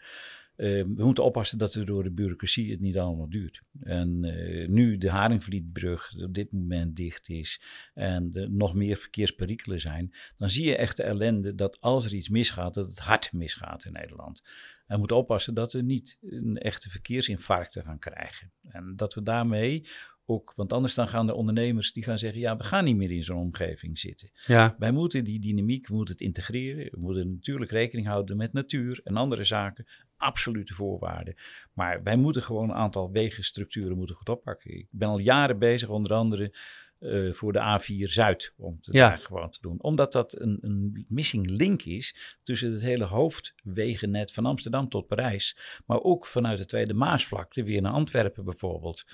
Eh, 0.56 0.68
we 0.68 1.04
moeten 1.04 1.24
oppassen 1.24 1.58
dat 1.58 1.74
we 1.74 1.84
door 1.84 2.02
de 2.02 2.10
bureaucratie 2.10 2.70
het 2.70 2.80
niet 2.80 2.98
allemaal 2.98 3.28
duurt. 3.28 3.62
En 3.82 4.24
eh, 4.24 4.68
nu 4.68 4.98
de 4.98 5.10
Haringvlietbrug 5.10 6.14
op 6.22 6.34
dit 6.34 6.52
moment 6.52 6.96
dicht 6.96 7.28
is 7.28 7.60
en 7.94 8.30
er 8.32 8.50
nog 8.50 8.74
meer 8.74 8.96
verkeersperikelen 8.96 9.80
zijn, 9.80 10.14
dan 10.36 10.50
zie 10.50 10.64
je 10.64 10.76
echt 10.76 10.96
de 10.96 11.02
ellende 11.02 11.54
dat 11.54 11.80
als 11.80 12.04
er 12.04 12.14
iets 12.14 12.28
misgaat, 12.28 12.74
dat 12.74 12.88
het 12.88 12.98
hard 12.98 13.32
misgaat 13.32 13.84
in 13.84 13.92
Nederland. 13.92 14.42
En 14.86 14.94
we 14.94 14.98
moeten 14.98 15.16
oppassen 15.16 15.54
dat 15.54 15.72
we 15.72 15.82
niet 15.82 16.18
een 16.20 16.56
echte 16.56 16.90
verkeersinfarcten 16.90 17.82
gaan 17.82 17.98
krijgen. 17.98 18.52
En 18.68 18.92
dat 18.96 19.14
we 19.14 19.22
daarmee 19.22 19.86
ook, 20.26 20.52
want 20.56 20.72
anders 20.72 20.94
dan 20.94 21.08
gaan 21.08 21.26
de 21.26 21.34
ondernemers 21.34 21.92
die 21.92 22.02
gaan 22.02 22.18
zeggen, 22.18 22.40
ja, 22.40 22.56
we 22.56 22.62
gaan 22.64 22.84
niet 22.84 22.96
meer 22.96 23.10
in 23.10 23.22
zo'n 23.22 23.36
omgeving 23.36 23.98
zitten. 23.98 24.30
ja. 24.40 24.74
Wij 24.78 24.92
moeten 24.92 25.24
die 25.24 25.40
dynamiek, 25.40 25.88
we 25.88 25.94
moeten 25.94 26.14
het 26.14 26.22
integreren. 26.22 26.88
We 26.90 27.00
moeten 27.00 27.30
natuurlijk 27.30 27.70
rekening 27.70 28.06
houden 28.06 28.36
met 28.36 28.52
natuur 28.52 29.00
en 29.04 29.16
andere 29.16 29.44
zaken. 29.44 29.86
Absolute 30.16 30.74
voorwaarden. 30.74 31.34
Maar 31.72 32.02
wij 32.02 32.16
moeten 32.16 32.42
gewoon 32.42 32.70
een 32.70 32.76
aantal 32.76 33.10
wegenstructuren 33.10 33.96
moeten 33.96 34.16
goed 34.16 34.28
oppakken. 34.28 34.78
Ik 34.78 34.86
ben 34.90 35.08
al 35.08 35.18
jaren 35.18 35.58
bezig, 35.58 35.88
onder 35.88 36.12
andere 36.12 36.54
eh, 37.04 37.32
voor 37.32 37.52
de 37.52 37.58
A4 37.80 38.08
Zuid, 38.08 38.52
om 38.56 38.74
het 38.80 38.94
Ja. 38.94 39.08
daar 39.08 39.18
gewoon 39.18 39.50
te 39.50 39.58
doen. 39.60 39.82
Omdat 39.82 40.12
dat 40.12 40.40
een, 40.40 40.58
een 40.60 41.04
missing 41.08 41.46
link 41.50 41.82
is 41.82 42.38
tussen 42.42 42.72
het 42.72 42.82
hele 42.82 43.04
hoofdwegennet 43.04 44.32
van 44.32 44.46
Amsterdam 44.46 44.88
tot 44.88 45.06
Parijs. 45.06 45.56
Maar 45.86 46.00
ook 46.00 46.26
vanuit 46.26 46.58
de 46.58 46.66
Tweede 46.66 46.94
Maasvlakte 46.94 47.62
weer 47.64 47.82
naar 47.82 47.92
Antwerpen 47.92 48.44
bijvoorbeeld. 48.44 49.04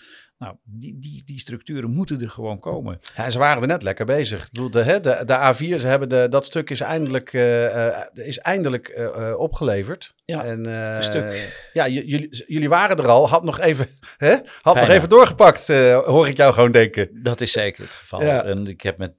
Nou, 0.40 0.56
die, 0.64 0.98
die, 0.98 1.22
die 1.24 1.38
structuren 1.38 1.90
moeten 1.90 2.20
er 2.20 2.30
gewoon 2.30 2.58
komen. 2.58 3.00
Ja, 3.16 3.30
ze 3.30 3.38
waren 3.38 3.62
er 3.62 3.68
net 3.68 3.82
lekker 3.82 4.06
bezig. 4.06 4.44
Ik 4.44 4.52
bedoel, 4.52 4.70
de, 4.70 4.82
hè, 4.82 5.00
de, 5.00 5.22
de 5.24 5.54
A4, 5.54 5.80
ze 5.80 5.86
hebben 5.86 6.08
de, 6.08 6.26
dat 6.30 6.44
stuk 6.44 6.70
is 6.70 6.80
eindelijk, 6.80 7.32
eh, 7.32 7.86
eh, 7.88 8.06
is 8.14 8.38
eindelijk 8.38 8.88
eh, 8.88 9.04
eh, 9.30 9.38
opgeleverd. 9.38 10.14
Ja, 10.24 10.44
en, 10.44 10.66
eh, 10.66 10.96
een 10.96 11.02
stuk. 11.02 11.52
Ja, 11.72 11.88
jullie, 11.88 12.44
jullie 12.46 12.68
waren 12.68 12.96
er 12.96 13.08
al. 13.08 13.28
Had 13.28 13.44
nog 13.44 13.60
even, 13.60 13.86
hè, 14.16 14.36
had 14.62 14.74
nog 14.74 14.88
even 14.88 15.08
doorgepakt, 15.08 15.68
eh, 15.68 15.98
hoor 15.98 16.28
ik 16.28 16.36
jou 16.36 16.54
gewoon 16.54 16.72
denken. 16.72 17.22
Dat 17.22 17.40
is 17.40 17.52
zeker 17.52 17.82
het 17.82 17.92
geval. 17.92 18.22
Ja. 18.22 18.44
En 18.44 18.66
ik 18.66 18.80
heb 18.80 18.98
met 18.98 19.12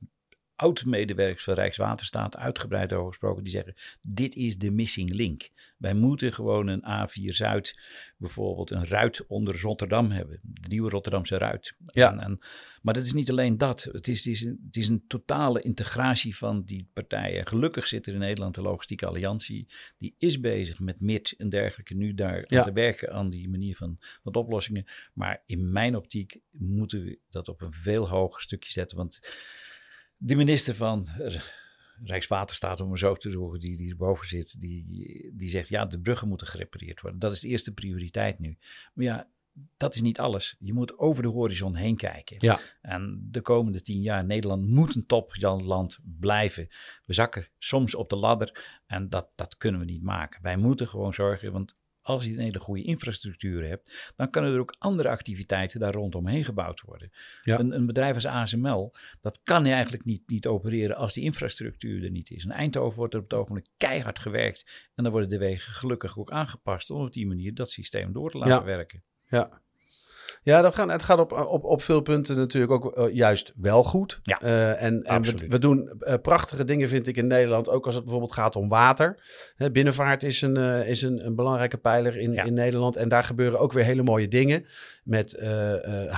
oud-medewerkers 0.61 1.43
van 1.43 1.53
Rijkswaterstaat 1.53 2.37
uitgebreid 2.37 2.93
over 2.93 3.07
gesproken. 3.07 3.43
Die 3.43 3.51
zeggen, 3.51 3.75
dit 4.01 4.35
is 4.35 4.57
de 4.57 4.71
missing 4.71 5.13
link. 5.13 5.49
Wij 5.77 5.93
moeten 5.93 6.33
gewoon 6.33 6.67
een 6.67 6.83
A4 6.83 7.25
Zuid, 7.25 7.79
bijvoorbeeld 8.17 8.71
een 8.71 8.87
ruit 8.87 9.25
onder 9.27 9.61
Rotterdam 9.61 10.11
hebben. 10.11 10.39
De 10.43 10.67
nieuwe 10.67 10.89
Rotterdamse 10.89 11.37
ruit. 11.37 11.75
Ja. 11.83 12.11
En, 12.11 12.19
en, 12.19 12.39
maar 12.81 12.93
dat 12.93 13.03
is 13.03 13.13
niet 13.13 13.29
alleen 13.29 13.57
dat. 13.57 13.83
Het 13.91 14.07
is, 14.07 14.23
het, 14.25 14.33
is 14.33 14.41
een, 14.41 14.61
het 14.65 14.75
is 14.75 14.87
een 14.87 15.03
totale 15.07 15.61
integratie 15.61 16.37
van 16.37 16.63
die 16.63 16.89
partijen. 16.93 17.47
Gelukkig 17.47 17.87
zit 17.87 18.07
er 18.07 18.13
in 18.13 18.19
Nederland 18.19 18.55
de 18.55 18.61
Logistieke 18.61 19.05
Alliantie. 19.05 19.67
Die 19.97 20.15
is 20.17 20.39
bezig 20.39 20.79
met 20.79 20.99
MIT 20.99 21.33
en 21.37 21.49
dergelijke 21.49 21.93
nu 21.93 22.13
daar 22.13 22.45
Ja. 22.47 22.57
aan 22.57 22.65
te 22.65 22.71
werken 22.73 23.13
aan 23.13 23.29
die 23.29 23.49
manier 23.49 23.75
van, 23.75 23.97
van 24.23 24.35
oplossingen. 24.35 24.85
Maar 25.13 25.43
in 25.45 25.71
mijn 25.71 25.95
optiek 25.95 26.39
moeten 26.51 27.03
we 27.03 27.19
dat 27.29 27.47
op 27.47 27.61
een 27.61 27.73
veel 27.73 28.09
hoger 28.09 28.41
stukje 28.41 28.71
zetten. 28.71 28.97
Want 28.97 29.19
de 30.23 30.35
minister 30.35 30.75
van 30.75 31.07
Rijkswaterstaat, 32.03 32.81
om 32.81 32.91
er 32.91 32.97
zo 32.97 33.15
te 33.15 33.29
zorgen, 33.29 33.59
die, 33.59 33.77
die 33.77 33.89
erboven 33.89 34.27
zit, 34.27 34.59
die, 34.59 35.31
die 35.33 35.49
zegt 35.49 35.69
ja, 35.69 35.85
de 35.85 35.99
bruggen 35.99 36.27
moeten 36.27 36.47
gerepareerd 36.47 37.01
worden. 37.01 37.19
Dat 37.19 37.31
is 37.31 37.39
de 37.39 37.47
eerste 37.47 37.73
prioriteit 37.73 38.39
nu. 38.39 38.57
Maar 38.93 39.05
ja, 39.05 39.29
dat 39.77 39.95
is 39.95 40.01
niet 40.01 40.19
alles. 40.19 40.55
Je 40.59 40.73
moet 40.73 40.97
over 40.99 41.23
de 41.23 41.29
horizon 41.29 41.75
heen 41.75 41.95
kijken. 41.95 42.37
Ja. 42.39 42.59
En 42.81 43.27
de 43.31 43.41
komende 43.41 43.81
tien 43.81 44.01
jaar, 44.01 44.25
Nederland 44.25 44.67
moet 44.67 44.95
een 44.95 45.05
topland 45.05 45.99
blijven. 46.19 46.67
We 47.05 47.13
zakken 47.13 47.47
soms 47.57 47.95
op 47.95 48.09
de 48.09 48.15
ladder 48.15 48.81
en 48.85 49.09
dat, 49.09 49.29
dat 49.35 49.57
kunnen 49.57 49.79
we 49.79 49.85
niet 49.85 50.03
maken. 50.03 50.41
Wij 50.41 50.57
moeten 50.57 50.87
gewoon 50.87 51.13
zorgen, 51.13 51.51
want 51.51 51.75
als 52.01 52.25
je 52.25 52.31
een 52.31 52.39
hele 52.39 52.59
goede 52.59 52.83
infrastructuur 52.83 53.67
hebt, 53.67 54.13
dan 54.15 54.29
kunnen 54.29 54.53
er 54.53 54.59
ook 54.59 54.75
andere 54.77 55.09
activiteiten 55.09 55.79
daar 55.79 55.93
rondomheen 55.93 56.45
gebouwd 56.45 56.81
worden. 56.81 57.11
Ja. 57.43 57.59
Een, 57.59 57.71
een 57.71 57.85
bedrijf 57.85 58.15
als 58.15 58.25
ASML, 58.25 58.93
dat 59.21 59.39
kan 59.43 59.65
eigenlijk 59.65 60.05
niet, 60.05 60.23
niet 60.25 60.47
opereren 60.47 60.95
als 60.95 61.13
die 61.13 61.23
infrastructuur 61.23 62.03
er 62.03 62.11
niet 62.11 62.29
is. 62.29 62.43
In 62.43 62.51
Eindhoven 62.51 62.97
wordt 62.97 63.13
er 63.13 63.19
op 63.19 63.29
het 63.29 63.39
ogenblik 63.39 63.67
keihard 63.77 64.19
gewerkt 64.19 64.89
en 64.95 65.03
dan 65.03 65.11
worden 65.11 65.29
de 65.29 65.37
wegen 65.37 65.73
gelukkig 65.73 66.17
ook 66.17 66.31
aangepast 66.31 66.89
om 66.89 67.01
op 67.05 67.13
die 67.13 67.27
manier 67.27 67.53
dat 67.53 67.71
systeem 67.71 68.13
door 68.13 68.29
te 68.29 68.37
laten 68.37 68.53
Ja. 68.55 68.63
werken. 68.63 69.03
Ja. 69.27 69.61
Ja, 70.43 70.61
dat 70.61 70.75
gaat, 70.75 70.91
het 70.91 71.03
gaat 71.03 71.19
op, 71.19 71.31
op, 71.31 71.63
op 71.63 71.81
veel 71.81 72.01
punten 72.01 72.37
natuurlijk 72.37 72.71
ook 72.71 72.97
uh, 72.97 73.15
juist 73.15 73.53
wel 73.55 73.83
goed. 73.83 74.19
Ja, 74.23 74.39
uh, 74.43 74.81
en 74.81 75.03
en 75.03 75.21
we, 75.21 75.47
we, 75.47 75.59
doen 75.59 75.91
uh, 75.99 76.13
prachtige 76.21 76.65
dingen, 76.65 76.87
vind 76.87 77.07
ik, 77.07 77.17
in 77.17 77.27
Nederland. 77.27 77.69
Ook 77.69 77.85
als 77.85 77.95
het 77.95 78.03
bijvoorbeeld 78.03 78.33
gaat 78.33 78.55
om 78.55 78.69
water. 78.69 79.23
Hè, 79.55 79.71
binnenvaart 79.71 80.23
is, 80.23 80.41
een, 80.41 80.57
is 80.85 81.01
een, 81.01 81.25
een, 81.25 81.35
belangrijke 81.35 81.77
pijler 81.77 82.17
in, 82.17 82.31
ja. 82.31 82.43
in 82.43 82.53
Nederland. 82.53 82.95
En 82.95 83.09
daar 83.09 83.23
gebeuren 83.23 83.59
ook 83.59 83.73
weer 83.73 83.83
hele 83.83 84.03
mooie 84.03 84.27
dingen. 84.27 84.65
Met 85.03 85.43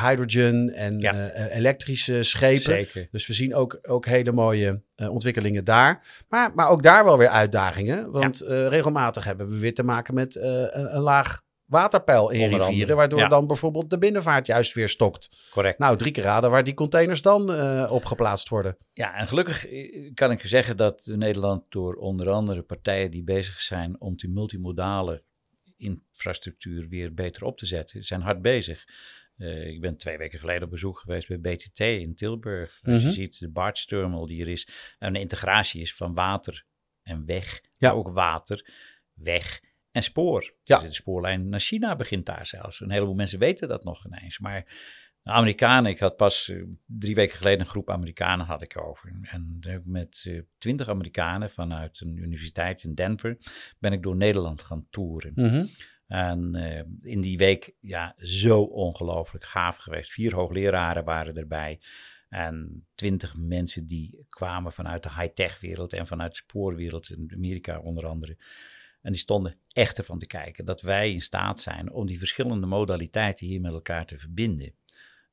hydrogen 0.03 0.69
en 0.69 0.99
ja. 0.99 1.29
elektrische 1.49 2.23
schepen. 2.23 2.61
Zeker. 2.61 3.07
Dus 3.11 3.27
we 3.27 3.33
zien 3.33 3.55
ook, 3.55 3.79
ook 3.81 4.05
hele 4.05 4.31
mooie 4.31 4.81
ontwikkelingen 5.09 5.63
daar. 5.63 6.23
Maar, 6.29 6.51
maar 6.55 6.69
ook 6.69 6.83
daar 6.83 7.05
wel 7.05 7.17
weer 7.17 7.27
uitdagingen. 7.27 8.11
Want 8.11 8.41
regelmatig 8.47 9.23
hebben 9.23 9.49
we 9.49 9.59
weer 9.59 9.73
te 9.73 9.83
maken 9.83 10.13
met 10.13 10.35
een, 10.35 10.95
een 10.95 11.01
laag 11.01 11.42
waterpeil 11.73 12.29
in 12.29 12.41
Onder 12.41 12.59
rivieren, 12.59 12.81
andere. 12.81 12.95
waardoor 12.95 13.19
ja. 13.19 13.27
dan 13.27 13.47
bijvoorbeeld 13.47 13.89
de 13.89 13.97
binnenvaart 13.97 14.47
juist 14.47 14.73
weer 14.73 14.89
stokt. 14.89 15.29
Correct. 15.49 15.79
Nou, 15.79 15.97
drie 15.97 16.11
keer 16.11 16.23
raden 16.23 16.51
waar 16.51 16.63
die 16.63 16.73
containers 16.73 17.21
dan 17.21 17.51
uh, 17.51 17.91
op 17.91 18.05
geplaatst 18.05 18.49
worden. 18.49 18.77
Ja, 18.93 19.15
en 19.15 19.27
gelukkig 19.27 19.67
eh, 19.67 20.11
kan 20.13 20.31
ik 20.31 20.39
zeggen 20.39 20.77
dat 20.77 21.05
Nederland 21.05 21.63
door 21.69 21.95
onder 21.95 22.29
andere 22.29 22.61
partijen 22.61 23.11
die 23.11 23.23
bezig 23.23 23.59
zijn 23.59 24.01
om 24.01 24.15
die 24.15 24.29
multimodale 24.29 25.23
infrastructuur 25.77 26.87
weer 26.87 27.13
beter 27.13 27.45
op 27.45 27.57
te 27.57 27.65
zetten, 27.65 28.03
zijn 28.03 28.21
hard 28.21 28.41
bezig. 28.41 28.85
Uh, 29.37 29.67
ik 29.67 29.81
ben 29.81 29.97
twee 29.97 30.17
weken 30.17 30.39
geleden 30.39 30.63
op 30.63 30.69
bezoek 30.69 30.99
geweest 30.99 31.27
bij 31.27 31.39
BTT 31.39 31.79
in 31.79 32.15
Tilburg. 32.15 32.79
Als 32.83 32.95
mm-hmm. 32.95 33.07
je 33.07 33.13
ziet 33.13 33.39
de 33.39 33.49
Barts 33.49 33.85
Terminal 33.85 34.25
die 34.25 34.41
er 34.41 34.47
is, 34.47 34.67
een 34.99 35.15
integratie 35.15 35.81
is 35.81 35.95
van 35.95 36.13
water 36.13 36.65
en 37.03 37.25
weg, 37.25 37.61
ja. 37.77 37.89
maar 37.89 37.97
ook 37.97 38.09
water, 38.09 38.69
weg 39.13 39.61
en 39.93 40.03
spoor. 40.03 40.55
Ja. 40.63 40.79
Dus 40.79 40.87
de 40.87 40.93
spoorlijn 40.93 41.49
naar 41.49 41.59
China 41.59 41.95
begint 41.95 42.25
daar 42.25 42.45
zelfs. 42.45 42.79
Een 42.79 42.91
heleboel 42.91 43.15
mensen 43.15 43.39
weten 43.39 43.67
dat 43.67 43.83
nog 43.83 44.05
ineens. 44.05 44.39
Maar 44.39 44.65
de 45.21 45.31
Amerikanen, 45.31 45.91
ik 45.91 45.99
had 45.99 46.15
pas 46.15 46.49
uh, 46.49 46.63
drie 46.85 47.15
weken 47.15 47.37
geleden 47.37 47.59
een 47.59 47.65
groep 47.65 47.89
Amerikanen 47.89 48.45
had 48.45 48.61
ik 48.61 48.85
over. 48.85 49.13
En 49.21 49.59
met 49.85 50.23
uh, 50.27 50.41
twintig 50.57 50.89
Amerikanen 50.89 51.49
vanuit 51.49 52.01
een 52.01 52.17
universiteit 52.17 52.83
in 52.83 52.93
Denver 52.93 53.37
ben 53.79 53.93
ik 53.93 54.03
door 54.03 54.15
Nederland 54.15 54.61
gaan 54.61 54.87
toeren. 54.89 55.31
Mm-hmm. 55.35 55.69
En 56.07 56.55
in 57.01 57.21
die 57.21 57.37
week, 57.37 57.73
ja, 57.79 58.13
zo 58.17 58.61
ongelooflijk 58.61 59.43
gaaf 59.43 59.77
geweest. 59.77 60.11
Vier 60.11 60.35
hoogleraren 60.35 61.03
waren 61.03 61.35
erbij. 61.35 61.79
En 62.29 62.85
twintig 62.95 63.35
mensen 63.37 63.85
die 63.85 64.25
kwamen 64.29 64.71
vanuit 64.71 65.03
de 65.03 65.09
high-tech 65.09 65.59
wereld 65.59 65.93
en 65.93 66.07
vanuit 66.07 66.31
de 66.31 66.37
spoorwereld 66.37 67.09
in 67.09 67.31
Amerika 67.35 67.79
onder 67.79 68.07
andere. 68.07 68.37
En 69.03 69.11
die 69.11 69.21
stonden 69.21 69.57
echt 69.67 69.97
ervan 69.97 70.19
te 70.19 70.27
kijken 70.27 70.65
dat 70.65 70.81
wij 70.81 71.11
in 71.11 71.21
staat 71.21 71.59
zijn 71.59 71.91
om 71.91 72.05
die 72.05 72.19
verschillende 72.19 72.67
modaliteiten 72.67 73.45
hier 73.45 73.61
met 73.61 73.71
elkaar 73.71 74.05
te 74.05 74.17
verbinden. 74.17 74.73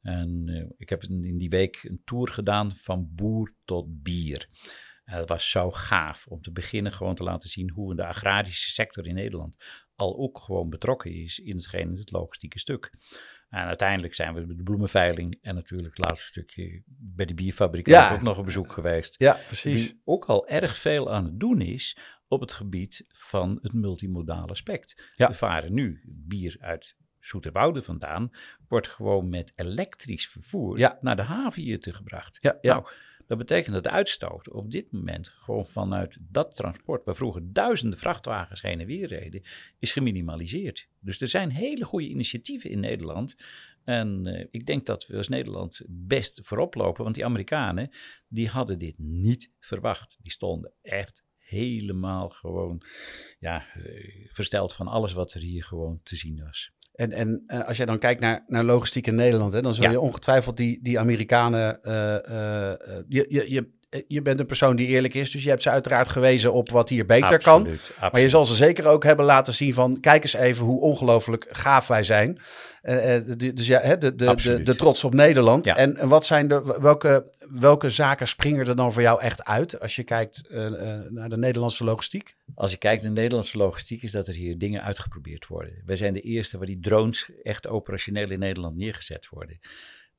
En 0.02 0.46
uh, 0.46 0.64
ik 0.76 0.88
heb 0.88 1.02
in 1.02 1.38
die 1.38 1.48
week 1.48 1.82
een 1.82 2.02
tour 2.04 2.28
gedaan 2.28 2.72
van 2.72 3.08
boer 3.14 3.52
tot 3.64 4.02
bier. 4.02 4.48
En 5.04 5.18
dat 5.18 5.28
was 5.28 5.50
zo 5.50 5.70
gaaf 5.70 6.26
om 6.26 6.42
te 6.42 6.52
beginnen 6.52 6.92
gewoon 6.92 7.14
te 7.14 7.22
laten 7.22 7.48
zien 7.48 7.70
hoe 7.70 7.94
de 7.94 8.06
agrarische 8.06 8.70
sector 8.70 9.06
in 9.06 9.14
Nederland 9.14 9.56
al 10.00 10.18
ook 10.18 10.38
gewoon 10.38 10.70
betrokken 10.70 11.12
is 11.14 11.38
in 11.38 11.56
hetgeen 11.56 11.96
het 11.96 12.12
logistieke 12.12 12.58
stuk. 12.58 12.92
En 13.48 13.64
uiteindelijk 13.64 14.14
zijn 14.14 14.34
we 14.34 14.46
bij 14.46 14.56
de 14.56 14.62
bloemenveiling 14.62 15.38
en 15.42 15.54
natuurlijk 15.54 15.96
het 15.96 16.06
laatste 16.06 16.26
stukje 16.26 16.82
bij 16.86 17.26
de 17.26 17.34
bierfabrikant 17.34 17.96
ja. 17.96 18.14
ook 18.14 18.22
nog 18.22 18.38
op 18.38 18.44
bezoek 18.44 18.72
geweest. 18.72 19.14
Ja, 19.18 19.38
precies. 19.46 19.86
Die 19.86 20.00
ook 20.04 20.24
al 20.24 20.48
erg 20.48 20.76
veel 20.76 21.12
aan 21.12 21.24
het 21.24 21.40
doen 21.40 21.60
is 21.60 21.96
op 22.30 22.40
het 22.40 22.52
gebied 22.52 23.04
van 23.08 23.58
het 23.62 23.72
multimodale 23.72 24.46
aspect. 24.46 25.10
Ja. 25.16 25.28
We 25.28 25.34
varen 25.34 25.74
nu 25.74 26.00
bier 26.04 26.56
uit 26.60 26.96
Zoeterwoude 27.18 27.82
vandaan, 27.82 28.30
wordt 28.68 28.88
gewoon 28.88 29.28
met 29.28 29.52
elektrisch 29.56 30.28
vervoer 30.28 30.78
ja. 30.78 30.98
naar 31.00 31.16
de 31.16 31.22
haven 31.22 31.62
hier 31.62 31.80
te 31.80 31.92
gebracht. 31.92 32.38
Ja, 32.40 32.58
ja. 32.60 32.72
Nou, 32.72 32.86
dat 33.26 33.38
betekent 33.38 33.74
dat 33.74 33.84
de 33.84 33.90
uitstoot 33.90 34.50
op 34.50 34.70
dit 34.70 34.92
moment 34.92 35.28
gewoon 35.28 35.66
vanuit 35.66 36.18
dat 36.20 36.54
transport, 36.54 37.04
waar 37.04 37.14
vroeger 37.14 37.52
duizenden 37.52 37.98
vrachtwagens 37.98 38.62
heen 38.62 38.80
en 38.80 38.86
weer 38.86 39.06
reden, 39.06 39.42
is 39.78 39.92
geminimaliseerd. 39.92 40.88
Dus 41.00 41.20
er 41.20 41.28
zijn 41.28 41.50
hele 41.50 41.84
goede 41.84 42.08
initiatieven 42.08 42.70
in 42.70 42.80
Nederland. 42.80 43.36
En 43.84 44.26
uh, 44.26 44.46
ik 44.50 44.66
denk 44.66 44.86
dat 44.86 45.06
we 45.06 45.16
als 45.16 45.28
Nederland 45.28 45.80
best 45.88 46.40
voorop 46.42 46.74
lopen, 46.74 47.02
want 47.02 47.14
die 47.14 47.24
Amerikanen, 47.24 47.90
die 48.28 48.48
hadden 48.48 48.78
dit 48.78 48.98
niet 48.98 49.50
verwacht. 49.60 50.18
Die 50.22 50.32
stonden 50.32 50.72
echt 50.82 51.24
helemaal 51.50 52.28
gewoon 52.28 52.82
ja, 53.38 53.64
uh, 53.76 54.26
versteld 54.28 54.72
van 54.72 54.86
alles 54.88 55.12
wat 55.12 55.32
er 55.32 55.40
hier 55.40 55.64
gewoon 55.64 56.00
te 56.02 56.16
zien 56.16 56.42
was. 56.44 56.72
En, 56.92 57.12
en 57.12 57.42
uh, 57.46 57.66
als 57.66 57.76
jij 57.76 57.86
dan 57.86 57.98
kijkt 57.98 58.20
naar, 58.20 58.44
naar 58.46 58.64
logistiek 58.64 59.06
in 59.06 59.14
Nederland, 59.14 59.52
hè, 59.52 59.62
dan 59.62 59.74
zul 59.74 59.84
ja. 59.84 59.90
je 59.90 60.00
ongetwijfeld 60.00 60.56
die, 60.56 60.82
die 60.82 60.98
Amerikanen. 60.98 61.78
Uh, 61.82 61.92
je, 63.08 63.26
je, 63.28 63.50
je, 63.52 63.78
je 64.06 64.22
bent 64.22 64.40
een 64.40 64.46
persoon 64.46 64.76
die 64.76 64.86
eerlijk 64.86 65.14
is, 65.14 65.30
dus 65.30 65.42
je 65.42 65.48
hebt 65.48 65.62
ze 65.62 65.70
uiteraard 65.70 66.08
gewezen 66.08 66.52
op 66.52 66.70
wat 66.70 66.88
hier 66.88 67.06
beter 67.06 67.22
absoluut, 67.22 67.42
kan. 67.42 67.68
Absoluut. 67.68 68.12
Maar 68.12 68.20
je 68.20 68.28
zal 68.28 68.44
ze 68.44 68.54
zeker 68.54 68.86
ook 68.86 69.04
hebben 69.04 69.24
laten 69.24 69.52
zien 69.52 69.74
van, 69.74 70.00
kijk 70.00 70.22
eens 70.22 70.34
even 70.34 70.64
hoe 70.64 70.80
ongelooflijk 70.80 71.46
gaaf 71.50 71.86
wij 71.86 72.02
zijn. 72.02 72.38
Uh, 72.82 73.16
dus 73.36 73.66
ja, 73.66 73.96
de, 73.96 74.14
de, 74.14 74.34
de, 74.34 74.62
de, 74.62 74.74
trots 74.74 75.04
op 75.04 75.14
Nederland. 75.14 75.64
Ja. 75.64 75.76
En, 75.76 76.08
wat 76.08 76.26
zijn 76.26 76.48
de, 76.48 76.76
welke, 76.80 77.30
welke 77.50 77.90
zaken 77.90 78.28
springen 78.28 78.66
er 78.66 78.76
dan 78.76 78.92
voor 78.92 79.02
jou 79.02 79.20
echt 79.20 79.44
uit 79.44 79.80
als 79.80 79.96
je 79.96 80.02
kijkt 80.02 80.48
uh, 80.50 80.68
naar 81.08 81.28
de 81.28 81.36
Nederlandse 81.36 81.84
logistiek? 81.84 82.36
Als 82.54 82.72
ik 82.72 82.78
kijk 82.78 83.02
naar 83.02 83.14
de 83.14 83.20
Nederlandse 83.20 83.58
logistiek, 83.58 84.02
is 84.02 84.10
dat 84.10 84.28
er 84.28 84.34
hier 84.34 84.58
dingen 84.58 84.82
uitgeprobeerd 84.82 85.46
worden. 85.46 85.82
Wij 85.86 85.96
zijn 85.96 86.14
de 86.14 86.20
eerste 86.20 86.56
waar 86.56 86.66
die 86.66 86.80
drones 86.80 87.30
echt 87.42 87.68
operationeel 87.68 88.30
in 88.30 88.38
Nederland 88.38 88.76
neergezet 88.76 89.28
worden. 89.28 89.60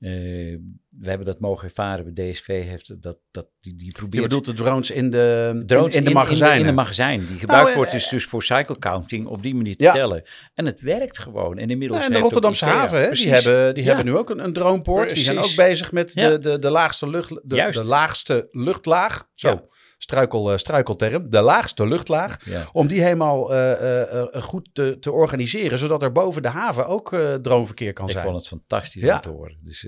Uh, 0.01 0.57
we 0.89 1.09
hebben 1.09 1.25
dat 1.25 1.39
mogen 1.39 1.63
ervaren. 1.63 2.13
Bij 2.13 2.31
DSV 2.31 2.47
heeft 2.47 3.01
dat, 3.01 3.17
dat 3.31 3.47
die, 3.59 3.75
die 3.75 3.91
probeert. 3.91 4.23
Je 4.23 4.29
bedoelt 4.29 4.45
de 4.45 4.53
drones 4.53 4.91
in 4.91 5.09
de, 5.09 5.63
drones 5.65 5.95
in, 5.95 5.99
in 5.99 6.07
de 6.07 6.13
magazijnen? 6.13 6.55
In, 6.55 6.61
in, 6.61 6.67
de 6.67 6.73
magazijn. 6.73 7.19
Die 7.27 7.39
gebruikt 7.39 7.65
nou, 7.65 7.75
wordt 7.75 7.91
dus, 7.91 8.09
dus 8.09 8.25
voor 8.25 8.43
cycle 8.43 8.79
counting 8.79 9.25
op 9.25 9.43
die 9.43 9.55
manier 9.55 9.75
te 9.75 9.83
ja. 9.83 9.91
tellen. 9.91 10.23
En 10.53 10.65
het 10.65 10.81
werkt 10.81 11.17
gewoon. 11.17 11.57
En 11.57 11.69
inmiddels. 11.69 11.99
Ja, 11.99 12.07
en 12.07 12.13
de 12.13 12.19
Rotterdamse 12.19 12.65
haven, 12.65 13.01
hè, 13.01 13.11
die, 13.11 13.31
hebben, 13.31 13.73
die 13.73 13.83
ja. 13.83 13.95
hebben 13.95 14.13
nu 14.13 14.17
ook 14.19 14.29
een, 14.29 14.43
een 14.43 14.53
dronepoort. 14.53 15.09
Die 15.09 15.23
zijn 15.23 15.37
ook 15.37 15.55
bezig 15.55 15.91
met 15.91 16.13
de, 16.13 16.39
de, 16.39 16.59
de, 16.59 16.69
laagste, 16.69 17.09
lucht, 17.09 17.29
de, 17.29 17.67
de 17.71 17.85
laagste 17.85 18.47
luchtlaag. 18.51 19.29
Zo 19.33 19.69
struikel, 20.03 20.51
uh, 20.51 20.57
struikelterm, 20.57 21.29
de 21.29 21.41
laagste 21.41 21.87
luchtlaag, 21.87 22.45
ja. 22.45 22.65
om 22.71 22.87
die 22.87 23.01
helemaal 23.01 23.53
uh, 23.53 23.71
uh, 23.79 24.23
goed 24.41 24.69
te, 24.73 24.97
te, 24.99 25.11
organiseren, 25.11 25.79
zodat 25.79 26.01
er 26.01 26.11
boven 26.11 26.41
de 26.41 26.47
haven 26.47 26.87
ook 26.87 27.15
droomverkeer 27.41 27.93
kan 27.93 28.05
ik 28.05 28.11
zijn. 28.11 28.25
Ik 28.25 28.31
vond 28.31 28.41
het 28.41 28.59
fantastisch 28.59 29.01
ja. 29.01 29.15
om 29.15 29.21
te 29.21 29.29
horen. 29.29 29.57
Dus 29.63 29.87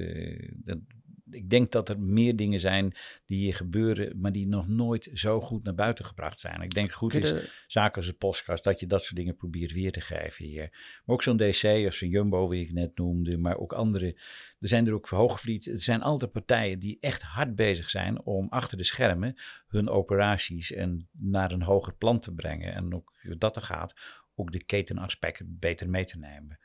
dat, 0.55 0.77
ik 1.33 1.49
denk 1.49 1.71
dat 1.71 1.89
er 1.89 1.99
meer 1.99 2.35
dingen 2.35 2.59
zijn 2.59 2.95
die 3.25 3.37
hier 3.37 3.55
gebeuren, 3.55 4.19
maar 4.19 4.31
die 4.31 4.47
nog 4.47 4.67
nooit 4.67 5.09
zo 5.13 5.41
goed 5.41 5.63
naar 5.63 5.75
buiten 5.75 6.05
gebracht 6.05 6.39
zijn. 6.39 6.61
Ik 6.61 6.73
denk 6.73 6.91
goed 6.91 7.13
is, 7.13 7.29
de... 7.29 7.49
zaken 7.67 7.95
als 7.95 8.05
de 8.05 8.13
podcast, 8.13 8.63
dat 8.63 8.79
je 8.79 8.87
dat 8.87 9.03
soort 9.03 9.15
dingen 9.15 9.35
probeert 9.35 9.71
weer 9.73 9.91
te 9.91 10.01
geven 10.01 10.45
hier. 10.45 10.69
Maar 11.05 11.15
ook 11.15 11.23
zo'n 11.23 11.37
DC 11.37 11.85
of 11.87 11.93
zo'n 11.93 12.09
Jumbo, 12.09 12.47
wie 12.47 12.65
ik 12.65 12.73
net 12.73 12.97
noemde, 12.97 13.37
maar 13.37 13.57
ook 13.57 13.73
andere. 13.73 14.05
Er 14.59 14.67
zijn 14.67 14.87
er 14.87 14.93
ook 14.93 15.07
Hoogvliet. 15.07 15.67
Er 15.67 15.81
zijn 15.81 16.01
altijd 16.01 16.31
partijen 16.31 16.79
die 16.79 16.97
echt 16.99 17.21
hard 17.21 17.55
bezig 17.55 17.89
zijn 17.89 18.25
om 18.25 18.47
achter 18.49 18.77
de 18.77 18.83
schermen 18.83 19.35
hun 19.67 19.89
operaties 19.89 20.71
en 20.71 21.09
naar 21.11 21.51
een 21.51 21.63
hoger 21.63 21.95
plan 21.95 22.19
te 22.19 22.33
brengen. 22.33 22.73
En 22.73 22.95
ook 22.95 23.11
dat 23.37 23.55
er 23.55 23.61
gaat, 23.61 23.95
ook 24.35 24.51
de 24.51 24.63
ketenaspecten 24.63 25.57
beter 25.59 25.89
mee 25.89 26.05
te 26.05 26.17
nemen. 26.17 26.59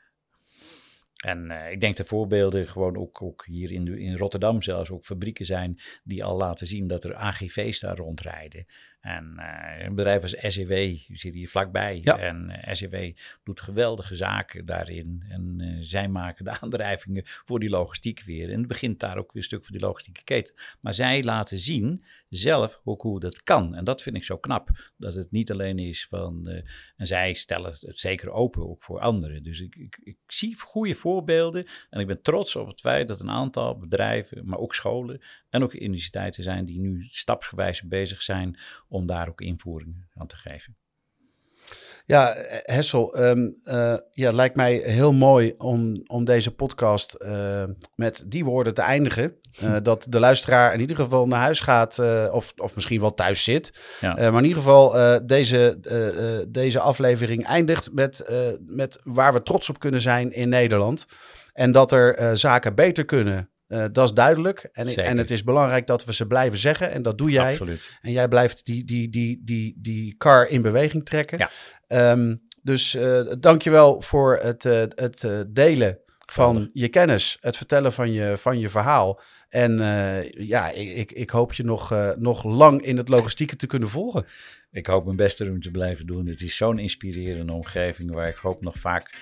En 1.19 1.51
uh, 1.51 1.71
ik 1.71 1.79
denk 1.79 1.95
de 1.95 2.03
voorbeelden 2.03 2.67
gewoon 2.67 2.97
ook, 2.97 3.21
ook 3.21 3.45
hier 3.45 3.71
in, 3.71 3.85
de, 3.85 3.99
in 3.99 4.17
Rotterdam 4.17 4.61
zelfs 4.61 4.89
ook 4.89 5.03
fabrieken 5.03 5.45
zijn 5.45 5.79
die 6.03 6.23
al 6.23 6.37
laten 6.37 6.67
zien 6.67 6.87
dat 6.87 7.03
er 7.03 7.15
AGV's 7.15 7.79
daar 7.79 7.97
rondrijden. 7.97 8.65
En 9.01 9.35
uh, 9.37 9.85
een 9.85 9.95
bedrijf 9.95 10.21
als 10.21 10.35
SEW 10.39 10.97
zit 11.07 11.33
hier 11.33 11.49
vlakbij. 11.49 11.99
Ja. 12.03 12.17
En 12.17 12.61
uh, 12.67 12.73
SEW 12.73 13.15
doet 13.43 13.61
geweldige 13.61 14.15
zaken 14.15 14.65
daarin. 14.65 15.23
En 15.29 15.55
uh, 15.59 15.77
zij 15.81 16.07
maken 16.07 16.45
de 16.45 16.59
aandrijvingen 16.61 17.23
voor 17.25 17.59
die 17.59 17.69
logistiek 17.69 18.21
weer. 18.21 18.51
En 18.51 18.57
het 18.57 18.67
begint 18.67 18.99
daar 18.99 19.17
ook 19.17 19.31
weer 19.31 19.41
een 19.41 19.47
stuk 19.47 19.61
voor 19.61 19.71
die 19.71 19.85
logistieke 19.85 20.23
keten. 20.23 20.55
Maar 20.79 20.93
zij 20.93 21.23
laten 21.23 21.59
zien 21.59 22.03
zelf 22.29 22.81
ook 22.83 23.01
hoe 23.01 23.19
dat 23.19 23.43
kan. 23.43 23.75
En 23.75 23.83
dat 23.83 24.01
vind 24.01 24.15
ik 24.15 24.23
zo 24.23 24.37
knap. 24.37 24.91
Dat 24.97 25.15
het 25.15 25.31
niet 25.31 25.51
alleen 25.51 25.79
is 25.79 26.07
van... 26.07 26.63
en 26.95 27.07
zij 27.07 27.33
stellen 27.33 27.71
het 27.79 27.99
zeker 27.99 28.31
open 28.31 28.69
ook 28.69 28.83
voor 28.83 28.99
anderen. 28.99 29.43
Dus 29.43 29.59
ik, 29.59 29.75
ik, 29.75 29.99
ik 30.03 30.17
zie 30.27 30.59
goede 30.59 30.93
voorbeelden. 30.93 31.67
En 31.89 31.99
ik 31.99 32.07
ben 32.07 32.21
trots 32.21 32.55
op 32.55 32.67
het 32.67 32.79
feit 32.79 33.07
dat 33.07 33.19
een 33.19 33.31
aantal 33.31 33.77
bedrijven, 33.77 34.45
maar 34.45 34.59
ook 34.59 34.75
scholen 34.75 35.21
en 35.49 35.63
ook 35.63 35.73
universiteiten 35.73 36.43
zijn 36.43 36.65
die 36.65 36.79
nu 36.79 37.03
stapsgewijs 37.09 37.81
bezig 37.81 38.21
zijn 38.21 38.59
om 38.87 39.05
daar 39.05 39.27
ook 39.27 39.41
invoering 39.41 40.05
aan 40.13 40.27
te 40.27 40.35
geven. 40.35 40.75
Ja, 42.05 42.33
Hessel, 42.63 43.19
um, 43.19 43.57
uh, 43.63 43.95
ja, 44.11 44.31
lijkt 44.31 44.55
mij 44.55 44.75
heel 44.75 45.13
mooi 45.13 45.53
om, 45.57 46.01
om 46.05 46.25
deze 46.25 46.55
podcast 46.55 47.15
uh, 47.19 47.63
met 47.95 48.23
die 48.27 48.45
woorden 48.45 48.73
te 48.73 48.81
eindigen. 48.81 49.35
Uh, 49.63 49.77
dat 49.83 50.05
de 50.09 50.19
luisteraar 50.19 50.73
in 50.73 50.79
ieder 50.79 50.95
geval 50.95 51.27
naar 51.27 51.39
huis 51.39 51.59
gaat, 51.59 51.99
of, 52.31 52.53
of 52.55 52.75
misschien 52.75 52.99
wel 52.99 53.13
thuis 53.13 53.43
zit. 53.43 53.97
Ja. 54.01 54.13
maar 54.13 54.41
in 54.41 54.47
ieder 54.47 54.57
geval 54.57 54.91
deze, 55.25 55.79
deze 56.47 56.79
aflevering 56.79 57.45
eindigt 57.45 57.93
met, 57.93 58.29
met 58.65 58.99
waar 59.03 59.33
we 59.33 59.43
trots 59.43 59.69
op 59.69 59.79
kunnen 59.79 60.01
zijn 60.01 60.31
in 60.31 60.49
Nederland. 60.49 61.07
En 61.59 61.71
dat 61.71 61.91
er 61.91 62.15
eh, 62.15 62.31
zaken 62.33 62.75
beter 62.75 63.05
kunnen, 63.05 63.49
eh, 63.69 63.85
dat 63.91 64.05
is 64.05 64.13
duidelijk. 64.13 64.69
En, 64.71 64.87
Zeker. 64.87 65.03
en 65.03 65.17
het 65.17 65.31
is 65.31 65.43
belangrijk 65.43 65.87
dat 65.87 66.05
we 66.05 66.13
ze 66.13 66.27
blijven 66.27 66.59
zeggen. 66.59 66.91
En 66.91 67.01
dat 67.01 67.17
doe 67.17 67.29
jij. 67.29 67.49
Absoluut. 67.49 67.89
En 68.01 68.11
jij 68.11 68.27
blijft 68.27 68.65
die, 68.65 68.83
die, 68.83 69.09
die, 69.09 69.41
die, 69.43 69.75
die 69.77 70.15
car 70.17 70.47
in 70.47 70.61
beweging 70.61 71.05
trekken. 71.05 71.37
Ja. 71.37 71.49
Ehm, 71.87 72.35
dus 72.61 72.95
eh 72.95 73.21
dankjewel 73.39 74.01
voor 74.01 74.39
het, 74.41 74.65
eh, 74.65 74.81
het 74.95 75.27
delen 75.47 75.99
van 76.19 76.69
je 76.73 76.87
kennis, 76.87 77.37
het 77.41 77.57
vertellen 77.57 77.93
van 77.93 78.11
je, 78.11 78.37
van 78.37 78.59
je 78.59 78.69
verhaal. 78.69 79.21
En 79.49 79.77
ja, 80.31 80.69
ik, 80.69 80.95
ik, 80.95 81.11
ik 81.11 81.29
hoop 81.29 81.53
je 81.53 81.63
nog, 81.63 82.15
nog 82.17 82.43
lang 82.43 82.81
in 82.81 82.97
het 82.97 83.09
logistieke 83.09 83.55
te 83.55 83.67
kunnen 83.67 83.89
volgen. 83.89 84.25
Ik 84.71 84.85
hoop 84.85 85.05
mijn 85.05 85.17
best 85.17 85.41
erom 85.41 85.59
te 85.59 85.71
blijven 85.71 86.05
doen. 86.05 86.27
Het 86.27 86.41
is 86.41 86.55
zo'n 86.55 86.79
inspirerende 86.79 87.53
omgeving 87.53 88.11
waar 88.11 88.27
ik 88.27 88.35
hoop 88.35 88.61
nog 88.61 88.75
vaak, 88.77 89.13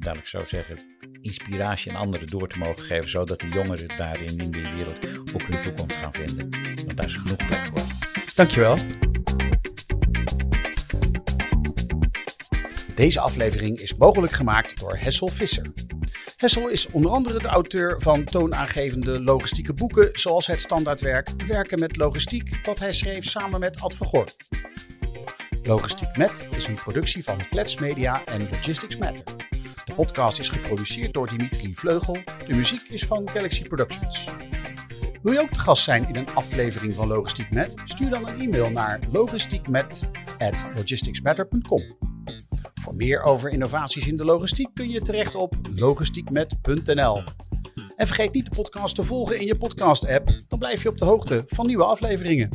laat 0.00 0.18
ik 0.18 0.26
zo 0.26 0.44
zeggen, 0.44 0.78
inspiratie 1.20 1.92
aan 1.92 1.98
anderen 1.98 2.26
door 2.26 2.48
te 2.48 2.58
mogen 2.58 2.86
geven. 2.86 3.08
Zodat 3.08 3.40
de 3.40 3.48
jongeren 3.48 3.96
daarin 3.96 4.38
in 4.38 4.50
die 4.50 4.62
wereld 4.62 5.34
ook 5.34 5.42
hun 5.42 5.62
toekomst 5.62 5.96
gaan 5.96 6.12
vinden. 6.12 6.48
Want 6.86 6.96
daar 6.96 7.06
is 7.06 7.16
genoeg 7.16 7.46
plek 7.46 7.58
voor. 7.58 7.84
Dankjewel. 8.34 8.76
Deze 12.96 13.20
aflevering 13.20 13.78
is 13.78 13.96
mogelijk 13.96 14.32
gemaakt 14.32 14.80
door 14.80 14.96
Hessel 14.96 15.28
Visser. 15.28 15.72
Hessel 16.36 16.68
is 16.68 16.90
onder 16.90 17.10
andere 17.10 17.38
de 17.38 17.48
auteur 17.48 18.00
van 18.00 18.24
toonaangevende 18.24 19.20
logistieke 19.20 19.72
boeken 19.72 20.08
zoals 20.12 20.46
Het 20.46 20.60
Standaardwerk 20.60 21.30
Werken 21.46 21.78
met 21.78 21.96
Logistiek 21.96 22.64
dat 22.64 22.78
hij 22.78 22.92
schreef 22.92 23.24
samen 23.24 23.60
met 23.60 23.80
Ad 23.80 23.94
van 23.94 24.06
Goor. 24.06 24.26
Logistiek 25.62 26.16
Met 26.16 26.48
is 26.56 26.66
een 26.66 26.74
productie 26.74 27.24
van 27.24 27.48
Klets 27.48 27.80
Media 27.80 28.24
en 28.24 28.48
Logistics 28.50 28.96
Matter. 28.96 29.24
De 29.84 29.94
podcast 29.94 30.38
is 30.38 30.48
geproduceerd 30.48 31.14
door 31.14 31.28
Dimitri 31.28 31.74
Vleugel. 31.74 32.18
De 32.46 32.54
muziek 32.54 32.88
is 32.88 33.04
van 33.04 33.28
Galaxy 33.28 33.62
Productions. 33.62 34.24
Wil 35.22 35.32
je 35.32 35.40
ook 35.40 35.52
te 35.52 35.58
gast 35.58 35.84
zijn 35.84 36.08
in 36.08 36.16
een 36.16 36.34
aflevering 36.34 36.94
van 36.94 37.08
Logistiek 37.08 37.50
Met? 37.50 37.82
Stuur 37.84 38.10
dan 38.10 38.28
een 38.28 38.40
e-mail 38.40 38.70
naar 38.70 38.98
logistiekmet@logisticsmatter.com. 39.10 42.05
Meer 42.96 43.22
over 43.22 43.50
innovaties 43.50 44.06
in 44.06 44.16
de 44.16 44.24
logistiek 44.24 44.68
kun 44.74 44.90
je 44.90 45.00
terecht 45.00 45.34
op 45.34 45.54
logistiekmet.nl. 45.74 47.22
En 47.96 48.06
vergeet 48.06 48.32
niet 48.32 48.44
de 48.44 48.56
podcast 48.56 48.94
te 48.94 49.04
volgen 49.04 49.40
in 49.40 49.46
je 49.46 49.56
podcast-app, 49.56 50.28
dan 50.48 50.58
blijf 50.58 50.82
je 50.82 50.88
op 50.88 50.98
de 50.98 51.04
hoogte 51.04 51.44
van 51.46 51.66
nieuwe 51.66 51.84
afleveringen. 51.84 52.48